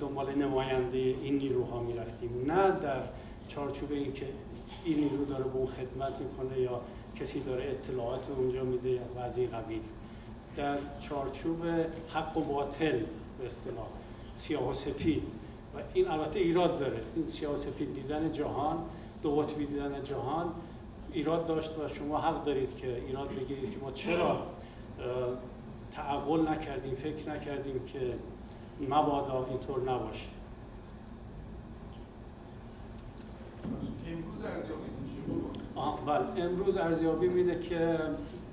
[0.00, 2.52] دنبال نماینده این نیروها می‌رفتیم.
[2.52, 3.00] نه در
[3.48, 4.26] چارچوب این که
[4.84, 6.80] این نیرو داره به اون خدمت می‌کنه یا
[7.20, 9.80] کسی داره اطلاعات اونجا میده و از این قبیل.
[10.56, 11.58] در چارچوب
[12.08, 12.98] حق و باطل
[13.38, 13.86] به اصطلاح
[14.36, 15.22] سیاه و سپید
[15.74, 17.00] و این البته ایراد داره.
[17.16, 18.78] این سیاه و سپید دیدن جهان
[19.22, 20.52] دو قطبی دیدن جهان
[21.14, 24.38] ایراد داشت و شما حق دارید که ایراد بگیرید که ما چرا
[25.92, 28.14] تعقل نکردیم فکر نکردیم که
[28.80, 30.26] مبادا اینطور نباشه.
[34.06, 34.84] امروز ارزیابی
[36.06, 36.44] بله.
[36.44, 37.98] امروز ارزیابی میده که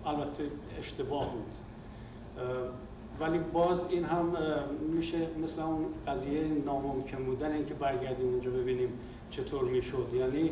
[0.06, 0.44] البته
[0.80, 1.46] اشتباه بود.
[3.20, 4.36] ولی باز این هم
[4.90, 8.90] میشه مثل اون قضیه ناممکن بودن اینکه برگردیم اونجا ببینیم
[9.32, 10.08] چطور می‌شد.
[10.14, 10.52] یعنی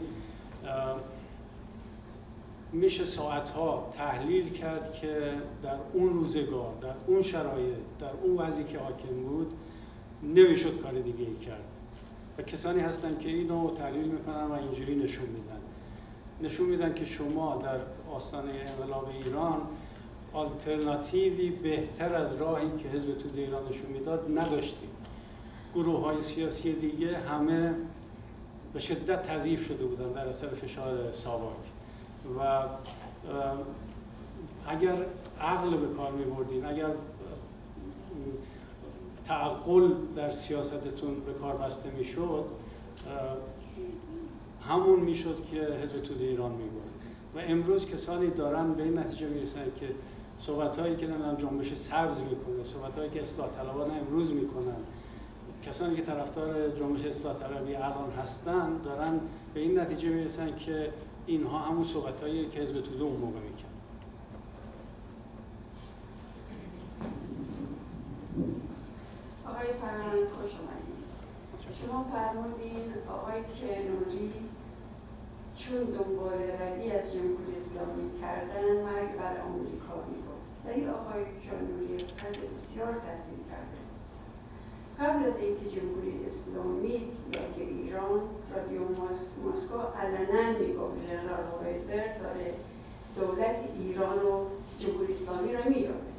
[2.73, 5.33] میشه ساعتها تحلیل کرد که
[5.63, 9.53] در اون روزگار در اون شرایط در اون وضعی که حاکم بود
[10.23, 11.63] نمی‌شد کار دیگه ای کرد.
[12.37, 15.61] و کسانی هستن که اینو تحلیل می‌کنن و اینجوری نشون میدن.
[16.41, 17.79] نشون میدن که شما در
[18.13, 19.61] آستانه انقلاب ایران
[20.33, 24.89] آلترناتیوی بهتر از راهی که حزب توده ایران نشون می‌داد نداشتیم
[25.73, 27.75] گروه های سیاسی دیگه همه
[28.73, 31.55] به شدت تضعیف شده بودن در اثر فشار ساواک.
[32.39, 32.63] و
[34.67, 34.95] اگر
[35.41, 36.91] عقل به کار می بردین اگر
[39.27, 42.45] تعقل در سیاستتون به کار بسته می شد
[44.67, 46.63] همون می شد که حزب توده ایران می
[47.35, 49.45] و امروز کسانی دارن به این نتیجه می
[49.79, 49.89] که
[50.39, 54.77] صحبت هایی که نمی‌دونم جنبش سبز می‌کنه صحبت هایی که اصلاح طلبان امروز می‌کنن
[55.65, 59.19] کسانی که طرفدار جنبش اصلاح طلبی الان هستن دارن
[59.53, 60.89] به این نتیجه می‌رسن که
[61.29, 63.69] اینها همون صحبت هایی که حزب توده اون موقع می‌کرد.
[69.45, 70.51] آقای فرمان خوش
[71.81, 74.33] شما فرمودین آقای کنوری
[75.57, 80.45] چون دنبال روی از جمهوری اسلامی کردن مرگ بر آمریکا می‌گفت.
[80.65, 83.88] ولی آقای کنوری فرد بسیار تحصیل کرده
[84.99, 86.93] قبل از اینکه جمهوری اسلامی
[87.33, 88.21] یا که ایران
[88.55, 92.53] رادیو مسکو علنا می‌گفت جنرال وایزر داره
[93.15, 94.45] دولت ایران و
[94.79, 96.09] جمهوری اسلامی را می‌داده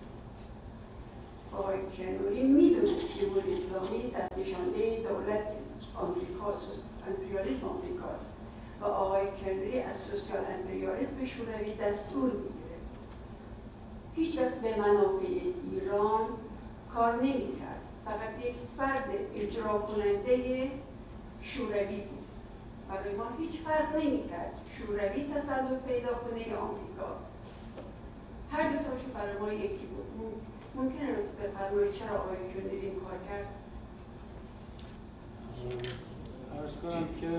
[1.52, 5.44] آقای کنوری می‌دونه جمهوری اسلامی دست نشانده دولت
[5.96, 6.66] آمریکاست
[7.08, 8.26] امپریالیسم آمریکاست
[8.80, 12.76] و آقای کنوری از سوسیال امپریالیسم شوروی دستور می‌گیره
[14.14, 15.26] هیچ وقت به منافع
[15.70, 16.26] ایران
[16.94, 17.79] کار نمی‌کرد.
[18.10, 20.70] فقط یک فرد اجرا کننده
[21.42, 22.26] شوروی بود.
[22.88, 24.52] برای ما هیچ فرق نمی‌کرد.
[24.76, 27.08] شوروی تسلط پیدا کنه یا آمریکا.
[28.52, 30.32] هر دو تاشون برای ما یکی بود.
[30.74, 33.46] ممکنه لطف بفرمایید چرا آقای کنری این کار کرد؟
[36.58, 37.30] ارز کنم که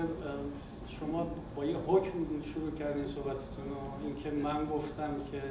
[1.00, 1.26] شما
[1.56, 2.18] با یه حکم
[2.54, 5.42] شروع کردین صحبتتون و اینکه من گفتم که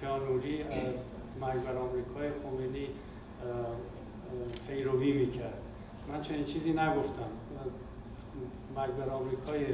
[0.00, 0.94] کیانوری از
[1.40, 2.86] مرگ بر آمریکای خمینی
[4.68, 5.60] پیروی می‌کرد.
[6.08, 7.30] من چنین چیزی نگفتم.
[8.76, 9.66] مرگ بر آمریکای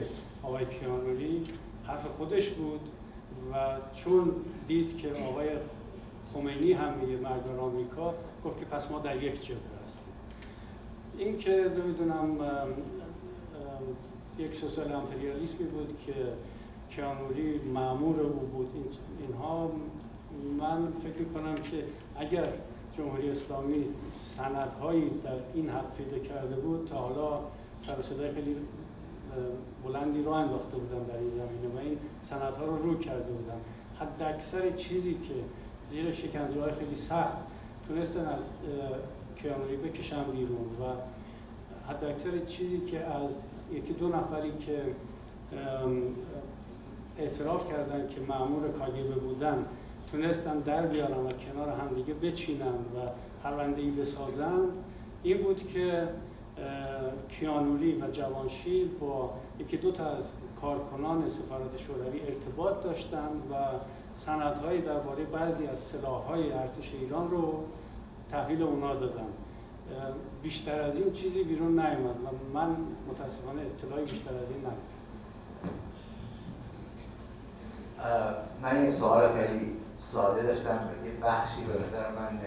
[0.42, 1.44] آقای کیانوری
[1.86, 2.80] حرف خودش بود
[3.52, 4.32] و چون
[4.68, 5.48] دید که آقای
[6.34, 8.14] خمینی هم میگه بر آمریکا
[8.44, 10.04] گفت که پس ما در یک جبهه هستیم.
[11.18, 12.38] این که نمی‌دونم
[14.38, 16.12] یک سوسیال امپریالیسمی بود که
[16.90, 19.70] کیانوری معمور او بود اینها
[20.58, 21.84] من فکر کنم که
[22.16, 22.48] اگر
[22.98, 23.84] جمهوری اسلامی
[24.36, 27.40] سندهایی در این حد پیدا کرده بود تا حالا
[27.86, 28.56] سر خیلی
[29.84, 31.98] بلندی رو انداخته بودن در این زمینه و این
[32.30, 33.60] سندها رو رو کرده بودن.
[34.00, 35.34] حد اکثر چیزی که
[35.90, 37.36] زیر شکنجه های خیلی سخت
[37.88, 38.42] تونستن از
[39.42, 40.84] کیانوری بکشن بیرون و
[41.88, 43.30] حد اکثر چیزی که از
[43.72, 44.82] یکی دو نفری که
[47.18, 49.66] اعتراف کردن که معمور کاگبه بودن
[50.12, 53.08] تونستن در بیارن و کنار همدیگه بچینن و
[53.42, 54.60] پرونده ای بسازن
[55.22, 56.08] این بود که
[57.28, 60.24] کیانوری و جوانشیر با یکی دو تا از
[60.60, 63.54] کارکنان سفارت شوروی ارتباط داشتند و
[64.16, 67.64] سندهایی درباره بعضی از سلاحهای ارتش ایران رو
[68.30, 69.26] تحویل اونا دادن.
[70.42, 72.76] بیشتر از این چیزی بیرون نیومد و من
[73.10, 74.76] متاسفانه اطلاعی بیشتر از این ندارم.
[78.62, 79.72] من این سوال خیلی
[80.12, 82.38] ساده داشتم یه بخشی به نظر من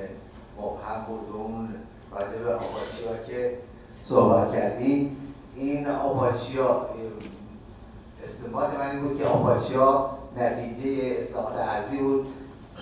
[0.57, 1.69] مبهم بود اون
[2.11, 3.57] راجع به آپاچیا که
[4.05, 5.17] صحبت کردیم
[5.55, 6.89] این آپاچیا
[8.25, 12.27] استنباط من این بود که آپاچیا نتیجه اصلاحات ارزی بود.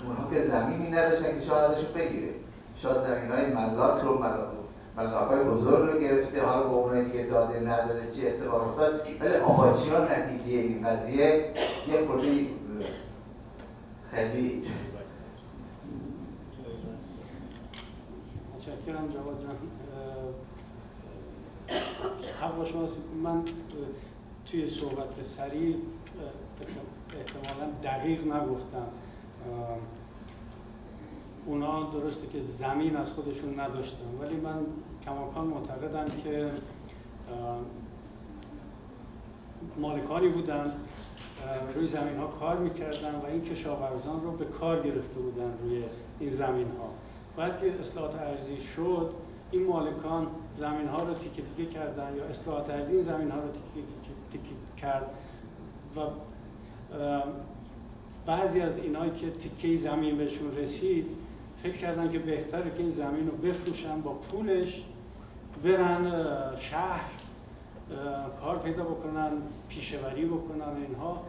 [0.06, 2.28] اونها که زمینی نداشتن که شاهدش رو بگیره.
[2.82, 4.18] شاید زمین های ملاک رو
[4.96, 9.00] ملاک های بزرگ رو گرفته حالا به اون دیگه داده نداده چه اتفاق افتاد.
[9.20, 11.44] ولی آپاچیا نتیجه این قضیه
[11.88, 12.50] یه کلی
[14.10, 14.62] خیلی.
[18.54, 19.56] متشکرم جواد جان.
[22.40, 22.88] حق شما
[23.22, 23.44] من
[24.46, 25.76] توی صحبت سریع
[27.18, 28.86] احتمالا دقیق نگفتم.
[31.46, 34.66] اونا درسته که زمین از خودشون نداشتن ولی من
[35.04, 36.50] کماکان معتقدم که
[39.78, 40.72] مالکانی بودن.
[41.74, 45.82] روی زمین ها کار می‌کردن و این کشاورزان رو به کار گرفته بودن روی
[46.20, 46.90] این زمین ها
[47.36, 49.10] بعد که اصلاحات ارزی شد
[49.50, 50.26] این مالکان
[50.58, 53.86] زمین ها رو تیکه تیکه کردن یا اصلاحات ارزی این زمین ها رو تیکه
[54.32, 55.10] تیکه کرد
[55.96, 56.00] و
[58.26, 61.06] بعضی از اینایی که تیکه زمین بهشون رسید
[61.62, 64.82] فکر کردن که بهتره که این زمین رو بفروشن با پولش
[65.64, 66.12] برن
[66.58, 67.10] شهر
[68.40, 69.32] کار پیدا بکنن
[69.68, 71.22] پیشوری بکنن اینها.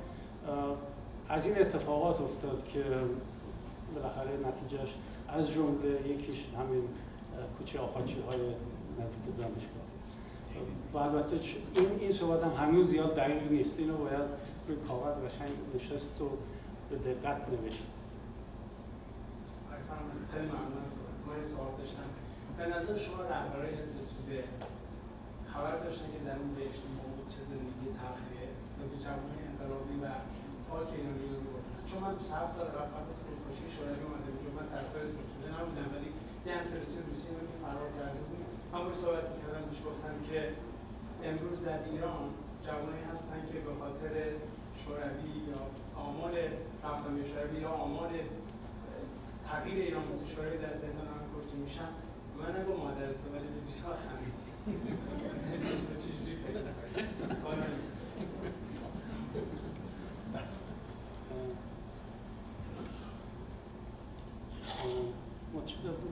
[1.30, 2.84] از این اتفاقات افتاد که
[3.96, 4.94] بالاخره نتیجهش
[5.28, 6.84] از جمله یکیش همین
[7.58, 8.42] کوچه آپاچی های
[9.00, 9.90] نزدیک دانشگاه.
[10.94, 11.40] و البته
[11.76, 13.76] این این صحبت هم هنوز زیاد دقیق نیست.
[13.78, 14.24] اینو باید
[14.68, 16.30] روی کاغذ قشنگ نشست و
[16.90, 17.84] به دقت نوشت.
[20.34, 22.10] خیلی ممنون یه سوال داشتم
[22.58, 24.44] به نظر شما رهبرای حزب توده
[25.54, 28.50] خبر داشتن که در اون بهشت موجود چه زندگی تلخیه.
[28.80, 30.06] و به جوانی انقلابی و
[30.70, 31.40] پاک ایرانی رو
[31.88, 35.50] چون من هفت سال قبل قبل از خودکشی شوروی اومده بودم من طرفدار حزب توده
[35.56, 36.10] نبودم ولی
[36.46, 38.42] یه همکلاسی روسی رو که فرار کرده بود.
[38.72, 40.40] من باید صحبت می‌کردم بهش گفتم که
[41.30, 42.24] امروز در ایران
[42.66, 44.14] جوانی هستن که به خاطر
[44.82, 45.62] شوروی یا
[46.08, 46.36] آمال
[46.86, 48.12] رفتن شوروی یا آمال
[49.48, 51.92] تغییر ایران مثل شوروی در زندان هم کشته میشن
[52.40, 53.62] من نگو مادرت ولی به
[54.06, 54.39] خمید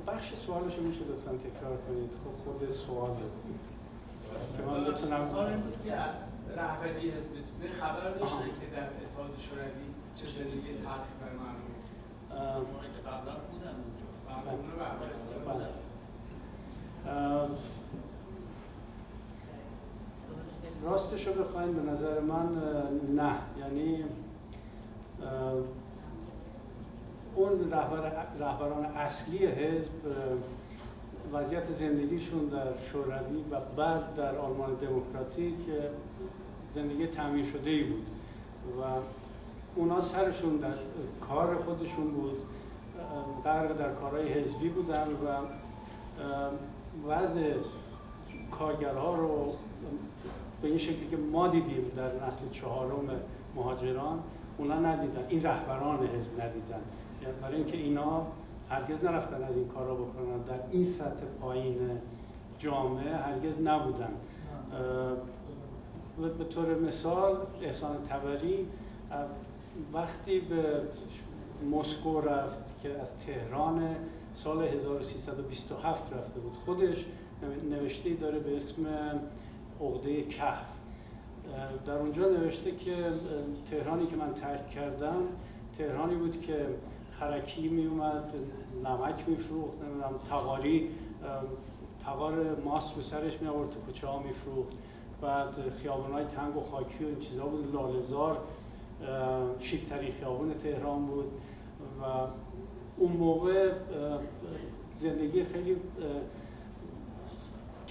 [0.08, 2.10] بخش سوالش میشه لطفا تکرار کنید.
[2.24, 3.16] خب خود سوال
[4.58, 5.94] که من بتونم سوال بود که
[6.58, 7.34] رهبری حزب
[7.80, 11.68] خبر داشته که در اتحاد شوروی چه زندگی تلخی بر مردم
[12.96, 14.08] که قبلا بودن اونجا
[20.84, 22.50] راستش رو بخواین؟ به نظر من
[23.16, 23.36] نه.
[23.60, 24.04] یعنی
[27.36, 29.92] اون رهبر رهبران اصلی حزب
[31.34, 35.56] وضعیت زندگیشون در شوروی و بعد در آلمان دموکراتیک
[36.76, 38.06] زندگی تامین شده ای بود.
[38.82, 38.84] و
[39.76, 40.74] اونا سرشون در
[41.30, 42.38] کار خودشون بود.
[43.46, 45.38] غرق در کارهای حزبی بودن و
[47.08, 47.54] وضع
[48.52, 49.54] کارگرها رو
[50.62, 53.10] به این شکلی که ما دیدیم در نسل چهارم
[53.56, 54.20] مهاجران
[54.58, 55.24] اونا ندیدن.
[55.30, 56.82] این رهبران حزب ندیدن.
[57.42, 58.28] برای اینکه اینا
[58.70, 60.42] هرگز نرفتن از این کارا بکنن.
[60.48, 61.78] در این سطح پایین
[62.60, 64.14] جامعه هرگز نبودن.
[66.38, 68.68] به طور مثال احسان تبری
[69.94, 70.82] وقتی به
[71.72, 73.96] مسکو رفت که از تهران
[74.34, 77.06] سال 1327 رفته بود خودش
[77.70, 78.86] نوشته داره به اسم
[79.82, 80.66] عقده کهف.
[81.86, 82.96] در اونجا نوشته که
[83.72, 85.22] تهرانی که من ترک کردم
[85.78, 86.66] تهرانی بود که
[87.12, 88.34] خرکی می اومد
[88.84, 90.90] نمک میفروخت نمی‌دونم تقاری
[92.06, 94.72] تقار ماست رو سرش می آورد تو کوچه ها میفروخت.
[95.22, 95.50] بعد
[95.82, 98.38] خیابان های تنگ و خاکی و این چیزا بود لالزار
[99.60, 101.32] شیکترین خیابون تهران بود.
[102.02, 102.04] و
[102.98, 103.72] اون موقع
[105.00, 105.76] زندگی خیلی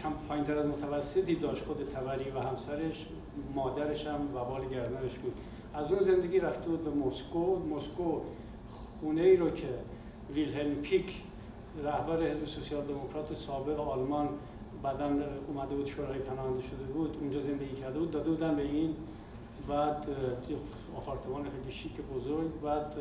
[0.07, 3.07] کم پایین از متوسطی داشت خود تبری و همسرش
[3.55, 5.33] مادرش هم وبال گردنش بود.
[5.75, 7.57] از اون زندگی رفته بود به مسکو.
[7.57, 8.21] مسکو
[9.01, 9.69] خونه ای رو که
[10.35, 11.23] ویلهلم پیک
[11.85, 14.29] رهبر حزب سوسیال دموکرات سابق آلمان
[14.83, 15.11] بعدا
[15.49, 18.11] اومده بود شورای پناهنده شده بود اونجا زندگی کرده بود.
[18.11, 18.97] داده بودن به این
[19.69, 20.07] بعد
[20.97, 22.61] آپارتمان خیلی شیک بزرگ.
[22.63, 22.93] بعد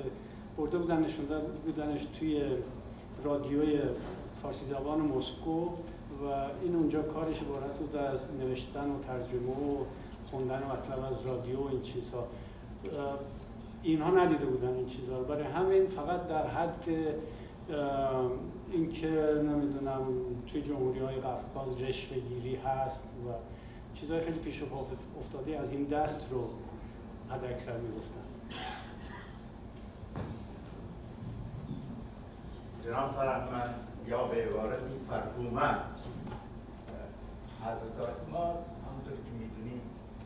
[0.57, 2.43] برده بودن نشونده بودنش توی
[3.23, 3.79] رادیوی
[4.41, 5.69] فارسی زبان مسکو.
[6.21, 6.25] و
[6.63, 9.85] این اونجا کارش عبارت بود از نوشتن و ترجمه و
[10.29, 12.27] خوندن مطلب از رادیو و این چیزها.
[13.83, 16.83] اینها ندیده بودن این چیزها برای همین فقط در حد
[18.71, 19.07] اینکه
[19.43, 20.01] نمی‌دونم
[20.51, 23.29] توی جمهوری های قفقاز رشوه گیری هست و
[23.95, 24.65] چیزهای خیلی پیش و
[25.19, 26.49] افتاده از این دست رو
[27.29, 28.25] حد اکثر می‌گفتن.
[32.85, 33.75] جناب فرهمند
[34.07, 35.94] یا به عبارتی فرهومند.
[37.65, 38.45] حضرت ما
[38.85, 39.81] همونطور که می‌دونیم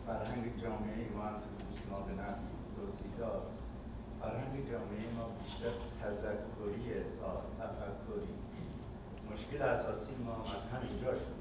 [0.06, 1.38] فرهنگ جامعه ما هم
[1.70, 2.24] دوستان به
[2.76, 3.44] توضیح داد.
[4.22, 6.86] فرهنگ جامعه ما بیشتر تذکری
[7.20, 8.36] تا تفکری.
[9.32, 11.40] مشکل اساسی ما از همینجا شروع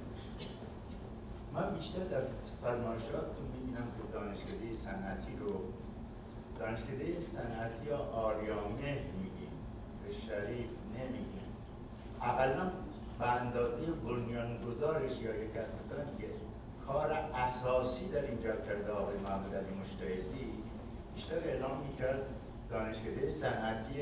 [1.54, 2.22] من بیشتر در
[2.62, 5.52] فرمایشاتتون می‌بینم که دانشکده صنعتی رو
[6.58, 8.92] دانشکده صنعتی یا آریامه
[9.22, 9.52] میگیم.
[10.02, 11.48] به شریف نمیگیم.
[12.22, 12.70] اقلا
[13.18, 16.28] به اندازه بنیانگذارش یا یک از کسانی که
[16.86, 20.52] کار اساسی در اینجا کرده آقای محمد علی مشتهدی
[21.14, 22.22] بیشتر اعلام می‌کرد
[22.70, 23.94] دانشکده صنعتی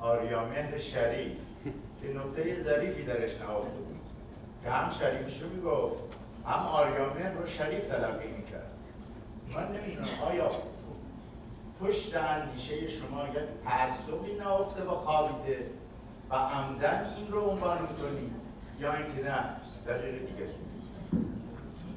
[0.00, 1.36] آریامهر شریف
[2.02, 4.00] که نکته ظریفی درش نهفته بود.
[4.64, 5.96] که هم شریفشو می‌گفت
[6.46, 8.70] هم آریامهر رو شریف تلقی می‌کرد.
[9.54, 10.50] من نمی‌دونم آیا
[11.80, 15.70] پشت اندیشه شما یک تعصبی نهفته و خوابیده
[16.30, 18.45] و عمدن این رو عنوان می‌کنید؟
[18.80, 19.38] یا اینکه نه
[19.86, 20.50] دلیل دیگه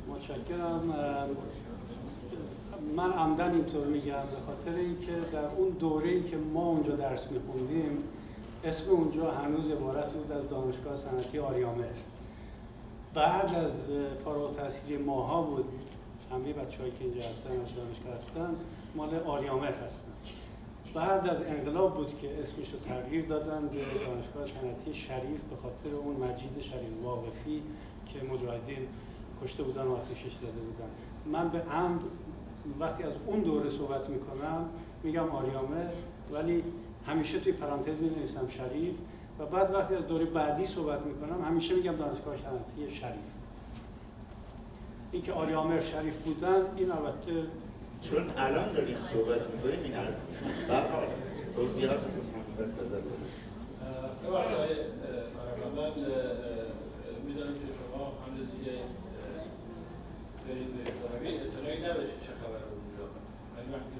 [0.09, 0.93] متشکرم
[2.95, 7.31] من عمدن اینطور میگم به خاطر اینکه در اون دوره ای که ما اونجا درس
[7.31, 8.03] میخوندیم
[8.63, 11.83] اسم اونجا هنوز عبارت بود از دانشگاه صنعتی آریامر
[13.13, 13.73] بعد از
[14.25, 15.65] فارغ التحصیلی ماها بود
[16.31, 18.55] همه بچه‌هایی که اینجا هستن از دانشگاه هستن
[18.95, 20.08] مال آریامر هستن
[20.93, 25.95] بعد از انقلاب بود که اسمش رو تغییر دادن به دانشگاه صنعتی شریف به خاطر
[25.95, 27.61] اون مجید شریف واقفی
[28.05, 28.87] که مجاهدین
[29.43, 30.89] کشته بودن و آتیشش زده بودن.
[31.25, 31.99] من به عمد
[32.79, 34.69] وقتی از اون دوره صحبت می‌کنم
[35.03, 35.89] میگم آریامه
[36.31, 36.63] ولی
[37.07, 38.95] همیشه توی پرانتز می شریف
[39.39, 43.15] و بعد وقتی از دوره بعدی صحبت می‌کنم همیشه میگم دانشگاه صنعتی شریف.
[45.11, 47.43] این که آریامر شریف بودن این البته
[48.01, 50.15] چون الان داریم صحبت می‌کنیم این حرف
[50.69, 51.07] برحال
[51.55, 53.01] توضیحات بزر
[55.75, 55.91] من
[57.25, 58.33] می‌دونم که شما هم
[60.47, 63.05] برید به اشتراکی اطلاعی نداشتید چه خبر اونجا.
[63.53, 63.97] ولی وقتی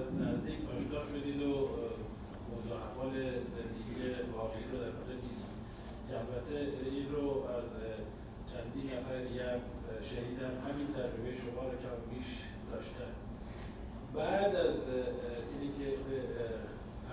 [0.00, 1.52] از نزدیک آشنا شدید و
[2.50, 3.14] موضوع احوال
[3.54, 3.96] زندگی
[4.36, 5.52] واقعی رو در خود دیدید.
[6.20, 6.56] البته
[6.94, 7.68] این رو از
[8.50, 9.48] چندین نفر دیگه
[10.10, 10.54] شنیدم.
[10.66, 12.30] همین تجربه شما رو کم بیش
[12.70, 13.12] داشتن
[14.18, 14.76] بعد از
[15.52, 16.18] اینی که به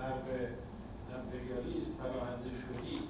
[0.00, 0.26] حرب
[1.16, 3.06] امپریالیسم پناهنده شدید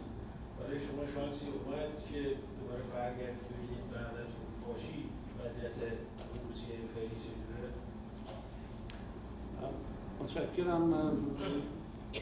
[0.58, 2.20] برای شما شانسی اومد که
[2.58, 4.30] دوباره برگردید ببینید بعد از
[4.66, 5.00] باشی
[5.38, 5.78] وضعیت
[6.44, 7.68] روسیه خیلی چطوره
[10.20, 10.84] متشکرم.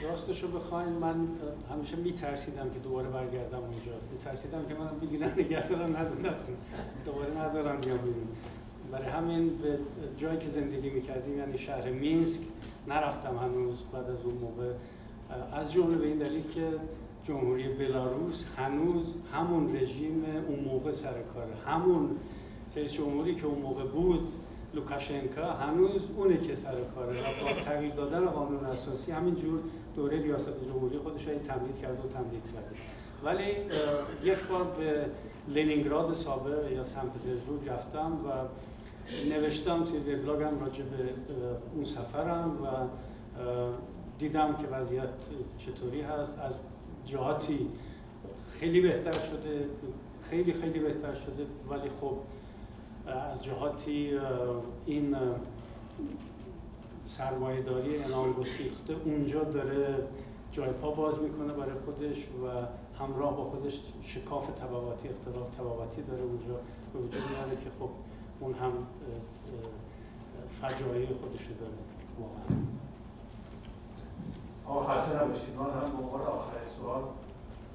[0.03, 1.29] راستش رو بخواین من
[1.73, 3.93] همیشه میترسیدم که دوباره برگردم اونجا.
[4.13, 6.35] میترسیدم که منم بگیرن نگه دارن نتونم
[7.05, 8.29] دوباره نذارم بیام بیرون.
[8.95, 9.79] برای همین به
[10.19, 12.41] جایی که زندگی می‌کردیم یعنی شهر مینسک
[12.89, 14.73] نرفتم هنوز بعد از اون موقع.
[15.53, 16.69] از جمله به این دلیل که
[17.25, 22.11] جمهوری بلاروس هنوز همون رژیم اون موقع سر کاره همون
[22.77, 24.29] رئیس جمهوری که اون موقع بود
[24.75, 29.61] لوکاشنکا هنوز اونه که سر کاره با تغییر دادن قانون اساسی همینجور
[29.97, 32.77] دوره ریاست جمهوری خودش رو تمدید کرده و تمدید کرده
[33.25, 33.51] ولی
[34.31, 35.07] یک بار به
[35.49, 38.29] لنینگراد سابق یا سن پترزبورگ رفتم و
[39.29, 41.11] نوشتم توی وبلاگم راجع به
[41.75, 42.67] اون سفرم و
[44.19, 45.09] دیدم که وضعیت
[45.59, 46.39] چطوری هست.
[46.39, 46.55] از
[47.07, 47.69] جهاتی
[48.51, 49.69] خیلی بهتر شده
[50.31, 51.47] خیلی خیلی بهتر شده.
[51.71, 52.17] ولی خب
[53.07, 54.19] از جهاتی
[54.87, 55.17] این
[57.07, 59.97] سرمایه داری انال گسیخته اونجا داره
[60.53, 62.67] جای پا باز می‌کنه برای خودش و
[63.03, 66.55] همراه با خودش شکاف طبقاتی اختلاف طبقاتی داره اونجا
[66.93, 67.89] به وجود میاره که خب
[68.41, 68.73] اون هم
[70.61, 71.79] فجایع خودش داره.
[72.19, 72.47] واقعا.
[74.67, 75.55] آقا خسته نباشید.
[75.57, 77.03] من هم به عنوان آخرین سوال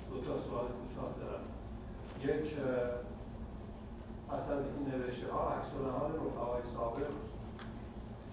[0.09, 1.43] دو تا سوال کوتاه دارم.
[2.23, 2.45] یک
[4.29, 7.11] پس از این نوشته ها عکس العمل رفقای سابق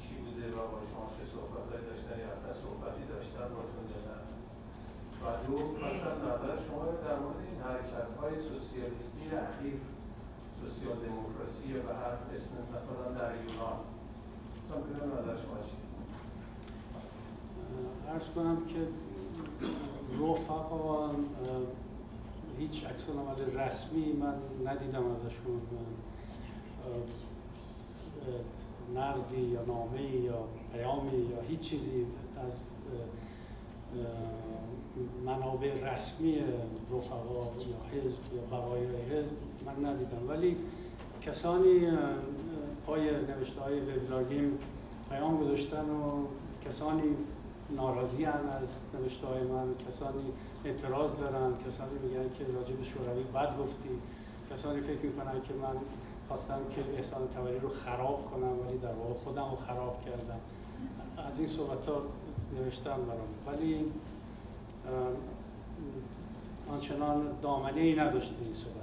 [0.03, 4.19] چی بوده و با شما چه صحبتهایی داشتن یا اصلا صحبتی داشتن باتون نه؟
[5.23, 5.57] و دو
[6.13, 9.77] از نظر شما در مورد این حرکت های سوسیالیستی اخیر
[10.61, 13.79] سوسیال دموکراسی و هر اسم مثلا در یونان
[14.65, 15.77] اصلا کنم نظر شما چی
[18.09, 18.89] ارز کنم که
[20.25, 21.11] رفقا
[22.59, 24.35] هیچ عکس عمل رسمی من
[24.65, 25.61] ندیدم ازشون
[28.95, 30.39] نقدی یا نامه یا
[30.73, 32.07] پیامی یا هیچ چیزی
[32.37, 32.53] از
[35.25, 36.39] منابع رسمی
[36.93, 39.37] رفقا یا حزب یا بقایای حزب
[39.67, 40.29] من ندیدم.
[40.29, 40.57] ولی
[41.21, 41.89] کسانی
[42.87, 44.59] پای نوشته های وبلاگیم
[45.11, 46.27] پیام گذاشتن و
[46.69, 47.17] کسانی
[47.71, 50.33] ناراضی از نوشته های من کسانی
[50.65, 53.89] اعتراض دارن کسانی میگن که راجع به شوروی بد گفتی
[54.51, 55.77] کسانی فکر می‌کنن که من
[56.29, 60.41] خواستم که احسان توری رو خراب کنم ولی در واقع خودم رو خراب کردم.
[61.31, 62.03] از این صحبت ها
[62.59, 63.29] نوشتم برام.
[63.47, 63.85] ولی
[66.69, 68.76] آنچنان دامنه ای نداشته این صحبت.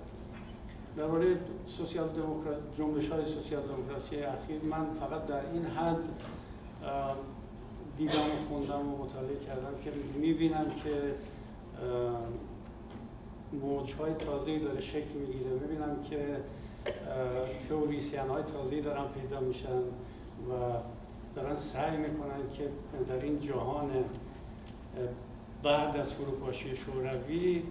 [0.98, 1.38] در مورد
[1.68, 5.98] سوسیال دموکراسی جنبش های سوسیال دموکراسی اخیر من فقط در این حد
[7.98, 11.16] دیدم و خوندم و مطالعه کردم که می‌بینم که
[13.62, 15.50] موجهای تازه‌ای داره شکل می‌گیره.
[15.50, 16.38] می‌بینم که
[17.70, 19.80] تئوریسین های تازه‌ای دارن پیدا میشن
[20.50, 20.52] و
[21.36, 22.70] دارن سعی می‌کنن که
[23.10, 23.92] در این جهان
[25.64, 27.64] بعد از فروپاشی شوروی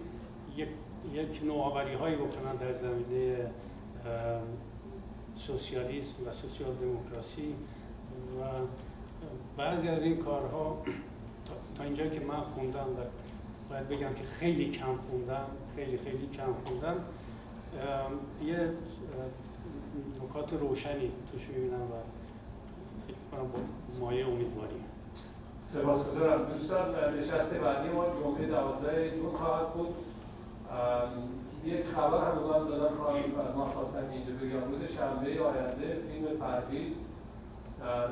[1.13, 3.51] یک, نوآوری هایی بکنن در زمینه
[5.35, 7.55] سوسیالیسم و سوسیال دموکراسی
[8.41, 8.45] و
[9.57, 10.83] بعضی از این کارها
[11.75, 13.05] تا اینجا که من خوندم و
[13.71, 15.47] باید بگم که خیلی کم خوندم
[15.77, 16.97] خیلی خیلی کم خوندم
[18.45, 18.71] یه
[20.25, 21.95] نکات روشنی توش می‌بینم و
[23.07, 23.59] فکر کنم با
[24.01, 24.85] مایه امیدواری
[25.75, 26.53] سپاسگزارم.
[26.53, 29.95] دوستان نشست بعدی ما جمعه دوازده جون خواهد بود.
[31.65, 34.65] یک خبر هم دادن خواهیم از ما خواستم اینجا بگم.
[34.71, 36.93] روز شنبه آینده فیلم پرویز
[37.81, 38.09] در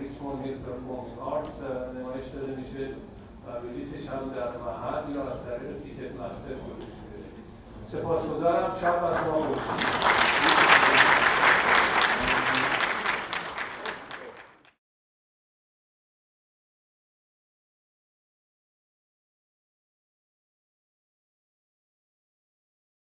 [0.00, 1.58] ریچموند هیل پرفورمینگ آرت
[1.98, 2.88] نمایش داده میشه.
[3.46, 6.86] و بلیتش هم در محل یا از طریق تیکت مستر فروش
[7.92, 8.76] سپاسگزارم.
[8.80, 11.25] شب بر شما باشید.